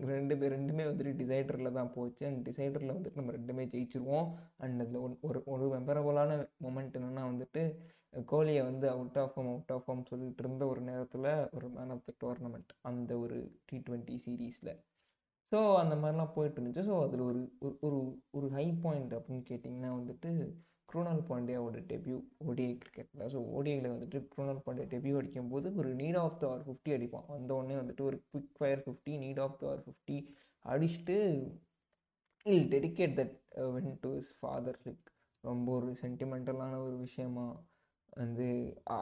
ரெண்டு 0.06 0.34
பேர் 0.38 0.52
ரெண்டுமே 0.52 0.84
வந்துட்டு 0.88 1.12
டிசைடரில் 1.20 1.72
தான் 1.72 1.92
போச்சு. 1.92 2.26
அண்ட் 2.26 2.48
டிசைடரில் 2.48 2.94
வந்துட்டு 2.94 3.14
நம்ம 3.14 3.32
ரெண்டுமே 3.32 3.64
ஜெயிச்சிருவோம். 3.66 4.28
அண்ட் 4.56 4.80
அதில் 4.80 4.96
ஒன் 4.96 5.18
ஒரு 5.20 5.42
ஒரு 5.46 5.66
மெமரபுளான 5.76 6.30
மூமெண்ட் 6.64 6.96
என்னென்னா 6.98 7.24
வந்துட்டு 7.32 7.62
கோலியை 8.26 8.62
வந்து 8.62 8.86
out 8.90 9.18
of 9.18 9.34
home 9.34 9.46
out 9.46 9.70
of 9.70 9.84
home 9.84 10.04
சொல்லிட்டு 10.04 10.42
இருந்த 10.44 10.66
ஒரு 10.66 10.80
நேரத்தில் 10.80 11.28
ஒரு 11.52 11.68
மேன் 11.68 11.90
ஆஃப் 11.90 12.04
த 12.04 12.12
டோர்னமெண்ட் 12.20 12.72
அந்த 12.80 13.18
ஒரு 13.18 13.36
டி 13.64 13.76
ட்வெண்ட்டி 13.78 14.16
சீரீஸில் 14.26 14.72
ஸோ 15.52 15.58
அந்த 15.76 15.94
மாதிரிலாம் 15.94 16.32
போயிட்டு 16.34 16.58
இருந்துச்சு. 16.60 16.84
ஸோ 16.88 17.02
அதில் 17.02 17.20
ஒரு 17.20 17.40
ஒரு- 17.60 17.78
ஒரு 17.80 17.98
ஒரு 18.30 18.48
ஹை 18.50 18.66
பாயிண்ட் 18.82 19.14
அப்படின்னு 19.14 19.44
கேட்டிங்கன்னா 19.48 19.90
வந்துட்டு 19.98 20.30
குரோனல் 20.92 21.22
பாண்டியாவோட 21.28 21.78
டெபியூ 21.90 22.16
ஓடிஐ 22.46 22.72
கிரிக்கெட்டில் 22.78 23.30
ஸோ 23.34 23.40
ஓடிஐயில் 23.54 23.92
வந்துட்டு 23.92 24.18
குரோனல் 24.28 24.62
பாண்டியா 24.66 24.86
டெபியூ 24.92 25.14
அடிக்கும்போது 25.20 25.68
ஒரு 25.80 25.90
need 26.00 26.18
of 26.22 26.38
the 26.40 26.46
hour 26.50 26.64
fifty 26.66 26.90
அடிப்பான். 26.96 27.26
வந்த 27.28 27.50
உடனே 27.54 27.76
வந்துட்டு 27.76 28.02
ஒரு 28.02 28.18
quick 28.28 28.54
fire 28.58 28.82
fifty 28.84 29.14
need 29.24 29.40
of 29.40 29.58
the 29.60 29.70
hour 29.70 29.82
fifty 29.86 30.16
அடிச்சுட்டு 30.64 31.16
he'll 32.46 32.68
dedicate 32.74 33.16
that 33.18 33.34
went 33.74 33.92
to 34.00 34.10
his 34.20 34.32
father 34.38 34.80
like 34.86 35.08
ரொம்ப 35.44 35.68
ஒரு 35.78 35.90
சென்டிமெண்டலான 36.02 36.74
ஒரு 36.86 36.96
விஷயமா 36.98 37.46
வந்து 38.16 38.46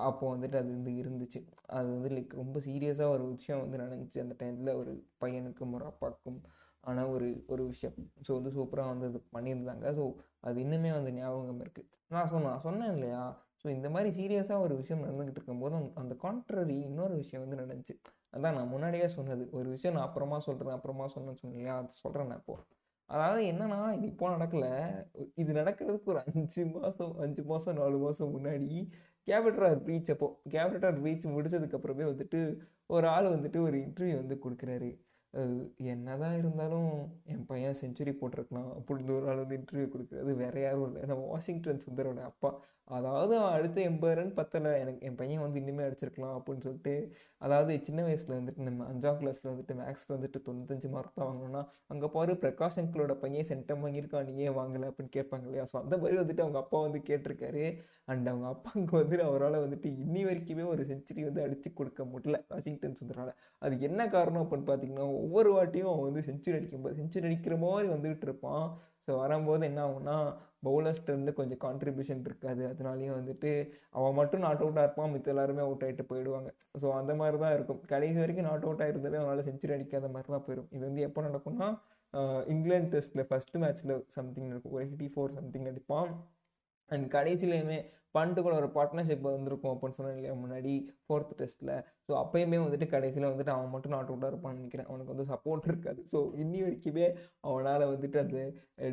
அப்போது 0.04 0.32
வந்துட்டு 0.32 0.56
அது 0.60 0.70
வந்து 0.76 0.92
இருந்துச்சு. 1.00 1.40
அது 1.76 1.88
வந்து 1.94 2.10
லைக் 2.16 2.34
ரொம்ப 2.34 2.58
சீரியஸாக 2.66 3.14
ஒரு 3.16 3.24
விஷயம் 3.34 3.62
வந்து 3.64 3.78
நடந்துச்சு. 3.78 4.18
அந்த 4.24 4.34
டைமில் 4.42 4.78
ஒரு 4.82 4.92
பையனுக்கும் 5.22 5.74
ஒரு 5.78 5.84
அப்பாவுக்கும் 5.84 6.38
ஆனால் 6.84 7.06
ஒரு 7.06 7.44
ஒரு 7.46 7.66
விஷயம். 7.66 7.96
ஸோ 8.26 8.30
வந்து 8.32 8.50
சூப்பராக 8.50 8.88
வந்து 8.88 9.06
அது 9.06 9.18
பண்ணியிருந்தாங்க. 9.32 9.86
ஸோ 9.92 10.04
அது 10.40 10.58
இன்னுமே 10.64 10.92
வந்து 10.92 11.12
ஞாபகம் 11.12 11.60
இருக்குது 11.60 11.88
நான் 12.08 12.26
சொன்னேன் 12.26 12.50
நான் 12.50 12.60
சொன்னேன் 12.60 12.92
இல்லையா? 12.92 13.22
ஸோ 13.62 13.68
இந்த 13.68 13.90
மாதிரி 13.90 14.10
சீரியஸாக 14.18 14.60
ஒரு 14.60 14.76
விஷயம் 14.76 15.04
நடந்துக்கிட்டு 15.04 15.40
இருக்கும்போது 15.40 15.74
அந்த- 15.94 16.16
கான்ட்ரரி 16.22 16.78
இன்னொரு 16.82 17.14
விஷயம் 17.14 17.42
வந்து 17.44 17.60
நடந்துச்சு. 17.62 17.94
அதான் 18.32 18.54
நான் 18.54 18.68
முன்னாடியே 18.68 19.08
சொன்னது. 19.08 19.50
ஒரு 19.52 19.68
விஷயம் 19.68 19.96
நான் 19.96 20.06
அப்புறமா 20.06 20.38
சொல்கிறேன் 20.38 20.72
அப்புறமா 20.72 21.06
சொன்னேன்னு 21.14 21.34
சொன்னேன் 21.34 21.68
அது 21.74 22.00
சொல்கிறேன் 22.00 22.26
நான் 22.26 22.38
இப்போ. 22.38 22.56
அதாவது 23.10 23.42
என்னன்னா 23.44 23.92
இது 23.92 24.06
இப்போ 24.06 24.26
நடக்கல. 24.30 24.66
இது 25.34 25.52
நடக்கிறதுக்கு 25.52 26.04
ஒரு 26.04 26.22
அஞ்சு 26.26 26.66
மாதம் 26.66 27.18
அஞ்சு 27.18 27.42
மாதம் 27.44 27.74
நாலு 27.74 27.98
மாதம் 27.98 28.34
முன்னாடி 28.36 28.68
கேபிட்டர் 29.28 29.82
பீச் 29.82 30.10
அப்போ 30.10 30.28
கேபிட்டர் 30.48 31.02
பீச் 31.02 31.26
முடிச்சதுக்கப்புறமே 31.26 32.04
வந்துட்டு 32.04 32.40
ஒரு 32.86 33.06
ஆள் 33.08 33.26
வந்துட்டு 33.26 33.58
ஒரு 33.62 33.76
இன்டர்வியூ 33.78 34.16
வந்து 34.16 34.38
கொடுக்குறாரு. 34.44 34.90
என்னதான் 35.92 36.36
இருந்தாலும் 36.38 36.90
என் 37.32 37.46
பையன் 37.50 37.80
செஞ்சுரி 37.82 38.12
போட்டிருக்கலாம். 38.20 38.70
அப்படின்னு 38.78 39.16
ஒரு 39.18 39.28
ஆள் 39.30 39.42
வந்து 39.42 39.58
இன்டர்வியூ 39.60 39.88
கொடுக்குறது 39.92 40.32
வேற 40.42 40.54
யாரும் 40.60 40.86
இல்லை. 40.88 41.02
நம்ம 41.12 41.26
வாஷிங்டன் 41.34 41.84
சுந்தரோட 41.86 42.20
அப்பா. 42.30 42.50
அதாவது 42.98 43.34
அடுத்த 43.56 43.78
எண்பது 43.88 44.14
ரன் 44.18 44.32
பத்தலை. 44.38 44.70
எனக்கு 44.82 45.04
என் 45.08 45.18
பையன் 45.18 45.42
வந்து 45.44 45.58
இன்னுமே 45.60 45.82
அடிச்சிருக்கலாம் 45.86 46.36
அப்படின்னு 46.38 46.64
சொல்லிட்டு 46.66 46.94
அதாவது 47.40 47.72
சின்ன 47.88 48.00
வயசில் 48.06 48.34
வந்துட்டு 48.38 48.66
நம்ம 48.68 48.86
அஞ்சாம் 48.92 49.18
கிளாஸில் 49.20 49.50
வந்துட்டு 49.50 49.74
மேக்ஸில் 49.80 50.14
வந்துட்டு 50.16 50.38
தொண்ணூத்தஞ்சு 50.46 50.88
மார்க் 50.94 51.18
தான் 51.18 51.28
வாங்கணும்னா 51.28 51.62
அங்கே 51.92 52.08
பாரு 52.16 52.32
பிரகாஷ் 52.44 52.78
அங்கிளோட 52.82 53.14
பையன் 53.22 53.48
சென்டம் 53.50 53.82
வாங்கியிருக்கான். 53.84 54.26
நீ 54.30 54.34
ஏன் 54.46 54.56
வாங்கலை 54.58 54.88
அப்படின்னு 54.90 55.14
கேட்பாங்க 55.18 55.46
இல்லையா? 55.48 55.66
ஸோ 55.72 55.76
அந்த 55.82 55.94
மாதிரி 56.02 56.18
வந்துட்டு 56.22 56.44
அவங்க 56.46 56.60
அப்பா 56.62 56.80
வந்து 56.86 57.00
கேட்டிருக்காரு. 57.10 57.64
அண்ட் 58.12 58.26
அவங்க 58.32 58.48
அப்பாவுக்கு 58.54 58.94
வந்து 59.02 59.16
அவரால் 59.28 59.62
வந்துட்டு 59.64 59.88
இன்னி 60.04 60.24
வரைக்குமே 60.28 60.66
ஒரு 60.72 60.84
செஞ்சுரி 60.90 61.24
வந்து 61.28 61.44
அடித்து 61.46 61.70
கொடுக்க 61.80 62.04
முடியல 62.14 62.38
வாஷிங்டன் 62.52 62.98
சுந்தரால். 63.02 63.32
அது 63.62 63.74
என்ன 63.90 64.08
காரணம் 64.16 64.44
அப்படின்னு 64.44 64.68
பார்த்தீங்கன்னா 64.70 65.06
ஒவ்வொரு 65.24 65.50
வாட்டியும் 65.56 65.90
அவன் 65.92 66.08
வந்து 66.08 66.22
செஞ்சுரி 66.28 66.56
அடிக்கும்போது 66.58 66.98
செஞ்சுரி 67.00 67.26
அடிக்கிற 67.28 67.56
மாதிரி 67.64 67.88
வந்துகிட்டு 67.94 68.26
இருப்பான். 68.28 68.64
ஸோ 69.06 69.10
வரும்போது 69.22 69.64
என்ன 69.70 69.80
ஆகும்னா 69.86 70.16
பவுலர்ஸ்ட்ட 70.66 71.12
இருந்து 71.12 71.32
கொஞ்சம் 71.38 71.60
கான்ட்ரிபியூஷன் 71.64 72.24
இருக்காது. 72.28 72.62
அதனாலேயும் 72.72 73.16
வந்துட்டு 73.18 73.50
அவன் 73.98 74.16
மட்டும் 74.18 74.42
நாட் 74.46 74.62
அவுட்டாக 74.64 74.84
இருப்பான். 74.86 75.12
மித்த 75.14 75.32
எல்லாருமே 75.34 75.62
அவுட் 75.66 75.84
ஆகிட்டு 75.86 76.04
போயிடுவாங்க. 76.10 76.50
ஸோ 76.82 76.86
அந்த 76.98 77.12
மாதிரி 77.20 77.38
தான் 77.44 77.54
இருக்கும். 77.58 77.80
கடைசி 77.92 78.18
வரைக்கும் 78.22 78.48
நாட் 78.50 78.66
அவுட் 78.66 78.82
ஆயிருந்தவே 78.86 79.18
அவனால் 79.22 79.46
செஞ்சுரி 79.48 79.74
அடிக்காத 79.76 80.10
மாதிரி 80.16 80.30
தான் 80.34 80.44
போயிடும் 80.48 80.68
இது 80.76 80.82
வந்து 80.88 81.06
எப்போ 81.08 81.22
நடக்கும்னா 81.28 81.68
இங்கிலாந்து 82.52 82.92
டெஸ்ட்டில் 82.94 83.26
ஃபஸ்ட்டு 83.30 83.62
மேட்ச்சில் 83.62 83.94
சம்திங் 84.18 84.50
இருக்கும் 84.52 84.74
ஒரு 84.76 84.84
எயிட்டி 84.86 85.08
ஃபோர் 85.14 85.36
சம்திங் 85.38 85.68
அடிப்பான். 85.72 86.12
அண்ட் 86.90 87.06
கடைசியிலையுமே 87.16 87.80
பண்டுக்குள்ள 88.14 88.56
ஒரு 88.60 88.68
பார்ட்னர்ஷிப் 88.76 89.26
வந்திருக்கும் 89.26 89.72
அப்படின்னு 89.72 89.96
சொன்னேன் 89.98 90.16
இல்லையா 90.16 90.34
முன்னாடி 90.42 90.72
ஃபோர்த் 91.04 91.34
டெஸ்ட்டில் 91.40 91.72
ஸோ 92.06 92.12
அப்பயுமே 92.22 92.58
வந்துட்டு 92.64 92.86
கடைசியில் 92.86 93.28
வந்துட்டு 93.30 93.52
அவன் 93.54 93.70
மட்டும் 93.70 93.94
நாட் 93.94 94.10
அவுட்டாக 94.10 94.30
இருப்பான்னு 94.32 94.60
நினைக்கிறேன். 94.60 94.88
அவனுக்கு 94.90 95.12
வந்து 95.14 95.26
சப்போர்ட் 95.32 95.68
இருக்காது. 95.70 96.00
ஸோ 96.12 96.20
இன்னி 96.42 96.60
வரைக்குமே 96.62 97.06
அவனால் 97.40 97.84
வந்துட்டு 97.92 98.18
அந்த 98.18 98.38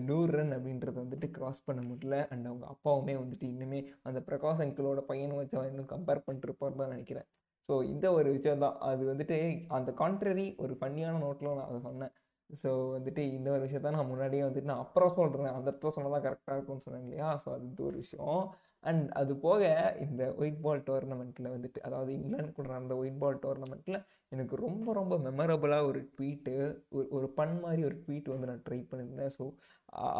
நூறு 0.01 0.31
ரன் 0.31 0.55
அப்படின்றத 0.57 0.97
வந்துட்டு 1.05 1.29
கிராஸ் 1.29 1.65
பண்ண 1.65 1.81
முடியல. 1.89 2.17
அண்ட் 2.31 2.45
அவங்க 2.45 2.67
அப்பாவுமே 2.67 3.15
வந்துட்டு 3.23 3.47
இன்னுமே 3.53 3.79
அந்த 4.03 4.21
பிரகாஷ் 4.29 4.63
அங்கிளோட 4.65 5.01
பையனை 5.11 5.35
வச்சு 5.37 5.57
அவன் 5.59 5.71
இன்னும் 5.71 5.91
கம்பேர் 5.95 6.25
பண்ணிட்டு 6.25 6.49
இருப்பார் 6.49 6.79
தான் 6.81 6.89
நினைக்கிறேன். 6.89 7.27
ஸோ 7.69 7.75
இந்த 7.83 8.05
ஒரு 8.11 8.29
விஷயம் 8.31 8.63
தான். 8.65 8.77
அது 8.89 9.03
வந்துட்டு 9.13 9.37
அந்த 9.69 9.91
கான்ட்ரரி 10.03 10.47
ஒரு 10.57 10.73
பண்ணியான 10.81 11.19
நோட்டில் 11.25 11.55
நான் 11.55 11.69
அதை 11.69 11.79
சொன்னேன். 11.81 12.13
ஸோ 12.49 12.69
வந்துட்டு 12.95 13.21
இந்த 13.37 13.47
ஒரு 13.51 13.61
விஷயத்த 13.65 13.91
நான் 13.91 14.11
முன்னாடியே 14.11 14.43
வந்துட்டு 14.43 14.71
நான் 14.71 14.83
அப்புறம் 14.85 15.15
சொல்கிறேன் 15.15 15.55
அந்த 15.55 15.67
இடத்துல 15.71 15.91
சொன்னதான் 15.97 16.25
கரெக்டாக 16.27 16.55
இருக்கும்னு 16.57 16.85
சொன்னேன் 16.85 17.05
இல்லையா? 17.05 17.29
ஸோ 17.43 17.47
அது 17.55 17.83
ஒரு 17.89 17.97
விஷயம். 17.97 18.39
அண்ட் 18.83 19.05
அது 19.11 19.33
போக 19.37 19.61
இந்த 20.05 20.23
ஒயிட் 20.37 20.61
பால் 20.61 20.83
டோர்னமெண்ட்டில் 20.89 21.53
வந்துட்டு 21.55 21.79
அதாவது 21.79 22.11
இங்கிலாந்து 22.13 22.51
கூட 22.51 22.67
நடந்த 22.67 22.95
ஒயிட் 22.95 23.19
பால் 23.19 23.39
டோர்னமெண்ட்டில் 23.45 23.99
எனக்கு 24.31 24.55
ரொம்ப 24.55 24.93
ரொம்ப 24.93 25.15
மெமரபுளாக 25.27 25.87
ஒரு 25.89 26.01
ட்வீட்டு 26.13 26.55
ஒரு 26.91 27.07
ஒரு 27.17 27.27
பண் 27.39 27.55
மாதிரி 27.59 27.83
ஒரு 27.83 27.97
ட்வீட் 28.05 28.33
வந்து 28.33 28.49
நான் 28.51 28.63
ட்ரை 28.67 28.79
பண்ணியிருந்தேன் 28.91 29.33
ஸோ 29.37 29.45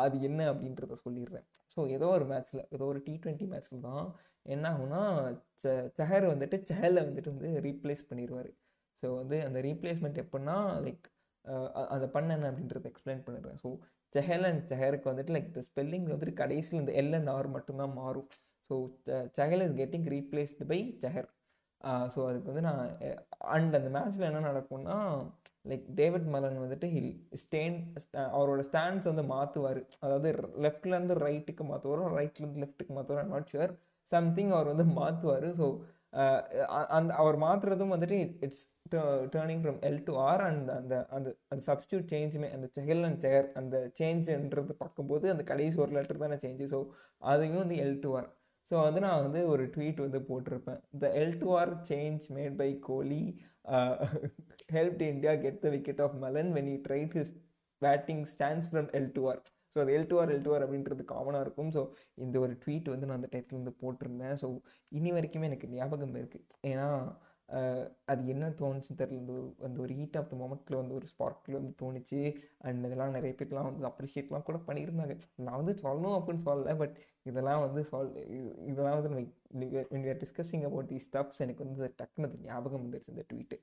அது 0.03 0.15
என்ன 0.21 0.41
அப்படின்றத 0.51 0.97
சொல்லிடுறேன். 1.05 1.45
ஸோ 1.73 1.79
ஏதோ 1.97 2.07
ஒரு 2.17 2.25
மேட்ச்சில் 2.25 2.63
ஏதோ 2.75 2.85
ஒரு 2.85 3.01
டி 3.07 3.15
ட்வெண்ட்டி 3.23 3.47
மேட்ச்சில் 3.53 3.85
தான் 3.89 4.05
என்ன 4.45 4.65
ஆகும்னா 4.73 5.01
ச 5.63 5.67
சஹர் 5.99 6.25
வந்துட்டு 6.33 6.57
செஹலை 6.69 7.01
வந்துட்டு 7.07 7.33
வந்து 7.35 7.51
ரீப்ளேஸ் 7.67 8.03
பண்ணிடுவார் 8.11 8.51
ஸோ 9.03 9.07
வந்து 9.21 9.37
அந்த 9.47 9.59
ரீப்ளேஸ்மெண்ட் 9.61 10.21
எப்படின்னா 10.23 10.57
லைக் 10.85 11.07
அந்த 11.95 12.05
பண்ண 12.15 12.29
என்ன 12.37 12.49
அப்படின்றத 12.51 12.87
எக்ஸ்பிளைன் 12.91 13.23
பண்ணிடுறேன். 13.27 13.59
ஸோ 13.63 13.69
செஹல் 14.13 14.45
அண்ட் 14.49 14.63
செஹருக்கு 14.71 15.11
வந்துட்டு 15.11 15.33
லைக் 15.35 15.49
இந்த 15.51 15.63
ஸ்பெல்லிங் 15.69 16.07
வந்துட்டு 16.11 16.33
கடைசியில் 16.33 16.81
இந்த 16.81 16.93
எல் 17.01 17.15
அண்ட் 17.19 17.31
ஆர் 17.35 17.49
மட்டும்தான் 17.55 17.93
மாறும். 17.93 18.29
So 18.69 18.75
Chahal 19.37 19.63
is 19.65 19.75
getting 19.75 20.07
replaced 20.13 20.67
by 20.67 20.79
Chahar 21.03 21.27
so 22.13 22.19
அதுக்கு 22.29 22.49
வந்து 22.51 22.63
நான் 22.67 22.83
அண்ட் 23.55 23.75
அந்த 23.75 23.89
மேட்ச்சில் 23.89 24.29
என்ன 24.29 24.45
நடக்கும்னா 24.47 24.97
லைக் 25.65 25.85
டேவிட் 25.95 26.27
மலன் 26.33 26.61
வந்துட்டு 26.63 26.87
ஹில் 26.93 27.11
ஸ்டேன் 27.35 27.75
அவரோட 28.31 28.61
ஸ்டாண்ட்ஸ் 28.61 29.09
வந்து 29.11 29.25
மாற்றுவார் 29.33 29.81
அதாவது 29.99 30.29
லெஃப்ட்லேருந்து 30.65 31.17
ரைட்டுக்கு 31.25 31.63
மாற்றுவார் 31.63 32.17
ரைட்லேருந்து 32.19 32.63
லெஃப்ட்டுக்கு 32.63 32.93
மாற்றுவார் 32.93 33.31
நாட் 33.33 33.51
ஷுவர் 33.53 33.73
சம்திங் 34.11 34.51
அவர் 34.51 34.71
வந்து 34.73 34.87
மாற்றுவார் 34.99 35.47
ஸோ 35.59 35.67
அந்த 36.97 37.11
அவர் 37.13 37.37
மாற்றுறதும் 37.37 37.93
வந்துட்டு 37.95 38.17
it's 38.45 38.63
turning 39.33 39.61
from 39.63 39.79
L 39.83 40.01
to 40.03 40.13
R 40.27 40.41
and 40.41 40.69
அந்த 40.71 40.93
அந்த 41.09 41.29
அந்த 41.47 41.61
சப்ஸ்டியூட் 41.67 42.05
சேஞ்சுமே 42.13 42.49
அந்த 42.53 42.67
செகல் 42.77 43.03
அண்ட் 43.03 43.19
செகர் 43.25 43.47
அந்த 43.53 43.77
சேஞ்சுன்றது 43.99 44.75
பார்க்கும்போது 44.75 45.25
அந்த 45.29 45.43
கடைசி 45.43 45.77
ஒரு 45.77 45.93
லெட்டர் 45.97 46.23
தானே 46.23 46.37
சேஞ்சு 46.45 46.67
ஸோ 46.73 46.79
அதையும் 47.23 47.61
வந்து 47.63 47.77
எல் 47.77 47.99
டு 47.99 48.11
ஆர் 48.17 48.29
ஸோ 48.71 48.75
வந்து 48.87 49.01
நான் 49.05 49.23
வந்து 49.25 49.41
ஒரு 49.53 49.65
ட்வீட் 49.75 49.99
வந்து 50.05 50.19
போட்டிருப்பேன். 50.29 50.79
The 51.03 51.11
L 51.21 51.37
to 51.43 51.49
R 51.59 51.73
change 51.91 52.25
made 52.37 52.57
by 52.63 52.69
Kohli 52.89 53.23
help 54.75 55.03
India 55.13 55.33
get 55.45 55.61
the 55.65 55.69
wicket 55.75 56.01
of 56.05 56.17
Malan 56.25 56.51
when 56.57 56.71
he 56.73 56.77
tried 56.87 57.15
his 57.19 57.33
batting 57.81 58.25
stands 58.33 58.69
from 58.71 58.89
L 58.99 59.11
to 59.17 59.23
R 59.31 59.41
so 59.75 59.81
அது 59.83 59.93
L 59.95 60.09
to 60.11 60.15
R 60.21 60.31
L 60.33 60.45
to 60.45 60.51
R 60.55 60.63
அப்படின்றது 60.65 61.03
காமனாக 61.11 61.45
இருக்கும். 61.45 61.71
So 61.75 61.81
இந்த 62.23 62.35
ஒரு 62.45 62.53
tweet 62.63 62.87
வந்து 62.93 63.07
நான் 63.07 63.19
அந்த 63.19 63.29
டயத்தில் 63.33 63.59
வந்து 63.59 63.73
போட்டிருந்தேன். 63.81 64.35
ஸோ 64.41 64.47
இனி 64.91 65.09
வரைக்குமே 65.17 65.49
எனக்கு 65.51 65.67
ஞாபகம் 65.75 66.15
இருக்குது 66.21 66.45
ஏன்னா 66.71 66.87
uh, 67.49 67.83
அது 68.11 68.21
என்ன 68.33 68.45
தோணுச்சுன்னு 68.61 68.99
தெரியல. 69.01 69.19
இந்த 69.21 69.33
ஒரு 69.35 69.49
அந்த 69.67 69.77
ஒரு 69.83 69.93
ஹீட் 69.99 70.17
ஆஃப் 70.19 70.29
த 70.31 70.37
மொமெண்ட்டில் 70.41 70.79
வந்து 70.79 70.95
ஒரு 70.99 71.07
ஸ்பார்க்கில் 71.11 71.57
வந்து 71.59 71.73
தோணுச்சு. 71.81 72.21
அண்ட் 72.65 72.87
இதெல்லாம் 72.87 73.15
நிறைய 73.17 73.33
பேர்லாம் 73.41 73.69
வந்து 73.69 73.87
அப்ரிஷியேட்லாம் 73.91 74.47
கூட 74.49 74.59
பண்ணியிருந்தாங்க. 74.67 75.15
நான் 75.47 75.59
வந்து 75.61 75.75
சொல்லணும் 75.83 76.17
அப்படின்னு 76.17 76.45
சொல்லலை. 76.47 76.75
பட் 76.81 76.97
இதெல்லாம் 77.27 77.61
வந்து 77.61 77.81
சால்வ் 77.83 78.17
இதெல்லாம் 78.67 78.97
வந்து 78.99 79.11
நம்ம 79.11 80.13
டிஸ்கஸிங் 80.21 80.65
அபவுட் 80.65 80.89
தி 80.89 80.99
ஸ்டப்ஸ் 81.07 81.41
எனக்கு 81.41 81.65
வந்து 81.65 81.89
டக்குனு 82.01 82.29
ஞாபகம் 82.43 82.83
வந்துருச்சு 82.83 83.13
இந்த 83.15 83.25
ட்வீட்டு 83.31 83.57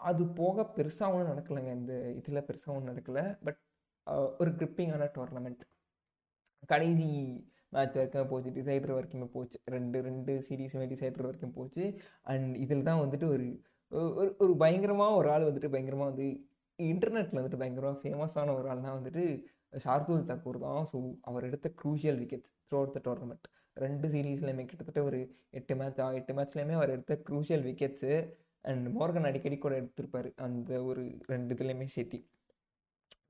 அது 0.00 0.22
போக 0.34 0.64
பெருசாக 0.76 1.12
ஒன்றும் 1.12 1.30
நடக்கலைங்க 1.32 1.72
இந்த 1.72 1.94
இதில் 2.10 2.46
பெருசாக 2.46 2.74
ஒன்றும் 2.74 2.90
நடக்கலை 2.92 3.24
பட் 3.44 3.60
ஒரு 4.38 4.50
கிரிப்பிங்கான 4.50 5.08
டோர்னமெண்ட் 5.14 5.62
கடைசி 6.66 7.08
மேட்ச் 7.68 7.96
வரைக்கும் 7.96 8.28
போச்சு 8.28 8.50
டிசைடர் 8.50 8.96
வரைக்குமே 8.96 9.26
போச்சு 9.32 9.56
ரெண்டு 9.70 9.98
ரெண்டு 10.00 10.32
சீரீஸுமே 10.48 10.86
டிசைடர் 10.86 11.26
வரைக்கும் 11.26 11.56
போச்சு 11.56 11.84
அண்ட் 12.24 12.52
இதில் 12.56 12.84
தான் 12.84 13.00
வந்துட்டு 13.00 13.26
ஒரு 13.28 13.46
ஒரு 14.16 14.30
ஒரு 14.38 14.52
பயங்கரமாக 14.56 15.16
ஒரு 15.16 15.28
ஆள் 15.30 15.48
வந்துட்டு 15.48 15.70
பயங்கரமாக 15.70 16.10
வந்து 16.10 16.26
இன்டர்நெட்டில் 16.78 17.38
வந்துட்டு 17.38 17.60
பயங்கரமாக 17.60 17.98
ஃபேமஸான 18.00 18.54
ஒரு 18.54 18.66
ஆள்னா 18.68 18.92
வந்துட்டு 18.92 19.24
ஷார்துல் 19.84 20.26
தக்கூர் 20.30 20.58
தான் 20.58 20.84
ஸோ 20.92 20.98
அவர் 21.22 21.44
எடுத்த 21.44 21.68
crucial 21.82 22.18
wickets 22.22 22.52
throughout 22.80 22.94
the 22.96 23.02
tournament 23.08 23.46
ரெண்டு 23.76 24.06
சீரீஸ்லையுமே 24.08 24.64
கிட்டத்தட்ட 24.68 25.00
ஒரு 25.02 25.18
எட்டு 25.50 25.74
மேட்ச் 25.76 26.00
எட்டு 26.20 26.34
மேட்ச்லேயுமே 26.38 26.74
அவர் 26.74 26.94
எடுத்த 26.96 27.14
க்ரூஷியல் 27.28 27.64
விக்கெட்ஸு 27.70 28.12
அண்ட் 28.64 28.86
மோர்கன் 28.94 29.28
அடிக்கடி 29.30 29.56
கூட 29.58 29.74
எடுத்திருப்பார். 29.80 30.28
அந்த 30.46 30.70
ஒரு 30.82 31.02
ரெண்டு 31.32 31.54
இதுலேயுமே 31.56 31.86
சேர்த்தி. 31.96 32.18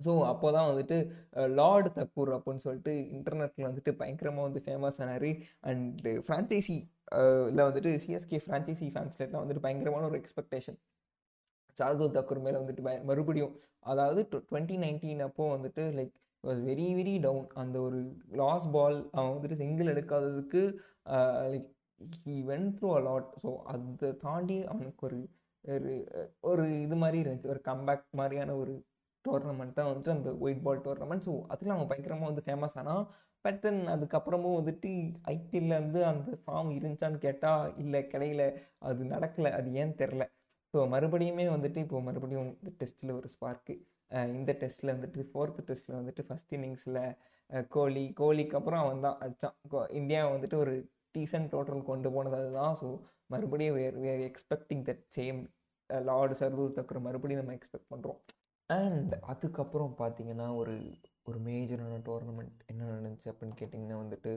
ஸோ 0.05 0.13
அப்போ 0.31 0.47
தான் 0.57 0.69
வந்துட்டு 0.71 0.97
லார்டு 1.59 1.89
தக்கூர் 1.99 2.31
அப்படின்னு 2.37 2.65
சொல்லிட்டு 2.67 2.93
இன்டர்நெட்டில் 3.17 3.69
வந்துட்டு 3.69 3.93
பயங்கரமாக 4.01 4.47
வந்து 4.49 4.61
ஃபேமஸ் 4.67 5.01
ஆனார். 5.05 5.31
அண்டு 5.71 6.13
ஃப்ரான்ச்சைசி 6.27 6.77
இல்லை 7.49 7.65
வந்துட்டு 7.69 7.91
சிஎஸ்கே 8.05 8.39
ஃப்ரான்ச்சைசி 8.45 8.87
ஃபேன்ஸ்லாம் 8.95 9.43
வந்துட்டு 9.43 9.65
பயங்கரமான 9.67 10.07
ஒரு 10.11 10.19
எக்ஸ்பெக்டேஷன் 10.23 10.79
சார்துல் 11.77 12.15
தக்கூர் 12.17 12.45
மேலே 12.45 12.59
வந்துட்டு 12.63 12.85
பய 12.87 12.99
மறுபடியும் 13.03 13.55
அதாவது 13.93 14.21
டுவெண்ட்டி 14.33 14.77
நைன்டீன் 14.85 15.21
அப்போது 15.21 15.53
வந்துட்டு 15.57 15.83
like 15.95 16.15
was 16.45 16.61
very 16.62 16.89
very 16.95 17.14
down 17.20 17.47
அந்த 17.55 17.76
ஒரு 17.80 17.99
லாஸ் 18.41 18.66
பால் 18.70 18.99
அவன் 19.12 19.32
வந்துட்டு 19.32 19.61
single 19.62 19.93
எடுக்காததுக்கு 19.95 20.62
like 21.53 21.70
he 22.22 22.34
went 22.51 22.68
through 22.76 22.89
a 22.97 23.01
lot 23.09 23.30
so 23.43 23.51
அதை 23.72 24.11
தாண்டி 24.24 24.59
அவனுக்கு 24.64 25.05
ஒரு 25.09 25.18
ஒரு 25.64 25.93
ஒரு 26.51 26.64
இது 26.82 26.97
மாதிரி 26.97 27.18
இருந்துச்சு. 27.22 27.53
ஒரு 27.55 27.62
கம்பேக் 27.70 28.05
மாதிரியான 28.12 28.57
ஒரு 28.57 28.74
டோர்னமெண்ட் 29.24 29.76
தான் 29.78 29.89
வந்துட்டு 29.89 30.16
அந்த 30.16 30.30
ஒயிட் 30.45 30.64
பால் 30.66 30.84
டோர்னமெண்ட் 30.84 31.24
ஸோ 31.28 31.34
அதில் 31.53 31.74
அவன் 31.76 31.91
பயங்கரமாக 31.93 32.30
வந்து 32.30 32.45
ஃபேமஸ் 32.47 32.76
ஆனால் 32.82 33.03
பட் 33.45 33.61
தென் 33.64 33.80
அதுக்கப்புறமும் 33.95 34.59
வந்துட்டு 34.59 34.91
ஐபிஎல்ல 35.34 35.74
வந்து 35.80 36.01
அந்த 36.11 36.30
ஃபார்ம் 36.43 36.70
இருந்துச்சான்னு 36.78 37.18
கேட்டால் 37.18 37.74
இல்லை 37.82 38.01
கிடையில. 38.14 38.43
அது 38.89 39.03
நடக்கலை. 39.14 39.53
அது 39.59 39.68
ஏன் 39.82 39.99
தெரில 40.03 40.24
ஸோ 40.74 40.80
மறுபடியுமே 40.95 41.45
வந்துட்டு 41.53 41.78
இப்போ 41.84 42.01
மறுபடியும் 42.09 42.51
டெஸ்ட்டில் 42.80 43.16
ஒரு 43.18 43.28
ஸ்பார்க்கு 43.34 43.74
இந்த 44.11 44.53
டெஸ்ட்டில் 44.63 44.95
வந்துட்டு 44.95 45.23
ஃபோர்த்து 45.31 45.67
டெஸ்ட்டில் 45.69 45.99
வந்துட்டு 46.01 46.25
ஃபஸ்ட் 46.29 46.55
இன்னிங்ஸில் 46.57 47.01
கோலி 47.77 48.05
கோலிக்கு 48.21 48.59
அப்புறம் 48.59 48.83
அவன் 48.85 49.05
தான் 49.07 49.19
அடித்தான் 49.25 49.57
இந்தியா 50.01 50.23
வந்துட்டு 50.35 50.57
ஒரு 50.65 50.75
டீசன்ட் 51.19 51.53
டோட்டல் 51.55 51.89
கொண்டு 51.91 52.09
போனது 52.17 52.37
அதுதான் 52.41 52.75
ஸோ 52.81 52.89
மறுபடியும் 53.35 53.77
we're 53.79 53.99
we're 54.05 54.25
expecting 54.31 54.85
that 54.89 55.05
same 55.17 55.41
Lord 55.91 56.35
Shardul 56.41 56.77
Thakur 56.79 57.07
மறுபடியும் 57.07 57.43
நம்ம 57.43 57.57
எக்ஸ்பெக்ட் 57.59 57.93
பண்ணுறோம் 57.95 58.21
அண்ட் 58.71 59.15
அதுக்கப்புறம் 59.33 59.93
பார்த்தீங்கன்னா 60.01 60.47
ஒரு 60.61 60.75
ஒரு 61.29 61.39
மேஜரான 61.49 62.01
டோர்னமெண்ட் 62.09 62.59
என்ன 62.71 62.83
நடந்துச்சு 62.91 63.29
அப்படின்னு 63.33 63.59
கேட்டிங்கன்னா 63.61 63.99
வந்துட்டு 64.03 64.33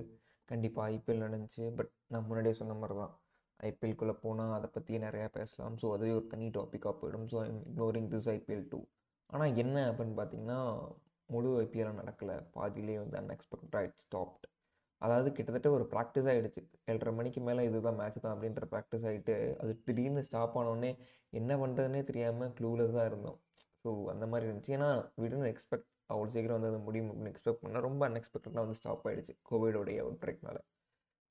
கண்டிப்பாக 0.50 0.92
ஐபிஎல் 0.94 1.26
நடந்துச்சு. 1.26 1.64
பட் 1.78 1.92
நான் 2.14 2.28
முன்னாடியே 2.28 2.56
சொன்ன 2.60 2.78
மாதிரி 2.82 2.96
தான் 3.02 3.14
ஐபிஎல்குள்ளே 3.60 4.16
போனால் 4.24 4.56
அதை 4.58 4.68
பற்றி 4.76 5.00
நிறையா 5.06 5.28
பேசலாம். 5.38 5.76
ஸோ 5.82 5.88
அதுவே 5.96 6.14
ஒரு 6.20 6.28
தனி 6.34 6.48
டாப்பிக்காக 6.58 6.94
போயிடும். 7.02 7.28
So 7.34 7.38
I'm 7.48 7.60
ignoring 7.70 8.10
this 8.14 8.30
IPL 8.36 8.66
too 8.72 8.80
ஆனால் 9.30 9.58
என்ன 9.64 9.78
அப்படின்னு 9.90 10.16
பார்த்தீங்கன்னா 10.20 10.60
முழு 11.30 11.50
ஐபிஎல்லாம் 11.60 12.00
நடக்கலை. 12.02 12.36
பாதியிலே 12.56 12.96
வந்து 13.02 13.18
அன்எக்ஸ்பெக்டடாக 13.20 13.88
இட் 13.88 14.02
ஸ்டாப்ட் 14.04 14.46
அதாவது 15.02 15.30
கிட்டத்தட்ட 15.32 15.70
ஒரு 15.76 15.86
ப்ராக்டிஸ் 15.92 16.28
ஆகிடுச்சு 16.32 16.62
ஏழரை 16.88 17.12
மணிக்கு 17.18 17.42
மேலே 17.48 17.62
இதுதான் 17.70 18.00
மேட்ச் 18.00 18.24
தான் 18.24 18.34
அப்படின்ற 18.36 18.66
ப்ராக்டிஸ் 18.74 19.06
ஆகிட்டு 19.10 19.34
அது 19.62 19.74
திடீர்னு 19.86 20.24
ஸ்டாப் 20.28 20.56
ஆனோடனே 20.62 20.92
என்ன 21.34 21.52
பண்ணுறதுனே 21.62 22.02
தெரியாமல் 22.10 22.52
க்ளூவில் 22.58 22.96
தான் 22.98 23.08
இருந்தோம். 23.12 23.38
ஸோ 23.84 23.90
அந்த 24.14 24.26
மாதிரி 24.32 24.48
இருந்துச்சு. 24.48 24.74
ஏன்னா 24.78 24.90
விடுன்னு 25.22 25.52
எக்ஸ்பெக்ட் 25.54 25.88
அவ்வளோ 26.10 26.30
சீக்கிரம் 26.34 26.58
வந்து 26.58 26.72
அது 26.72 26.80
முடியும் 26.88 27.10
அப்படின்னு 27.10 27.32
எக்ஸ்பெக்ட் 27.34 27.62
பண்ணால் 27.64 27.86
ரொம்ப 27.88 28.02
அன்எக்ஸ்பெக்டடாக 28.10 28.64
வந்து 28.66 28.80
ஸ்டாப் 28.80 29.06
ஆகிடுச்சு 29.10 29.36
கோவிடோடைய 29.50 30.00
அவுட் 30.06 30.22
பிரேக்னால 30.24 30.60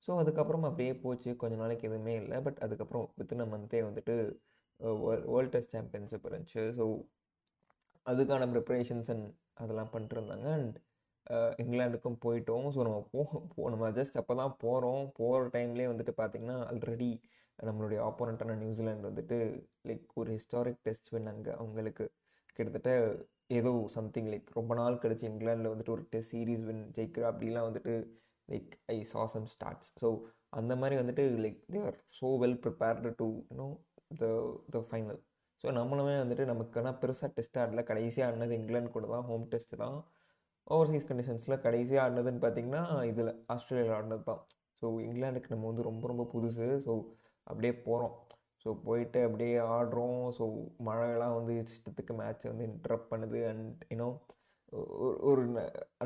ஸோ 0.07 0.11
அதுக்கப்புறம் 0.21 0.65
அப்படியே 0.67 0.93
போச்சு. 1.03 1.29
கொஞ்ச 1.41 1.55
நாளைக்கு 1.61 1.87
எதுவுமே 1.89 2.13
இல்லை. 2.21 2.37
பட் 2.45 2.59
அதுக்கப்புறம் 2.65 3.05
வித்தின் 3.19 3.43
அ 3.45 3.49
மந்த்தே 3.53 3.81
வந்துட்டு 3.87 4.13
வேர்ல்ட் 5.29 5.53
டெஸ்ட் 5.55 5.75
சாம்பியன்ஷிப் 5.75 6.27
இருந்துச்சு. 6.29 6.63
ஸோ 6.77 6.85
அதுக்கான 8.05 8.47
ப்ரிப்பரேஷன்ஸ் 8.53 9.09
அண்ட் 9.13 9.27
அதெல்லாம் 9.55 9.91
பண்ணிட்டுருந்தாங்க. 9.93 10.47
அண்ட் 10.57 10.77
இங்கிலாண்டுக்கும் 11.61 12.21
போயிட்டோம். 12.25 12.67
ஸோ 12.75 12.79
நம்ம 12.87 12.99
போ 13.53 13.69
நம்ம 13.73 13.89
ஜஸ்ட் 13.97 14.19
அப்போ 14.21 14.35
தான் 14.41 14.55
போகிறோம் 14.63 15.03
போகிற 15.19 15.41
டைம்லேயே 15.55 15.89
வந்துட்டு 15.91 16.13
பார்த்திங்கன்னா 16.21 16.57
ஆல்ரெடி 16.69 17.09
நம்மளுடைய 17.59 17.99
ஆப்போனண்ட்டான 18.07 18.55
நியூசிலாண்டு 18.63 19.09
வந்துட்டு 19.09 19.37
லைக் 19.89 20.05
ஒரு 20.21 20.29
ஹிஸ்டாரிக் 20.37 20.81
டெஸ்ட் 20.87 21.11
வின் 21.13 21.29
அங்கே. 21.33 21.51
அவங்களுக்கு 21.61 22.05
கிட்டத்தட்ட 22.57 22.91
ஏதோ 23.57 23.71
சம்திங் 23.97 24.29
லைக் 24.31 24.49
ரொம்ப 24.51 24.73
நாள் 24.75 25.01
கழிச்சு 25.03 25.25
இங்கிலாண்டில் 25.29 25.71
வந்துட்டு 25.73 25.95
ஒரு 25.95 26.03
டெஸ்ட் 26.13 26.33
சீரீஸ் 26.33 26.65
வின் 26.69 26.83
ஜெயிக்கிற 26.97 27.23
அப்படிலாம் 27.31 27.67
வந்துட்டு 27.69 27.93
லைக் 28.49 28.73
ஐ 28.93 28.97
சா 29.13 29.23
சம் 29.33 29.47
ஸ்டார்ட்ஸ் 29.53 29.89
ஸோ 30.01 30.07
அந்த 30.59 30.73
மாதிரி 30.75 30.95
வந்துட்டு 31.01 31.23
like 31.45 31.59
they 31.73 31.79
are 31.89 31.97
so 32.19 32.27
well 32.43 32.59
prepared 32.65 33.11
to 33.21 33.27
you know 33.49 33.67
the 34.21 34.27
the 34.75 34.79
final 34.89 35.08
ஏன்னா 36.81 36.93
பெருசாக 37.01 37.29
டெஸ்ட் 37.37 37.59
ஆடல 37.63 37.83
கடைசியாக 37.91 38.27
ஆடினது 38.29 38.57
இங்கிலாந்து 38.59 38.91
கூட 38.95 39.07
தான் 39.13 39.27
ஹோம் 39.29 39.45
டெஸ்ட் 39.53 39.75
தான். 39.83 39.97
ஓவர்சீஸ் 40.75 41.07
கண்டிஷன்ஸில் 41.09 41.61
கடைசியாக 41.65 42.03
ஆடினதுன்னு 42.05 42.41
பார்த்தீங்கன்னா 42.45 42.83
இதில் 43.11 43.31
ஆஸ்திரேலியாவில் 43.53 43.95
ஆடினது 43.97 44.25
தான். 44.31 44.41
ஸோ 44.81 44.87
இங்கிலாந்துக்கு 45.05 45.53
நம்ம 45.53 45.67
வந்து 45.71 45.87
ரொம்ப 45.89 46.03
ரொம்ப 46.11 46.25
புதுசு. 46.33 46.67
ஸோ 46.87 46.93
அப்படியே 47.47 47.73
போகிறோம் 47.85 48.15
ஸோ 48.63 48.69
போயிட்டு 48.87 49.19
அப்படியே 49.27 49.55
ஆடுறோம். 49.75 50.21
ஸோ 50.37 50.45
மழையெல்லாம் 50.87 51.37
வந்து 51.39 51.53
இஷ்டத்துக்கு 51.63 52.13
மேட்ச்சை 52.21 52.47
வந்து 52.51 52.67
இன்டரப்ட் 52.71 53.09
பண்ணுது. 53.13 53.39
அண்ட் 53.51 53.83
யூனோ 53.93 54.09
ஒரு 55.29 55.43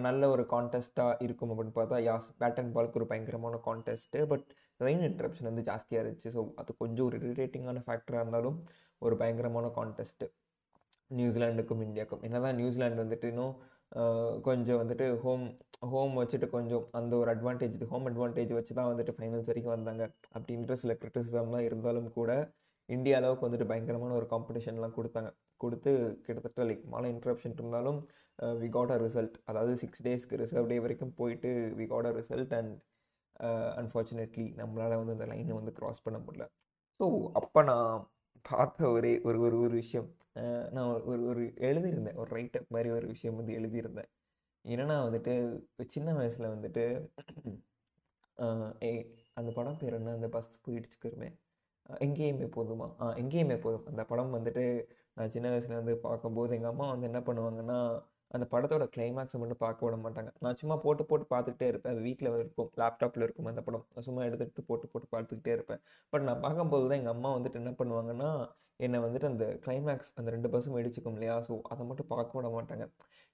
நல்ல 0.05 0.23
ஒரு 0.33 0.43
கான்டெஸ்ட்டாக 0.53 1.17
இருக்கும் 1.25 1.49
அப்படின்னு 1.53 1.73
பார்த்தா 1.79 1.97
யாஸ் 2.09 2.27
பேட் 2.41 2.59
அண்ட் 2.61 2.73
பாலுக்கு 2.75 2.99
ஒரு 2.99 3.07
பயங்கரமான 3.11 3.55
கான்டெஸ்ட்டு 3.65 4.21
பட் 4.31 4.45
ரெயின் 4.85 5.03
இன்ட்ரப்ஷன் 5.09 5.49
வந்து 5.49 5.65
ஜாஸ்தியாக 5.69 6.03
இருந்துச்சு. 6.03 6.29
ஸோ 6.35 6.41
அது 6.61 6.71
கொஞ்சம் 6.83 7.07
ஒரு 7.09 7.17
இரிட்டேட்டிங்கான 7.21 7.83
ஃபேக்டராக 7.87 8.23
இருந்தாலும் 8.23 8.57
ஒரு 9.01 9.15
பயங்கரமான 9.21 9.67
கான்டெஸ்ட்டு 9.79 10.27
நியூசிலாண்டுக்கும் 11.11 11.83
இந்தியாவுக்கும் 11.87 12.23
என்ன 12.27 12.39
தான் 12.45 12.57
நியூசிலாண்டு 12.59 13.03
வந்துட்டு 13.03 13.27
இன்னும் 13.33 13.53
கொஞ்சம் 14.47 14.79
வந்துட்டு 14.81 15.05
ஹோம் 15.23 15.43
ஹோம் 15.91 16.13
வச்சுட்டு 16.19 16.47
கொஞ்சம் 16.55 16.85
அந்த 16.99 17.13
ஒரு 17.21 17.29
அட்வான்டேஜ் 17.33 17.75
ஹோம் 17.91 18.07
அட்வான்டேஜ் 18.11 18.51
வச்சு 18.57 18.73
தான் 18.79 18.89
வந்துட்டு 18.91 19.13
ஃபைனல்ஸ் 19.17 19.49
வரைக்கும் 19.51 19.75
வந்தாங்க. 19.75 20.03
அப்படின்ற 20.35 20.75
சில 20.83 20.93
கிரிட்டிசிசம்லாம் 21.01 21.65
இருந்தாலும் 21.69 22.09
கூட 22.17 22.31
இந்தியா 22.89 23.17
அளவுக்கு 23.19 23.45
வந்துட்டு 23.47 23.67
பயங்கரமான 23.71 24.15
ஒரு 24.19 24.27
காம்படிஷன்லாம் 24.33 24.95
கொடுத்தாங்க. 24.97 25.29
கொடுத்து 25.61 25.91
கிட்டத்தட்ட 26.25 26.65
லைக் 26.69 26.83
மழை 26.93 27.09
இன்ட்ரப்ஷன் 27.15 27.55
இருந்தாலும் 27.59 27.99
வி 28.61 28.69
காட் 28.75 28.93
அ 28.95 28.97
ரிசல்ட் 29.05 29.35
அதாவது 29.51 29.73
சிக்ஸ் 29.83 30.03
டேஸ்க்கு 30.07 30.39
ரிசர்வ் 30.43 30.71
டே 30.71 30.77
வரைக்கும் 30.85 31.13
போயிட்டு 31.19 31.49
we 31.79 31.85
got 31.93 32.09
a 32.11 32.13
result 32.19 32.53
and 32.59 32.73
unfortunately 33.81 34.47
நம்மளால் 34.61 34.99
வந்து 35.01 35.15
அந்த 35.17 35.27
லைனை 35.31 35.53
வந்து 35.59 35.73
க்ராஸ் 35.79 36.03
பண்ண 36.07 36.17
முடியல. 36.25 36.45
ஸோ 36.99 37.05
அப்போ 37.41 37.61
நான் 37.69 37.93
பார்த்த 38.49 38.89
ஒரே 38.89 39.11
ஒரு 39.27 39.39
ஒரு 39.39 39.57
ஒரு 39.59 39.73
விஷயம். 39.81 40.09
நான் 40.75 40.89
ஒரு 41.11 41.25
ஒரு 41.31 41.43
எழுதியிருந்தேன். 41.67 42.17
ஒரு 42.21 42.29
ரைட்டப் 42.37 42.69
மாதிரி 42.69 42.89
ஒரு 42.97 43.05
விஷயம் 43.07 43.37
வந்து 43.39 43.53
எழுதியிருந்தேன். 43.59 44.09
என்னன்னா 44.65 44.95
வந்துட்டு 45.07 45.33
சின்ன 45.95 46.09
வயசில் 46.13 46.51
வந்துட்டு 46.55 46.83
அந்த 49.39 49.49
படம் 49.57 49.79
பேர் 49.81 49.93
என்ன? 49.93 50.11
அந்த 50.11 50.27
பஸ் 50.35 50.51
போயிடுச்சுக்கிறமே. 50.65 51.29
எங்கேயுமே 52.05 52.47
போதுமா? 52.57 52.87
ஆ 53.01 53.05
எங்கேயுமே 53.21 53.57
போதும். 53.65 53.85
அந்த 53.91 54.03
படம் 54.11 54.33
வந்துட்டு 54.35 54.65
நான் 55.17 55.33
சின்ன 55.35 55.47
வயசுல 55.53 55.79
வந்து 55.81 55.95
பார்க்கும்போது 56.07 56.55
எங்கள் 56.55 56.71
அம்மா 56.71 56.87
வந்து 56.93 57.09
என்ன 57.11 57.19
பண்ணுவாங்கன்னா 57.27 57.79
அந்த 58.33 58.45
படத்தோட 58.53 58.83
கிளைமேக்ஸை 58.95 59.37
மட்டும் 59.41 59.61
பார்க்க 59.63 59.85
விட 59.85 59.95
மாட்டாங்க. 60.03 60.29
நான் 60.43 60.57
சும்மா 60.61 60.75
போட்டு 60.85 61.03
போட்டு 61.09 61.25
பார்த்துக்கிட்டே 61.33 61.67
இருப்பேன். 61.71 61.93
அது 61.93 62.01
வீட்டில் 62.07 62.29
இருக்கும் 62.41 62.69
லேப்டாப்பில் 62.81 63.25
இருக்கும் 63.25 63.49
அந்த 63.51 63.63
படம். 63.67 63.85
சும்மா 64.07 64.21
எடுத்து 64.27 64.45
எடுத்து 64.45 64.63
போட்டு 64.69 64.87
போட்டு 64.93 65.07
பார்த்துக்கிட்டே 65.15 65.53
இருப்பேன். 65.57 65.81
பட் 66.13 66.25
நான் 66.29 66.43
பார்க்கும்போது 66.45 66.87
தான் 66.89 66.99
எங்கள் 67.01 67.15
அம்மா 67.15 67.31
வந்துட்டு 67.37 67.59
என்ன 67.61 67.73
பண்ணுவாங்கன்னா 67.81 68.29
என்னை 68.85 68.99
வந்துட்டு 69.05 69.27
அந்த 69.31 69.45
கிளைமேக்ஸ் 69.65 70.11
அந்த 70.19 70.29
ரெண்டு 70.35 70.49
பஸ்ஸும் 70.53 70.77
வெடிச்சுக்கும் 70.77 71.17
இல்லையா? 71.17 71.35
ஸோ 71.47 71.55
அதை 71.73 71.83
மட்டும் 71.89 72.09
பார்க்க 72.13 72.37
விட 72.39 72.49
மாட்டாங்க. 72.57 72.85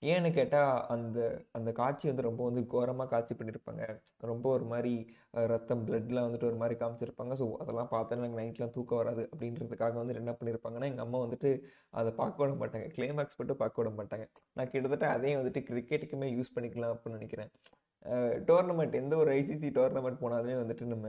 ஏன்னு 0.01 0.29
கேட்டால் 0.37 0.73
அந்த 0.93 1.19
அந்த 1.57 1.69
காட்சி 1.79 2.05
வந்து 2.09 2.25
ரொம்ப 2.27 2.41
வந்து 2.49 2.61
கோரமாக 2.73 3.07
காட்சி 3.13 3.33
பண்ணியிருப்பாங்க 3.39 3.83
ரொம்ப 4.31 4.45
ஒரு 4.57 4.65
மாதிரி 4.73 4.93
ரத்தம் 5.51 5.83
பிளட்லாம் 5.87 6.27
வந்துட்டு 6.27 6.49
ஒரு 6.49 6.57
மாதிரி 6.61 6.75
காமிச்சிருப்பாங்க. 6.81 7.33
ஸோ 7.41 7.45
அதெல்லாம் 7.63 7.91
பார்த்தா 7.95 8.17
எனக்கு 8.19 8.39
நைட்லாம் 8.41 8.73
தூக்கம் 8.77 9.01
வராது 9.01 9.23
அப்படின்றதுக்காக 9.31 9.99
வந்துட்டு 10.01 10.21
என்ன 10.23 10.35
பண்ணியிருப்பாங்கன்னா 10.39 10.89
எங்கள் 10.91 11.05
அம்மா 11.07 11.19
வந்துட்டு 11.25 11.51
அதை 12.01 12.11
பார்க்க 12.21 12.43
விட 12.43 12.53
மாட்டாங்க. 12.61 12.87
கிளைமேக்ஸ் 12.95 13.39
மட்டும் 13.41 13.61
பார்க்க 13.63 13.81
விட 13.81 13.91
மாட்டாங்க. 13.99 14.27
நான் 14.57 14.71
கிட்டத்தட்ட 14.75 15.07
அதையும் 15.15 15.41
வந்துட்டு 15.41 15.63
கிரிக்கெட்டுக்குமே 15.69 16.29
யூஸ் 16.37 16.55
பண்ணிக்கலாம் 16.57 16.93
அப்படின்னு 16.95 17.19
நினைக்கிறேன். 17.19 17.51
டோர்னமெண்ட் 18.49 18.95
எந்த 19.01 19.13
ஒரு 19.23 19.31
ஐசிசி 19.41 19.69
டோர்னமெண்ட் 19.79 20.23
போனாலுமே 20.23 20.55
வந்துட்டு 20.63 20.85
நம்ம 20.93 21.07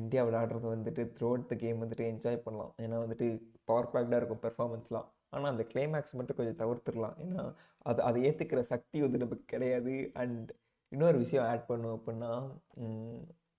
இந்தியா 0.00 0.22
விளையாடுறது 0.26 0.68
வந்துட்டு 0.74 1.02
த்ரூ 1.16 1.26
அவுட் 1.30 1.48
த 1.50 1.54
கேம் 1.62 1.82
வந்துட்டு 1.82 2.04
என்ஜாய் 2.12 2.44
பண்ணலாம். 2.44 2.72
ஏன்னா 2.84 2.98
வந்துட்டு 3.04 3.26
பவர் 3.70 3.90
பேக்டாக 3.94 4.20
இருக்கும் 4.20 4.42
பெர்ஃபார்மன்ஸ்லாம் 4.46 5.08
ஆனால் 5.36 5.52
அந்த 5.54 5.64
கிளைமேக்ஸ் 5.72 6.16
மட்டும் 6.18 6.38
கொஞ்சம் 6.40 6.60
தவிர்த்துடலாம். 6.62 7.16
ஏன்னா 7.24 7.44
அது 7.90 8.00
அதை 8.08 8.20
ஏற்றுக்கிற 8.28 8.60
சக்தி 8.72 8.98
வந்து 9.06 9.22
நமக்கு 9.24 9.46
கிடையாது. 9.54 9.94
அண்ட் 10.22 10.50
இன்னொரு 10.92 11.18
விஷயம் 11.24 11.46
ஆட் 11.52 11.68
பண்ணும் 11.70 11.96
அப்படின்னா 11.98 12.32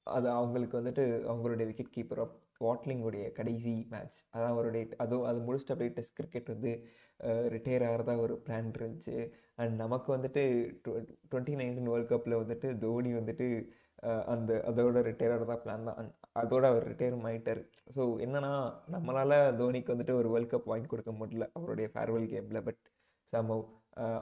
அது 0.08 0.28
அவங்களுக்கு 0.40 0.80
வந்துட்டு 0.80 1.04
அவங்களுடைய 1.32 1.66
விக்கெட் 1.70 1.96
கீப்பர் 1.96 2.22
ஆஃப் 2.26 2.36
வாட்லிங்குடைய 2.66 3.26
கடைசி 3.40 3.74
மேட்ச் 3.94 4.18
அதான் 4.34 4.54
அவருடைய 4.54 4.84
அதுவும் 5.04 5.28
அது 5.30 5.40
முடிச்சுட்டு 5.48 5.74
அப்படியே 5.74 5.92
டெஸ்ட் 5.98 6.18
கிரிக்கெட் 6.20 6.54
வந்து 6.54 6.72
ரிட்டையர் 7.56 7.86
ஆகிறதா 7.90 8.14
ஒரு 8.26 8.34
பிளான் 8.46 8.72
இருந்துச்சு. 8.80 9.16
அண்ட் 9.62 9.74
நமக்கு 9.84 10.10
வந்துட்டு 10.16 10.44
டுவெண்ட்டி 11.32 11.56
நைன்டீன் 11.62 11.92
வேர்ல்ட் 11.92 12.12
கப்பில் 12.14 12.42
வந்துட்டு 12.42 12.70
தோனி 12.84 13.12
வந்துட்டு 13.20 13.48
அந்த 14.34 14.52
அதோட 14.70 15.02
ரிட்டையர் 15.10 15.34
ஆகிறதா 15.36 15.58
பிளான் 15.66 15.88
தான். 15.90 16.10
அதோட 16.42 16.64
அவர் 16.72 16.88
ரிட்டையரும் 16.92 17.26
ஆகிட்டார் 17.30 17.62
ஸோ 17.96 18.04
என்னன்னா 18.26 18.54
நம்மளால் 18.96 19.38
தோனிக்கு 19.62 19.94
வந்துட்டு 19.94 20.16
ஒரு 20.22 20.30
வேர்ல்ட் 20.34 20.54
கப் 20.54 20.72
வாங்கி 20.74 20.90
கொடுக்க 20.94 21.12
முடியல 21.20 21.48
அவருடைய 21.58 21.90
ஃபேர்வெல் 21.94 22.30
கேமில் 22.34 22.66
பட் 22.68 22.82
சமவ் 23.34 23.66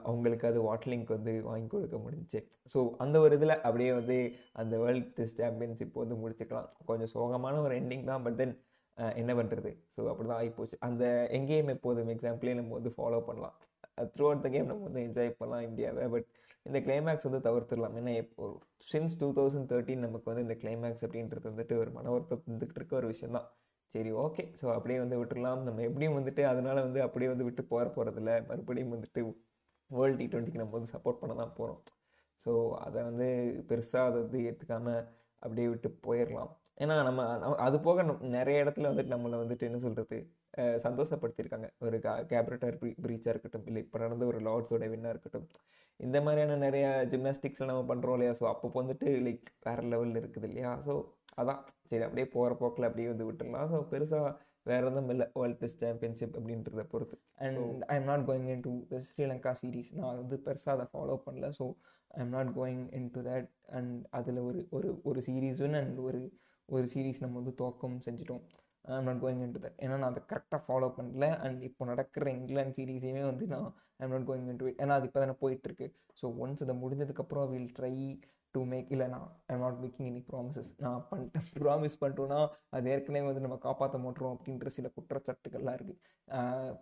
அவங்களுக்கு 0.08 0.46
அது 0.50 0.58
வாட்லிங்க் 0.66 1.10
வந்து 1.16 1.32
வாங்கி 1.48 1.68
கொடுக்க 1.72 1.96
முடிஞ்சிச்சு. 2.04 2.40
ஸோ 2.72 2.78
அந்த 3.04 3.16
ஒரு 3.24 3.34
இதில் 3.38 3.54
அப்படியே 3.66 3.90
வந்து 3.98 4.16
அந்த 4.60 4.74
வேர்ல்ட் 4.82 5.10
டெஸ்ட் 5.18 5.42
சாம்பியன்ஷிப் 5.42 6.00
வந்து 6.02 6.16
முடிச்சுக்கலாம். 6.22 6.68
கொஞ்சம் 6.90 7.12
சோகமான 7.14 7.60
ஒரு 7.66 7.74
எண்டிங் 7.80 8.06
தான் 8.10 8.24
பட் 8.26 8.38
தென் 8.40 8.54
என்ன 9.20 9.32
பண்ணுறது 9.38 9.70
ஸோ 9.94 10.00
அப்படி 10.10 10.26
தான் 10.28 10.40
ஆகிப்போச்சு 10.42 10.76
அந்த 10.88 11.04
எங்கேயும் 11.38 11.72
எப்போதும் 11.76 12.12
எக்ஸாம்பிளே 12.14 12.54
நம்ம 12.60 12.74
வந்து 12.78 12.92
ஃபாலோ 12.96 13.20
பண்ணலாம். 13.28 13.56
த்ரூ 14.14 14.24
அவுட் 14.28 14.44
த 14.46 14.48
கேம் 14.54 14.70
நம்ம 14.70 14.86
வந்து 14.88 15.02
என்ஜாய் 15.06 15.30
பண்ணலாம் 15.40 15.66
இந்தியாவை. 15.68 16.04
பட் 16.14 16.26
இந்த 16.68 16.78
கிளைமேக்ஸ் 16.86 17.26
வந்து 17.28 17.40
தவிர்த்துடலாம். 17.48 17.96
ஏன்னா 18.00 18.12
இப்போ 18.22 18.44
சின்ஸ் 18.92 19.16
டூ 19.20 19.28
தௌசண்ட் 19.38 19.68
தேர்ட்டின் 19.72 20.04
நமக்கு 20.06 20.30
வந்து 20.30 20.44
இந்த 20.46 20.56
கிளைமேக்ஸ் 20.62 21.04
அப்படின்றது 21.06 21.46
வந்துட்டு 21.52 21.74
ஒரு 21.82 21.90
மன 21.98 22.10
வருத்தம் 22.14 22.62
இருக்க 22.78 22.94
ஒரு 23.00 23.08
விஷயம் 23.12 23.36
தான். 23.38 23.48
சரி 23.94 24.10
ஓகே 24.24 24.44
ஸோ 24.60 24.66
அப்படியே 24.76 24.98
வந்து 25.02 25.18
விட்டுடலாம். 25.20 25.60
நம்ம 25.68 25.82
எப்படியும் 25.88 26.16
வந்துட்டு 26.18 26.42
அதனால் 26.52 26.84
வந்து 26.86 27.00
அப்படியே 27.06 27.28
வந்து 27.32 27.46
விட்டு 27.48 27.62
போகிற 27.72 27.86
போகிறதில்ல 27.96 28.32
மறுபடியும் 28.50 28.94
வந்துட்டு 28.96 29.22
வேர்ல்டு 29.90 30.18
டி 30.20 30.26
ட்வெண்ட்டிக்கு 30.32 30.62
நம்ம 30.62 30.74
வந்து 30.78 30.92
சப்போர்ட் 30.94 31.20
பண்ண 31.20 31.34
தான் 31.42 31.54
போகிறோம் 31.58 31.80
ஸோ 32.44 32.52
அதை 32.86 33.00
வந்து 33.08 33.26
பெருசாக 33.68 34.08
அதை 34.08 34.16
வந்து 34.24 34.38
எடுத்துக்காமல் 34.48 35.02
அப்படியே 35.42 35.66
விட்டு 35.72 35.88
போயிடலாம். 36.06 36.50
ஏன்னா 36.82 36.94
நம்ம 37.08 37.22
அது 37.66 37.76
போக 37.86 38.02
நிறைய 38.36 38.64
இடத்துல 38.64 38.90
வந்துட்டு 38.90 39.14
நம்மளை 39.14 39.36
வந்துட்டு 39.42 39.68
என்ன 39.68 39.78
சொல்கிறது 39.84 40.18
சந்தோஷப்படுத்தியிருக்காங்க. 40.86 41.68
ஒரு 41.86 41.96
கா 42.06 42.12
ப்ரீ 42.48 42.90
ப்ரீச்சாக 43.04 43.32
இருக்கட்டும் 43.34 43.66
இல்லை 43.70 43.82
இப்போ 43.86 43.98
நடந்த 44.04 44.26
ஒரு 44.32 44.40
லார்ட்ஸோட 44.48 44.86
வின்னாக 44.94 45.14
இருக்கட்டும் 45.14 45.46
இந்த 46.00 46.18
மாதிரியான 46.24 46.56
நிறைய 46.64 46.86
ஜிம்னாஸ்டிக்ஸில் 47.12 47.70
நம்ம 47.70 47.82
பண்ணுறோம் 47.90 48.16
இல்லையா? 48.16 48.32
ஸோ 48.40 48.44
அப்போ 48.52 48.68
வந்துட்டு 48.80 49.08
லைக் 49.26 49.46
வேறு 49.66 49.84
லெவலில் 49.92 50.20
இருக்குது 50.22 50.48
இல்லையா? 50.50 50.72
ஸோ 50.88 50.94
அதான். 51.40 51.60
சரி 51.90 52.04
அப்படியே 52.06 52.26
போகிற 52.34 52.52
போக்கில் 52.60 52.88
அப்படியே 52.88 53.08
வந்து 53.12 53.26
விட்டுடலாம். 53.28 53.68
ஸோ 53.72 53.78
பெருசாக 53.92 54.28
வேறு 54.70 54.86
எதுவும் 54.90 55.10
இல்லை. 55.14 55.26
வேர்ல்ட் 55.40 55.60
டெஸ்ட் 55.62 55.82
சாம்பியன்ஷிப் 55.84 56.36
அப்படின்றத 56.38 56.84
பொறுத்து. 56.92 57.16
And 57.44 57.58
I 57.92 57.96
am 57.98 58.08
not 58.10 58.24
going 58.28 58.48
into 58.66 58.72
the 58.92 59.00
Sri Lanka 59.08 59.52
series 59.60 59.90
நான் 59.98 60.20
வந்து 60.22 60.38
பெருசாக 60.46 60.74
அதை 60.76 60.86
ஃபாலோ 60.92 61.16
பண்ணல. 61.26 61.48
So 61.58 61.66
I 62.16 62.20
am 62.24 62.34
not 62.36 62.50
going 62.58 62.84
into 63.16 63.22
that 63.28 63.48
and 63.78 63.94
அதில் 64.18 64.40
ஒரு 64.48 64.60
ஒரு 64.78 64.90
ஒரு 65.10 65.22
சீரீஸுன்னு 65.28 65.80
அண்ட் 65.82 66.00
ஒரு 66.08 66.22
ஒரு 66.68 66.86
சீரீஸ் 66.94 67.22
நம்ம 67.24 67.36
வந்து 67.40 67.54
தோக்கம் 67.62 67.98
செஞ்சிட்டோம். 68.06 68.44
I'm 68.94 69.08
not 69.08 69.20
going 69.24 69.42
into 69.56 69.60
that 69.64 69.78
ஏன்னா 69.84 69.96
நான் 70.02 70.10
அதை 70.12 70.22
கரெக்டாக 70.32 70.60
ஃபாலோ 70.66 70.88
பண்ணல. 70.98 71.26
அண்ட் 71.44 71.60
இப்போ 71.68 71.84
நடக்கிற 71.90 72.30
இங்கிலாந்து 72.38 72.76
சீரீஸையுமே 72.78 73.24
வந்து 73.30 73.46
நான் 73.54 73.68
I'm 74.02 74.14
not 74.14 74.26
going 74.30 74.48
into 74.62 74.66
it 74.70 74.80
ஏன்னா 74.84 74.96
அது 74.98 75.08
இப்போ 75.08 75.20
தானே 75.24 75.36
போயிட்டுருக்கு. 75.42 75.86
ஸோ 76.20 76.26
ஒன்ஸ் 76.44 76.64
அதை 76.66 76.76
முடிஞ்சதுக்கப்புறம் 76.82 77.46
வில் 77.52 77.70
ட்ரை 77.78 77.94
டு 78.54 78.60
மேக் 78.72 78.90
இல்லை 78.94 79.06
நான் 79.14 79.28
I'm 79.52 79.62
not 79.64 79.80
making 79.84 80.08
any 80.10 80.20
promises 80.28 80.70
நான் 80.84 81.02
பண்ணிட்டேன். 81.10 81.46
ப்ராமிஸ் 81.64 81.98
பண்ணிட்டோன்னா 82.02 82.38
அது 82.76 82.90
ஏற்கனவே 82.94 83.26
வந்து 83.28 83.44
நம்ம 83.46 83.56
காப்பாற்ற 83.66 83.98
மாட்டோம் 84.04 84.34
அப்படின்ற 84.34 84.70
சில 84.76 84.90
குற்றச்சாட்டுகள்லாம் 84.96 85.76
இருக்குது 85.78 86.00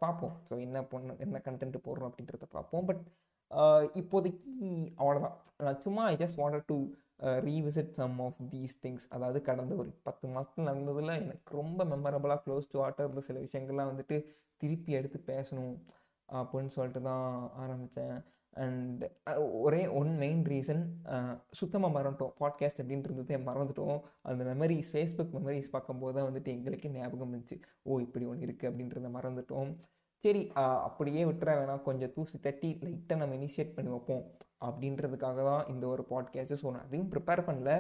பார்ப்போம். 0.03 0.35
ஸோ 0.49 0.55
என்ன 0.67 0.83
பண்ண 0.93 1.17
என்ன 1.27 1.41
கண்டென்ட் 1.49 1.79
போடுறோம் 1.87 2.11
அப்படின்றத 2.11 2.49
பார்ப்போம். 2.57 2.85
பட் 2.91 3.03
இப்போதைக்கு 4.01 4.53
அவ்வளோதான் 5.01 5.35
நான் 5.65 5.83
சும்மா 5.87 6.05
I 6.13 6.15
just 6.23 6.39
wanted 6.43 6.69
to 6.71 6.77
revisit 7.47 7.91
some 7.91 8.19
of 8.21 8.41
these 8.51 8.75
things 8.83 9.07
அதாவது 9.09 9.41
கடந்த 9.41 9.75
ஒரு 9.75 9.91
பத்து 10.03 10.29
மாதத்தில் 10.29 10.67
நடந்ததில் 10.67 11.19
எனக்கு 11.21 11.57
ரொம்ப 11.57 11.85
மெமரபுளாக 11.85 12.41
க்ளோஸ் 12.47 12.71
டு 12.71 12.79
வாட்டர் 12.79 13.07
இருந்த 13.07 13.21
சில 13.21 13.39
விஷயங்கள்லாம் 13.39 13.93
வந்துட்டு 13.93 14.19
திருப்பி 14.57 14.93
எடுத்து 14.93 15.21
பேசணும் 15.27 15.75
அப்படின்னு 16.29 16.73
சொல்லிட்டு 16.77 17.03
தான் 17.03 17.51
ஆரம்பித்தேன் 17.55 18.17
அண்ட் 18.57 19.03
ஒரே 19.67 19.81
ஒன் 20.01 20.17
மெயின் 20.17 20.43
ரீசன் 20.45 20.83
சுத்தமாக 21.51 21.95
மறந்துட்டோம். 21.97 22.35
பாட்காஸ்ட் 22.41 22.81
அப்படின்றதே 22.83 23.39
மறந்துட்டோம். 23.49 23.99
அந்த 24.23 24.45
மெமரிஸ் 24.45 24.91
ஃபேஸ்புக் 24.93 25.35
மெமரிஸ் 25.39 25.73
பார்க்கும்போது 25.75 26.15
தான் 26.17 26.29
வந்துட்டு 26.29 26.51
எங்களுக்கே 26.57 26.89
ஞாபகம் 26.89 27.33
இருந்துச்சு 27.33 27.59
ஓ 27.83 27.99
இப்படி 27.99 28.27
ஒன்று 28.27 28.47
இருக்குது 28.47 28.71
அப்படின்றத 28.71 29.11
மறந்துட்டோம். 29.19 29.73
சரி 30.25 30.43
அப்படியே 30.87 31.23
விட்டுற 31.29 31.51
வேணாம். 31.59 31.83
கொஞ்சம் 31.89 32.13
தூசி 32.17 32.37
தட்டி 32.47 32.69
லைட்டாக 32.85 33.19
நம்ம 33.23 33.37
இனிஷியேட் 33.41 33.75
பண்ணி 33.77 33.91
வைப்போம். 33.95 34.23
அப்படின்றதுக்காக 34.67 35.43
தான் 35.51 35.65
இந்த 35.73 35.85
ஒரு 35.95 36.03
பாட்காஸ்ட்டு 36.11 36.59
ஸோ 36.63 36.69
நான் 36.75 36.87
அதையும் 36.87 37.11
ப்ரிப்பேர் 37.15 37.43
பண்ணல. 37.49 37.73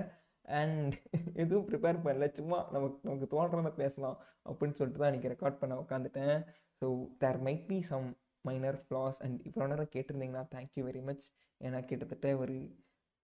அண்ட் 0.58 0.94
எதுவும் 1.42 1.66
ப்ரிப்பேர் 1.68 1.98
பண்ணல. 2.06 2.26
சும்மா 2.38 2.58
நமக்கு 2.74 2.98
நமக்கு 3.08 3.28
தோன்றதை 3.34 3.72
பேசலாம் 3.82 4.16
அப்படின்னு 4.48 4.78
சொல்லிட்டு 4.78 5.02
தான் 5.02 5.10
இன்றைக்கி 5.12 5.32
ரெக்கார்ட் 5.34 5.60
பண்ண 5.62 5.74
உட்காந்துட்டேன். 5.84 6.36
So 6.82 6.86
there 7.22 7.40
might 7.46 7.66
be 7.70 7.78
some 7.90 8.08
minor 8.48 8.78
flaws 8.84 9.20
and 9.26 9.38
இவ்வளோ 9.48 9.68
நேரம் 9.72 9.92
கேட்டிருந்தீங்கன்னா 9.94 10.44
தேங்க்யூ 10.54 10.82
வெரி 10.88 11.02
மச் 11.08 11.24
ஏன்னா 11.60 11.78
கிட்டத்தட்ட 11.90 12.28
ஒரு 12.42 12.56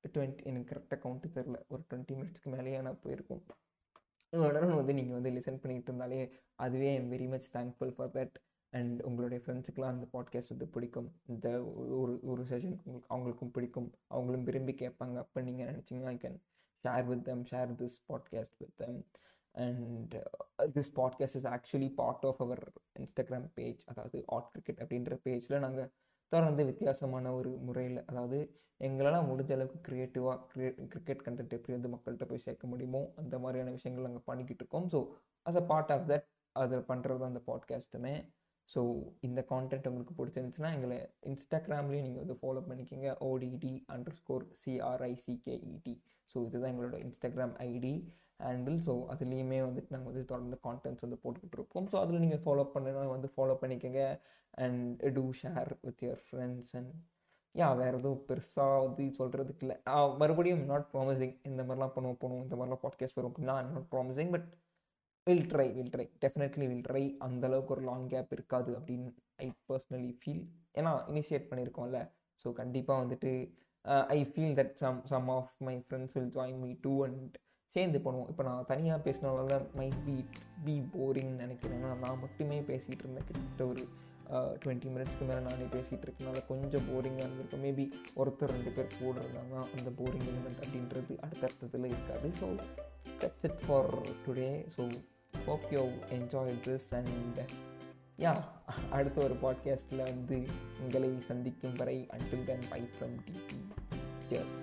டுவெண்ட்டி 0.04 0.44
எனக்கு 0.50 0.70
கரெக்டாக 0.70 0.98
கவுண்ட்டு 1.04 1.34
தெரில 1.36 1.56
ஒரு 1.72 1.82
டுவெண்ட்டி 1.90 2.14
மினிட்ஸ்க்கு 2.18 2.52
மேலேயே 2.54 2.78
நான் 2.86 3.02
போயிருக்கோம். 3.04 3.42
இவ்வளோ 4.32 4.52
நேரம் 4.56 4.80
வந்து 4.80 4.94
நீங்கள் 4.98 5.18
வந்து 5.18 5.32
லிசன் 5.36 5.60
பண்ணிகிட்டு 5.62 5.90
இருந்தாலே 5.90 6.20
அதுவே 6.64 6.88
I'm 6.96 7.10
very 7.14 7.26
much 7.34 7.48
thankful 7.56 7.94
for 7.96 8.14
that 8.16 8.36
and 8.72 8.98
உங்களுடைய 9.00 9.38
ஃப்ரெண்ட்ஸுக்கெலாம் 9.44 9.94
அந்த 9.94 10.06
பாட்காஸ்ட் 10.12 10.48
வந்து 10.48 10.68
பிடிக்கும். 10.68 11.08
இந்த 11.26 11.48
ஒரு 12.00 12.12
ஒரு 12.22 12.42
செஷன் 12.42 12.76
உங்களுக்கு 12.84 13.10
அவங்களுக்கும் 13.14 13.52
பிடிக்கும். 13.52 13.88
அவங்களும் 14.08 14.44
விரும்பி 14.44 14.74
கேட்பாங்க. 14.74 15.16
அப்போ 15.16 15.40
நீங்கள் 15.40 15.68
நினச்சிங்கன்னா 15.70 16.12
I 16.14 16.18
can 16.26 16.38
share 16.84 17.06
with 17.06 17.24
them 17.24 17.44
share 17.44 17.72
this 17.82 17.98
podcast 18.08 18.56
with 18.58 18.76
them 18.76 18.98
and 19.54 20.14
this 20.76 20.92
podcast 20.96 21.38
is 21.40 21.48
actually 21.56 21.90
part 21.94 22.26
of 22.26 22.40
our 22.40 22.62
Instagram 23.00 23.48
page 23.54 23.82
அதாவது 23.86 24.18
ஆட் 24.28 24.50
கிரிக்கெட் 24.50 24.80
அப்படின்ற 24.82 25.16
பேஜில் 25.24 25.58
நாங்கள் 25.58 25.90
தொடர்ந்து 26.32 26.64
வித்தியாசமான 26.64 27.32
ஒரு 27.34 27.50
முறையில் 27.58 28.00
அதாவது 28.06 28.38
எங்களால் 28.80 29.26
முடிஞ்ச 29.26 29.50
அளவுக்கு 29.52 29.78
க்ரியேட்டிவாக 29.86 30.38
க்ரியே 30.50 30.70
கிரிக்கெட் 30.88 31.24
கண்டென்ட் 31.26 31.56
எப்படி 31.56 31.74
வந்து 31.78 31.90
மக்கள்கிட்ட 31.94 32.26
போய் 32.26 32.44
சேர்க்க 32.44 32.66
முடியுமோ 32.66 33.00
அந்த 33.16 33.38
மாதிரியான 33.38 33.70
விஷயங்கள் 33.70 34.06
நாங்கள் 34.08 34.26
பண்ணிக்கிட்டு 34.26 34.62
இருக்கோம். 34.64 34.86
So 34.92 34.98
as 35.46 35.58
a 35.62 35.64
part 35.72 35.92
of 35.92 36.06
that 36.10 36.26
அதில் 36.56 36.88
பண்ணுறது 36.88 37.24
அந்த 37.24 37.40
பாட்காஸ்ட்டுமே 37.46 38.14
ஸோ 38.74 38.80
இந்த 39.20 39.40
கான்டென்ட் 39.50 39.88
உங்களுக்கு 39.90 40.14
பிடிச்சிருந்துச்சுன்னா 40.18 40.70
எங்களை 40.76 40.98
இன்ஸ்டாகிராம்லேயும் 41.30 42.06
நீங்கள் 42.06 42.24
வந்து 42.24 42.38
ஃபாலோ 42.40 42.62
பண்ணிக்கோங்க. 42.68 43.08
OTT 43.28 43.72
under 43.94 44.18
score 44.20 44.46
CRICKET 44.62 45.94
so 46.32 46.44
இதுதான் 46.46 46.72
எங்களோட 46.72 46.98
இன்ஸ்டாகிராம் 47.06 47.54
ஐடி 47.70 47.94
ஹேண்டில் 48.44 48.78
ஸோ 48.86 48.92
அதுலேயுமே 49.14 49.58
வந்துட்டு 49.68 49.94
நாங்கள் 49.94 50.10
வந்து 50.12 50.24
தொடர்ந்து 50.24 50.58
கான்டென்ட்ஸ் 50.66 51.04
வந்து 51.06 51.18
போட்டுக்கிட்டு 51.24 51.58
இருக்கோம் 51.60 51.88
ஸோ 51.92 51.96
அதில் 52.02 52.22
நீங்கள் 52.26 52.42
ஃபாலோ 52.44 52.66
பண்ணுனா 52.74 53.06
வந்து 53.16 53.30
ஃபாலோ 53.36 53.56
பண்ணிக்கோங்க. 53.62 54.02
And 54.64 55.02
do 55.16 55.24
share 55.42 55.70
with 55.86 56.02
your 56.06 56.22
friends 56.28 56.74
and 56.80 56.92
yeah 57.54 57.68
வேறு 57.76 57.96
எதுவும் 57.98 58.24
பெருசாக 58.28 58.74
வந்து 58.84 59.04
சொல்கிறதுக்கு 59.18 59.64
இல்லை. 59.66 59.76
மறுபடியும் 60.20 60.64
நாட் 60.64 60.88
ப்ராமிசிங் 60.92 61.36
இந்த 61.50 61.62
மாதிரிலாம் 61.62 61.94
பண்ணுவோம் 61.94 62.20
போகணும் 62.22 62.42
இந்த 62.42 62.56
மாதிரிலாம் 62.56 62.82
பாட்காஸ்ட் 62.84 63.18
வரும் 63.18 63.32
அப்படின்னா 63.32 63.56
not 63.72 63.88
promising 63.94 64.30
but 64.30 64.48
will 65.26 65.46
try 65.52 65.68
will 65.76 65.92
try 65.94 66.06
definitely 66.24 66.66
will 66.70 66.86
try 66.88 67.04
அந்தளவுக்கு 67.26 67.74
ஒரு 67.76 67.82
லாங் 67.88 68.06
கேப் 68.12 68.32
இருக்காது 68.36 68.70
அப்படின்னு 68.78 69.10
ஐ 69.44 69.48
பர்சனலி 69.68 70.10
ஃபீல் 70.20 70.42
ஏன்னா 70.80 70.92
இனிஷியேட் 71.12 71.48
பண்ணியிருக்கோம்ல 71.50 72.00
ஸோ 72.42 72.50
கண்டிப்பாக 72.60 73.02
வந்துட்டு 73.02 73.32
I 74.16 74.18
feel 74.32 74.56
that 74.60 74.74
some 74.82 74.98
some 75.12 75.28
of 75.36 75.52
my 75.68 75.76
friends 75.84 76.14
will 76.16 76.34
join 76.38 76.60
me 76.64 76.70
too 76.86 76.92
and 77.06 77.36
சேர்ந்து 77.74 77.98
பண்ணுவோம். 78.04 78.28
இப்போ 78.30 78.44
நான் 78.48 78.68
தனியாக 78.70 79.00
பேசினால 79.06 79.56
மை 79.80 79.88
பி 80.04 80.14
பி 80.64 80.74
போரிங் 80.94 81.34
நினைக்கிறேன். 81.42 81.84
நான் 82.04 82.22
மட்டுமே 82.24 82.58
பேசிகிட்டு 82.70 83.04
இருந்தேன். 83.04 83.26
கிட்டத்தட்ட 83.28 83.64
ஒரு 83.72 83.82
டுவெண்ட்டி 84.62 84.88
மினிட்ஸ்க்கு 84.94 85.28
மேலே 85.28 85.40
நானே 85.46 85.66
பேசிகிட்டு 85.74 86.06
இருக்கனால 86.06 86.40
கொஞ்சம் 86.50 86.86
போரிங்காக 86.90 87.26
இருந்திருக்கும். 87.26 87.62
மேபி 87.66 87.84
ஒருத்தர் 88.22 88.54
ரெண்டு 88.54 88.72
பேர் 88.76 88.96
கூட 88.98 89.16
இருந்தாங்கன்னா 89.22 89.62
அந்த 89.76 89.90
போரிங் 90.00 90.26
எலிமெண்ட் 90.32 90.62
அப்படின்றது 90.64 91.14
அடுத்தடுத்ததில் 91.26 91.92
இருக்காது. 91.94 92.28
So 92.40 92.48
that's 93.20 93.44
it 93.44 93.60
for 93.66 93.90
today 94.26 94.50
so 94.76 94.84
hope 95.46 95.66
you 95.72 95.84
enjoy 96.10 96.54
this 96.66 96.88
and 96.94 97.40
yeah 98.18 98.32
அடுத்த 98.90 99.18
ஒரு 99.24 99.36
பாட்காஸ்ட்டில் 99.36 100.02
வந்து 100.02 100.38
உங்களை 100.80 101.20
சந்திக்கும் 101.20 101.76
வரை 101.76 102.08
until 102.12 102.44
then 102.44 102.66
bye 102.70 102.82
from 102.94 103.16
DP 103.28 103.60
S 104.30 104.58